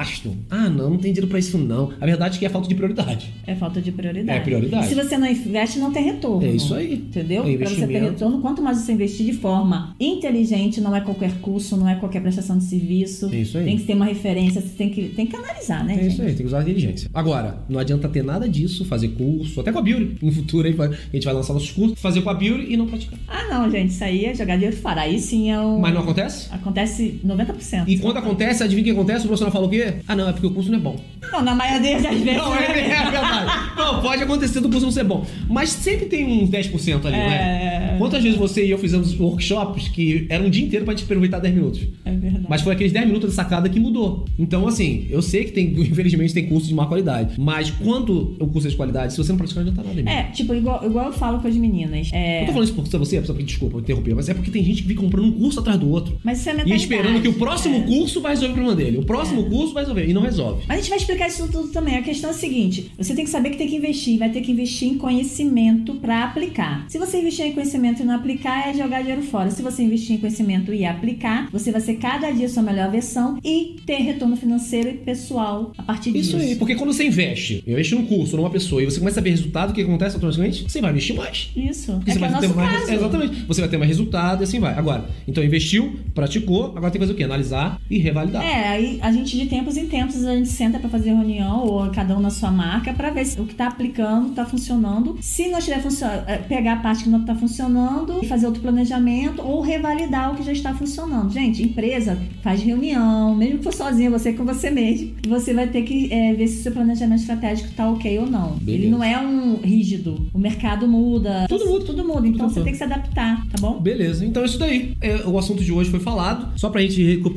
Ah, 0.51 0.69
não, 0.69 0.91
não 0.91 0.99
tem 0.99 1.13
dinheiro 1.13 1.29
pra 1.29 1.39
isso 1.39 1.57
não. 1.59 1.93
A 2.01 2.07
verdade 2.07 2.37
é 2.37 2.39
que 2.39 2.47
é 2.47 2.49
falta 2.49 2.69
de 2.69 2.75
prioridade. 2.75 3.33
É 3.47 3.55
falta 3.55 3.81
de 3.81 3.93
prioridade. 3.93 4.39
É 4.39 4.43
prioridade. 4.43 4.87
E 4.87 4.89
se 4.89 4.95
você 4.95 5.17
não 5.19 5.27
investe, 5.27 5.79
não 5.79 5.93
tem 5.93 6.05
retorno. 6.05 6.45
É 6.47 6.51
isso 6.51 6.75
aí. 6.75 6.95
Entendeu? 6.95 7.45
É 7.47 7.57
Pra 7.57 7.69
você 7.69 7.87
ter 7.87 8.01
retorno, 8.01 8.41
quanto 8.41 8.63
mais 8.63 8.79
você 8.79 8.93
investir 8.93 9.27
de 9.27 9.33
forma 9.35 9.95
inteligente, 10.01 10.81
não 10.81 10.95
é 10.95 11.01
qualquer 11.01 11.33
curso, 11.41 11.77
não 11.77 11.89
é 11.89 11.95
qualquer 11.97 12.21
prestação 12.23 12.59
de 12.59 12.65
serviço. 12.65 13.31
É 13.33 13.37
isso 13.37 13.59
aí. 13.59 13.65
Tem 13.65 13.77
que 13.77 13.85
ter 13.85 13.95
uma 13.95 14.05
referência, 14.05 14.61
você 14.61 14.69
tem 14.77 14.91
que, 14.91 15.09
tem 15.11 15.27
que 15.27 15.37
analisar, 15.37 15.85
né, 15.85 15.95
É 15.95 16.03
gente? 16.03 16.13
isso 16.13 16.23
aí, 16.23 16.29
tem 16.29 16.37
que 16.37 16.45
usar 16.45 16.59
a 16.59 16.63
inteligência. 16.63 17.11
Agora, 17.13 17.59
não 17.69 17.79
adianta 17.79 18.09
ter 18.09 18.23
nada 18.23 18.49
disso, 18.49 18.85
fazer 18.85 19.09
curso, 19.09 19.61
até 19.61 19.73
com 19.73 19.79
a 19.79 19.83
Beauty. 19.83 20.25
No 20.25 20.33
futuro 20.33 20.67
aí, 20.67 20.75
a 20.79 21.15
gente 21.17 21.25
vai 21.25 21.35
lançar 21.35 21.53
nossos 21.53 21.71
cursos, 21.71 21.99
fazer 22.01 22.23
com 22.23 22.31
a 22.31 22.35
Beauty 22.35 22.73
e 22.73 22.77
não 22.77 22.87
praticar. 22.87 23.19
Ah, 23.29 23.45
não, 23.49 23.71
gente, 23.71 23.91
isso 23.91 24.05
aí 24.05 24.25
é 24.27 24.35
jogar 24.35 24.57
dinheiro 24.57 24.77
fora. 24.77 25.03
Aí 25.03 25.19
sim 25.19 25.51
é 25.51 25.61
um. 25.61 25.79
Mas 25.79 25.95
não 25.95 26.03
acontece? 26.03 26.49
Acontece 26.53 27.21
90%. 27.25 27.85
E 27.87 27.99
quando 27.99 28.17
acontece, 28.17 28.63
adivinha 28.63 28.83
o 28.83 28.85
que 28.85 28.91
acontece? 28.91 29.21
O 29.25 29.29
profissional 29.29 29.53
fala 29.53 29.67
o 29.67 29.71
quê? 29.71 29.82
Quê? 29.85 29.95
Ah, 30.07 30.17
não, 30.17 30.29
é 30.29 30.33
porque 30.33 30.47
o 30.47 30.51
curso 30.51 30.71
não 30.71 30.79
é 30.79 30.81
bom. 30.83 30.97
Não, 31.33 31.43
na 31.43 31.55
maioria 31.55 32.01
das 32.01 32.19
vezes. 32.19 32.37
Não, 32.37 32.55
é, 32.55 32.65
é 32.65 32.73
verdade. 32.73 33.77
Não, 33.77 34.01
pode 34.03 34.23
acontecer 34.23 34.61
do 34.61 34.69
curso 34.69 34.85
não 34.87 34.93
ser 34.93 35.05
bom. 35.05 35.25
Mas 35.49 35.71
sempre 35.71 36.07
tem 36.07 36.25
uns 36.43 36.51
10% 36.51 37.07
ali, 37.07 37.17
É. 37.17 37.19
né? 37.29 37.97
Quantas 37.99 38.23
vezes 38.23 38.39
você 38.39 38.67
e 38.67 38.71
eu 38.71 38.79
fizemos 38.79 39.19
workshops 39.19 39.89
que 39.89 40.27
eram 40.29 40.47
um 40.47 40.51
dia 40.51 40.65
inteiro 40.65 40.85
pra 40.85 40.95
gente 40.95 41.05
aproveitar 41.05 41.39
10 41.39 41.55
minutos? 41.55 41.81
É 42.05 42.11
verdade. 42.11 42.47
Mas 42.49 42.61
foi 42.63 42.73
aqueles 42.75 42.93
10 42.93 43.07
minutos 43.07 43.31
de 43.31 43.37
sacada 43.37 43.69
que 43.69 43.79
mudou. 43.79 44.25
Então, 44.39 44.67
assim, 44.67 45.07
eu 45.11 45.23
sei 45.23 45.45
que 45.45 45.53
tem, 45.53 45.67
infelizmente, 45.81 46.35
tem 46.35 46.47
curso 46.47 46.67
de 46.67 46.75
má 46.75 46.87
qualidade. 46.87 47.35
Mas 47.39 47.71
quando 47.71 48.37
o 48.41 48.47
curso 48.49 48.67
é 48.67 48.71
de 48.71 48.77
qualidade, 48.77 49.13
se 49.13 49.19
você 49.19 49.31
não 49.33 49.39
praticar, 49.39 49.65
não 49.65 49.71
adianta 49.71 49.89
nada. 49.89 50.01
amigo. 50.01 50.09
É, 50.09 50.31
tipo, 50.33 50.55
igual, 50.55 50.85
igual 50.85 51.07
eu 51.07 51.13
falo 51.13 51.39
com 51.41 51.49
as 51.49 51.55
meninas. 51.57 52.11
É, 52.13 52.41
Não 52.41 52.47
tô 52.47 52.53
falando 52.53 52.65
isso 52.69 52.75
por 52.75 52.99
você, 52.99 53.21
porque, 53.21 53.43
desculpa, 53.43 53.77
eu 53.77 53.81
interromper, 53.81 54.15
mas 54.15 54.29
é 54.29 54.35
porque 54.35 54.51
tem 54.51 54.65
gente 54.65 54.83
que 54.83 54.89
fica 54.89 55.01
comprando 55.01 55.27
um 55.27 55.33
curso 55.33 55.61
atrás 55.61 55.79
do 55.79 55.89
outro. 55.91 56.19
Mas 56.25 56.41
isso 56.41 56.49
é 56.49 56.53
E 56.53 56.57
mentalidade. 56.57 56.83
esperando 56.83 57.23
que 57.23 57.29
o 57.29 57.35
próximo 57.35 57.77
é. 57.77 57.81
curso 57.83 58.21
vai 58.21 58.33
resolver 58.33 58.53
o 58.53 58.55
problema 58.55 58.77
dele. 58.77 58.99
O 58.99 59.05
próximo 59.05 59.45
curso 59.45 59.72
vai 59.75 59.83
resolver. 59.85 60.07
E 60.09 60.13
não 60.13 60.23
resolve. 60.23 60.65
Mas 60.69 60.79
a 60.79 60.81
gente 60.81 60.89
vai 60.91 60.99
explicar 60.99 61.29
isso 61.29 61.49
tudo 61.51 61.69
também. 61.69 61.97
A 61.97 62.03
questão 62.03 62.31
é 62.31 62.33
a 62.33 62.37
seguinte: 62.37 62.91
você 62.99 63.15
tem 63.15 63.25
que 63.25 63.31
saber 63.31 63.51
que 63.51 63.57
tem 63.59 63.69
que 63.69 63.77
investir, 63.77 64.19
vai 64.19 64.31
ter 64.31 64.41
que 64.41 64.53
investir 64.53 64.89
em 64.89 64.99
conhecimento 64.99 65.95
para 65.97 66.25
aplicar. 66.25 66.85
Se 66.89 66.99
você 66.99 67.19
investir 67.21 67.47
em 67.47 67.53
conhecimento 67.53 68.03
e 68.03 68.05
não 68.05 68.15
aplicar, 68.15 68.69
é 68.69 68.75
jogar 68.75 69.01
dinheiro 69.01 69.23
fora. 69.23 69.51
Se 69.51 69.63
você 69.63 69.83
investir 69.83 70.17
em 70.17 70.19
conhecimento 70.19 70.73
e 70.73 70.85
aplicar, 70.85 71.49
você 71.51 71.71
vai 71.71 71.81
ser 71.81 71.95
cada 71.97 72.31
dia 72.31 72.49
sua 72.49 72.63
melhor 72.63 72.91
versão 72.91 73.39
e 73.45 73.77
ter 73.87 73.97
retorno 73.97 74.37
financeiro 74.37 74.89
e 74.91 74.95
pessoal 74.95 75.73
a 75.79 75.83
partir 75.83 76.11
Isso 76.17 76.37
disso. 76.37 76.51
aí, 76.51 76.57
porque 76.57 76.75
quando 76.75 76.93
você 76.93 77.05
investe, 77.07 77.63
investe 77.67 77.95
num 77.95 78.05
curso, 78.07 78.37
numa 78.37 78.51
pessoa, 78.51 78.83
e 78.83 78.85
você 78.85 78.99
começa 78.99 79.21
a 79.21 79.23
ver 79.23 79.31
resultado, 79.31 79.71
o 79.71 79.73
que 79.73 79.83
acontece 79.83 80.15
automaticamente? 80.17 80.63
Você 80.65 80.81
vai 80.81 80.91
investir 80.91 81.17
mais. 81.17 81.51
Isso. 81.57 81.93
Porque 81.93 82.11
É 82.11 82.15
você 82.15 82.19
é 82.19 82.21
vai 82.21 82.29
ter 82.29 82.35
nosso 82.49 82.55
mais. 82.57 82.73
caso. 82.81 82.91
é, 82.91 82.95
exatamente. 82.95 83.43
Você 83.47 83.61
vai 83.61 83.71
ter 83.71 83.77
mais 83.79 83.89
resultado 83.89 84.41
e 84.43 84.45
assim 84.45 84.61
vai. 84.61 84.75
Agora, 84.75 85.09
então 85.27 85.43
investiu, 85.43 85.95
praticou, 86.15 86.67
agora 86.77 86.91
tem 86.91 86.93
que 86.93 86.99
fazer 87.01 87.13
o 87.13 87.17
quê? 87.17 87.23
Analisar 87.25 87.81
e 87.91 87.99
revalidar. 87.99 88.43
É, 88.45 88.69
aí 88.69 88.99
a 89.03 89.11
gente 89.13 89.37
de 89.37 89.47
tempos 89.63 89.77
em 89.77 89.87
tempos 89.87 90.25
a 90.25 90.35
gente 90.35 90.49
senta 90.49 90.79
pra 90.81 90.89
fazer 90.89 91.11
reunião 91.15 91.65
ou 91.65 91.89
cada 91.91 92.17
um 92.17 92.21
na 92.21 92.31
sua 92.31 92.51
marca 92.51 92.93
pra 92.93 93.11
ver 93.11 93.25
se 93.25 93.41
o 93.41 93.45
que 93.47 93.55
tá 93.55 93.69
aplicando 93.69 94.31
tá 94.35 94.45
funcionando. 94.45 95.17
Se 95.21 95.49
não 95.49 95.59
estiver 95.59 95.81
funcionando, 95.81 96.25
pegar 96.49 96.73
a 96.75 96.77
parte 96.77 97.05
que 97.05 97.11
não 97.11 97.25
tá 97.25 97.35
funcionando 97.35 98.19
e 98.23 98.27
fazer 98.27 98.47
outro 98.47 98.61
planejamento 98.61 99.41
ou 99.41 99.61
revalidar 99.61 100.33
o 100.33 100.37
que 100.37 100.43
já 100.43 100.51
está 100.53 100.75
funcionando. 100.75 101.31
Gente, 101.33 101.63
empresa 101.63 102.19
faz 102.43 102.61
reunião, 102.61 103.35
mesmo 103.37 103.59
que 103.59 103.65
for 103.65 103.73
sozinha, 103.73 104.11
você 104.11 104.33
com 104.33 104.45
você 104.45 104.69
mesmo, 104.71 105.13
você 105.29 105.55
vai 105.55 105.69
ter 105.69 105.83
que 105.83 106.13
é, 106.13 106.35
ver 106.35 106.49
se 106.49 106.59
o 106.59 106.63
seu 106.65 106.73
planejamento 106.73 107.21
estratégico 107.21 107.71
tá 107.75 107.89
ok 107.89 108.19
ou 108.19 108.27
não. 108.29 108.57
Beleza. 108.57 108.83
Ele 108.83 108.91
não 108.91 109.05
é 109.05 109.17
um 109.21 109.57
rígido. 109.63 110.27
O 110.35 110.39
mercado 110.39 110.89
muda. 110.89 111.47
Tudo 111.49 111.67
muda. 111.67 111.85
Tudo 111.85 112.05
muda. 112.05 112.27
Então 112.27 112.47
Tudo 112.49 112.55
você 112.55 112.61
muda. 112.61 112.65
tem 112.65 112.73
que 112.73 112.79
se 112.79 112.85
adaptar, 112.85 113.47
tá 113.47 113.59
bom? 113.61 113.79
Beleza, 113.79 114.25
então 114.27 114.43
é 114.43 114.47
isso 114.47 114.59
daí. 114.59 114.97
É, 115.01 115.17
o 115.27 115.39
assunto 115.39 115.63
de 115.63 115.71
hoje 115.73 115.89
foi 115.91 116.01
falado. 116.01 116.49
Só 116.59 116.69
pra 116.69 116.81
gente 116.81 117.01
recu- 117.05 117.33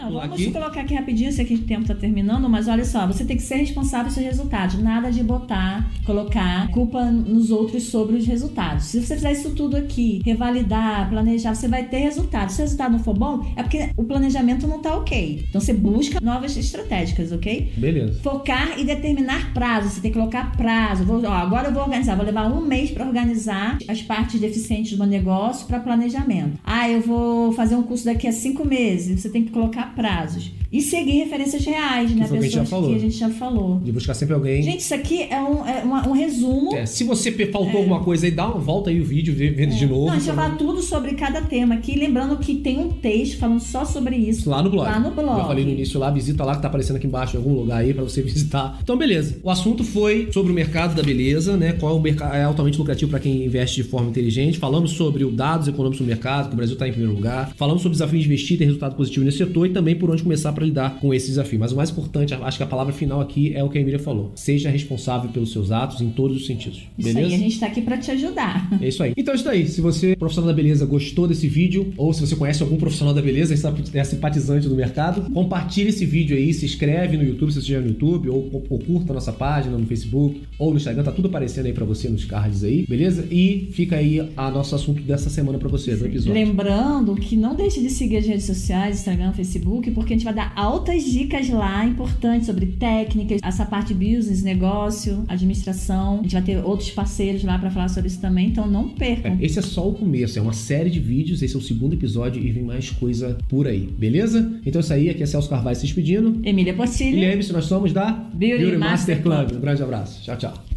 Não, 0.00 0.12
vamos 0.12 0.40
aqui. 0.40 0.50
colocar 0.50 0.80
aqui 0.80 0.94
rapidinho, 0.94 1.32
sei 1.32 1.44
que 1.44 1.54
o 1.54 1.58
tempo 1.58 1.86
tá 1.86 1.94
terminando, 1.94 2.48
mas 2.48 2.68
olha 2.68 2.84
só, 2.84 3.06
você 3.06 3.24
tem 3.24 3.36
que 3.36 3.42
ser 3.42 3.56
responsável 3.56 4.02
pelos 4.02 4.14
seus 4.14 4.26
resultados. 4.26 4.78
Nada 4.78 5.10
de 5.10 5.22
botar, 5.22 5.90
colocar 6.04 6.68
culpa 6.68 7.04
nos 7.04 7.50
outros 7.50 7.84
sobre 7.84 8.16
os 8.16 8.26
resultados. 8.26 8.86
Se 8.86 9.00
você 9.00 9.14
fizer 9.14 9.32
isso 9.32 9.54
tudo 9.54 9.76
aqui, 9.76 10.20
revalidar, 10.24 11.08
planejar, 11.08 11.54
você 11.54 11.68
vai 11.68 11.84
ter 11.84 11.98
resultado. 11.98 12.50
Se 12.50 12.60
o 12.60 12.64
resultado 12.64 12.92
não 12.92 12.98
for 12.98 13.16
bom, 13.16 13.52
é 13.56 13.62
porque 13.62 13.90
o 13.96 14.04
planejamento 14.04 14.66
não 14.66 14.80
tá 14.80 14.96
ok. 14.96 15.44
Então 15.48 15.60
você 15.60 15.72
busca 15.72 16.20
novas 16.20 16.56
estratégicas, 16.56 17.32
ok? 17.32 17.72
Beleza. 17.76 18.20
Focar 18.20 18.78
e 18.78 18.84
determinar 18.84 19.52
prazo. 19.52 19.88
Você 19.88 20.00
tem 20.00 20.10
que 20.10 20.18
colocar 20.18 20.56
prazo. 20.56 21.04
Vou, 21.04 21.22
ó, 21.24 21.32
agora 21.32 21.68
eu 21.68 21.72
vou 21.72 21.82
organizar. 21.82 22.16
Vou 22.16 22.24
levar 22.24 22.50
um 22.50 22.60
mês 22.60 22.90
para 22.90 23.06
organizar 23.06 23.78
as 23.88 24.02
partes 24.02 24.40
deficientes 24.40 24.92
do 24.92 24.98
meu 24.98 25.06
negócio 25.06 25.66
para 25.66 25.80
planejamento. 25.80 26.58
Ah, 26.64 26.88
eu 26.88 27.00
vou 27.00 27.52
fazer 27.52 27.74
um 27.74 27.82
curso 27.82 28.04
daqui 28.04 28.26
a 28.26 28.32
cinco 28.32 28.66
meses. 28.66 29.20
Você 29.20 29.28
tem 29.28 29.44
que 29.44 29.50
colocar 29.50 29.81
prazos. 29.88 30.52
E 30.72 30.80
seguir 30.80 31.18
referências 31.24 31.64
reais, 31.64 32.14
né? 32.14 32.26
foi 32.26 32.38
o 32.38 32.40
que 32.40 32.46
a 32.46 32.48
gente 32.48 32.54
já 32.54 32.60
Pessoas 32.62 32.68
falou. 32.70 32.88
que 32.90 32.96
a 32.96 32.98
gente 33.00 33.16
já 33.18 33.28
falou. 33.28 33.80
De 33.84 33.92
buscar 33.92 34.14
sempre 34.14 34.34
alguém. 34.34 34.62
Gente, 34.62 34.80
isso 34.80 34.94
aqui 34.94 35.22
é 35.24 35.40
um, 35.40 35.66
é 35.66 35.82
uma- 35.84 36.08
um 36.08 36.12
resumo. 36.12 36.74
É, 36.74 36.86
se 36.86 37.04
você 37.04 37.30
faltou 37.48 37.78
alguma 37.80 38.00
coisa 38.00 38.26
aí, 38.26 38.30
dá 38.32 38.46
uma 38.48 38.58
volta 38.58 38.88
aí 38.90 39.00
o 39.00 39.04
vídeo, 39.04 39.34
vê, 39.34 39.50
vê 39.50 39.66
de 39.66 39.86
novo. 39.86 40.04
É. 40.04 40.06
Não, 40.06 40.12
a 40.12 40.18
gente 40.18 40.26
vai 40.26 40.34
falar 40.36 40.56
tudo 40.56 40.80
sobre 40.82 41.12
cada 41.12 41.42
tema 41.42 41.74
aqui. 41.74 41.94
Lembrando 41.98 42.36
que 42.38 42.54
tem 42.54 42.78
um 42.78 42.88
texto 42.88 43.38
falando 43.38 43.60
só 43.60 43.84
sobre 43.84 44.16
isso. 44.16 44.48
Lá 44.48 44.62
no 44.62 44.70
blog. 44.70 44.86
Lá 44.86 44.98
no 44.98 45.10
blog. 45.10 45.40
Eu 45.40 45.46
falei 45.46 45.64
no 45.64 45.70
início 45.72 46.00
lá, 46.00 46.10
visita 46.10 46.42
lá 46.44 46.56
que 46.56 46.62
tá 46.62 46.68
aparecendo 46.68 46.96
aqui 46.96 47.06
embaixo 47.06 47.36
em 47.36 47.38
algum 47.38 47.52
lugar 47.54 47.78
aí 47.82 47.92
pra 47.92 48.02
você 48.02 48.22
visitar. 48.22 48.78
Então, 48.82 48.96
beleza. 48.96 49.38
O 49.42 49.50
assunto 49.50 49.84
foi 49.84 50.28
sobre 50.32 50.52
o 50.52 50.54
mercado 50.54 50.94
da 50.94 51.02
beleza, 51.02 51.56
né? 51.56 51.72
Qual 51.74 51.92
é 51.94 51.98
o 51.98 52.00
mercado 52.00 52.34
é 52.34 52.44
altamente 52.44 52.78
lucrativo 52.78 53.10
para 53.10 53.20
quem 53.20 53.44
investe 53.44 53.82
de 53.82 53.88
forma 53.88 54.08
inteligente. 54.08 54.58
Falamos 54.58 54.92
sobre 54.92 55.24
os 55.24 55.34
dados 55.34 55.68
econômicos 55.68 55.98
do 55.98 56.06
mercado, 56.08 56.48
que 56.48 56.54
o 56.54 56.56
Brasil 56.56 56.76
tá 56.76 56.88
em 56.88 56.92
primeiro 56.92 57.14
lugar. 57.14 57.52
Falamos 57.56 57.82
sobre 57.82 57.94
desafios 57.96 58.22
de 58.22 58.28
investir 58.28 58.54
e 58.54 58.58
ter 58.58 58.64
resultado 58.64 58.94
positivo 58.96 59.24
nesse 59.24 59.38
setor 59.38 59.66
e 59.66 59.70
também 59.70 59.94
por 59.96 60.10
onde 60.10 60.22
começar 60.22 60.52
para 60.52 60.61
lidar 60.62 60.98
com 61.00 61.12
esse 61.12 61.28
desafio. 61.28 61.58
Mas 61.58 61.72
o 61.72 61.76
mais 61.76 61.90
importante, 61.90 62.34
acho 62.34 62.56
que 62.56 62.62
a 62.62 62.66
palavra 62.66 62.92
final 62.92 63.20
aqui 63.20 63.52
é 63.54 63.62
o 63.62 63.68
que 63.68 63.78
a 63.78 63.80
Emília 63.80 63.98
falou. 63.98 64.32
Seja 64.34 64.70
responsável 64.70 65.30
pelos 65.30 65.52
seus 65.52 65.70
atos 65.70 66.00
em 66.00 66.10
todos 66.10 66.36
os 66.36 66.46
sentidos. 66.46 66.82
Isso 66.98 67.08
Beleza? 67.08 67.28
aí, 67.28 67.34
a 67.34 67.38
gente 67.38 67.60
tá 67.60 67.66
aqui 67.66 67.82
para 67.82 67.98
te 67.98 68.10
ajudar. 68.10 68.68
É 68.80 68.88
isso 68.88 69.02
aí. 69.02 69.12
Então 69.16 69.32
é 69.32 69.36
isso 69.36 69.48
aí. 69.48 69.66
Se 69.66 69.80
você, 69.80 70.16
profissional 70.16 70.50
da 70.50 70.56
beleza, 70.56 70.84
gostou 70.86 71.28
desse 71.28 71.48
vídeo, 71.48 71.92
ou 71.96 72.12
se 72.12 72.20
você 72.20 72.36
conhece 72.36 72.62
algum 72.62 72.76
profissional 72.76 73.14
da 73.14 73.22
beleza 73.22 73.54
e 73.54 73.98
é 73.98 74.04
simpatizante 74.04 74.68
do 74.68 74.74
mercado, 74.74 75.30
compartilhe 75.30 75.88
esse 75.88 76.04
vídeo 76.04 76.36
aí, 76.36 76.52
se 76.52 76.64
inscreve 76.64 77.16
no 77.16 77.24
YouTube, 77.24 77.50
se 77.50 77.54
você 77.54 77.60
estiver 77.60 77.80
no 77.80 77.88
YouTube, 77.88 78.28
ou, 78.28 78.66
ou 78.68 78.78
curta 78.78 79.12
a 79.12 79.14
nossa 79.14 79.32
página 79.32 79.76
no 79.76 79.86
Facebook 79.86 80.42
ou 80.58 80.70
no 80.70 80.76
Instagram, 80.76 81.02
tá 81.02 81.12
tudo 81.12 81.28
aparecendo 81.28 81.66
aí 81.66 81.72
pra 81.72 81.84
você 81.84 82.08
nos 82.08 82.24
cards 82.24 82.64
aí, 82.64 82.84
beleza? 82.88 83.26
E 83.30 83.68
fica 83.72 83.96
aí 83.96 84.20
a 84.36 84.50
nosso 84.50 84.74
assunto 84.74 85.02
dessa 85.02 85.30
semana 85.30 85.58
pra 85.58 85.68
você, 85.68 85.96
do 85.96 86.06
episódio. 86.06 86.32
Lembrando 86.32 87.14
que 87.14 87.36
não 87.36 87.54
deixe 87.54 87.80
de 87.80 87.90
seguir 87.90 88.18
as 88.18 88.26
redes 88.26 88.44
sociais, 88.44 88.98
Instagram, 88.98 89.32
Facebook, 89.32 89.90
porque 89.90 90.14
a 90.14 90.16
gente 90.16 90.24
vai 90.24 90.34
dar 90.34 90.51
altas 90.56 91.04
dicas 91.04 91.48
lá 91.50 91.84
importantes 91.84 92.46
sobre 92.46 92.66
técnicas, 92.66 93.40
essa 93.42 93.64
parte 93.64 93.92
business, 93.94 94.42
negócio, 94.42 95.24
administração. 95.28 96.20
A 96.20 96.22
gente 96.22 96.32
vai 96.32 96.42
ter 96.42 96.64
outros 96.64 96.90
parceiros 96.90 97.44
lá 97.44 97.58
para 97.58 97.70
falar 97.70 97.88
sobre 97.88 98.08
isso 98.08 98.20
também, 98.20 98.48
então 98.48 98.66
não 98.66 98.88
percam. 98.88 99.32
É, 99.40 99.44
esse 99.44 99.58
é 99.58 99.62
só 99.62 99.88
o 99.88 99.94
começo, 99.94 100.38
é 100.38 100.42
uma 100.42 100.52
série 100.52 100.90
de 100.90 101.00
vídeos, 101.00 101.42
esse 101.42 101.54
é 101.54 101.58
o 101.58 101.62
segundo 101.62 101.94
episódio 101.94 102.42
e 102.42 102.50
vem 102.50 102.62
mais 102.64 102.90
coisa 102.90 103.38
por 103.48 103.66
aí, 103.66 103.88
beleza? 103.98 104.60
Então 104.64 104.80
é 104.80 104.84
isso 104.84 104.92
aí, 104.92 105.10
aqui 105.10 105.22
é 105.22 105.26
Celso 105.26 105.48
Carvalho 105.48 105.76
se 105.76 105.82
despedindo. 105.82 106.40
Emília 106.44 106.72
E 106.72 106.76
Portilho. 106.76 107.18
lembre-se, 107.20 107.52
nós 107.52 107.64
somos 107.66 107.92
da 107.92 108.10
Beauty 108.10 108.76
Master 108.76 109.22
Club. 109.22 109.52
Um 109.56 109.60
grande 109.60 109.82
abraço. 109.82 110.22
Tchau, 110.22 110.36
tchau. 110.36 110.71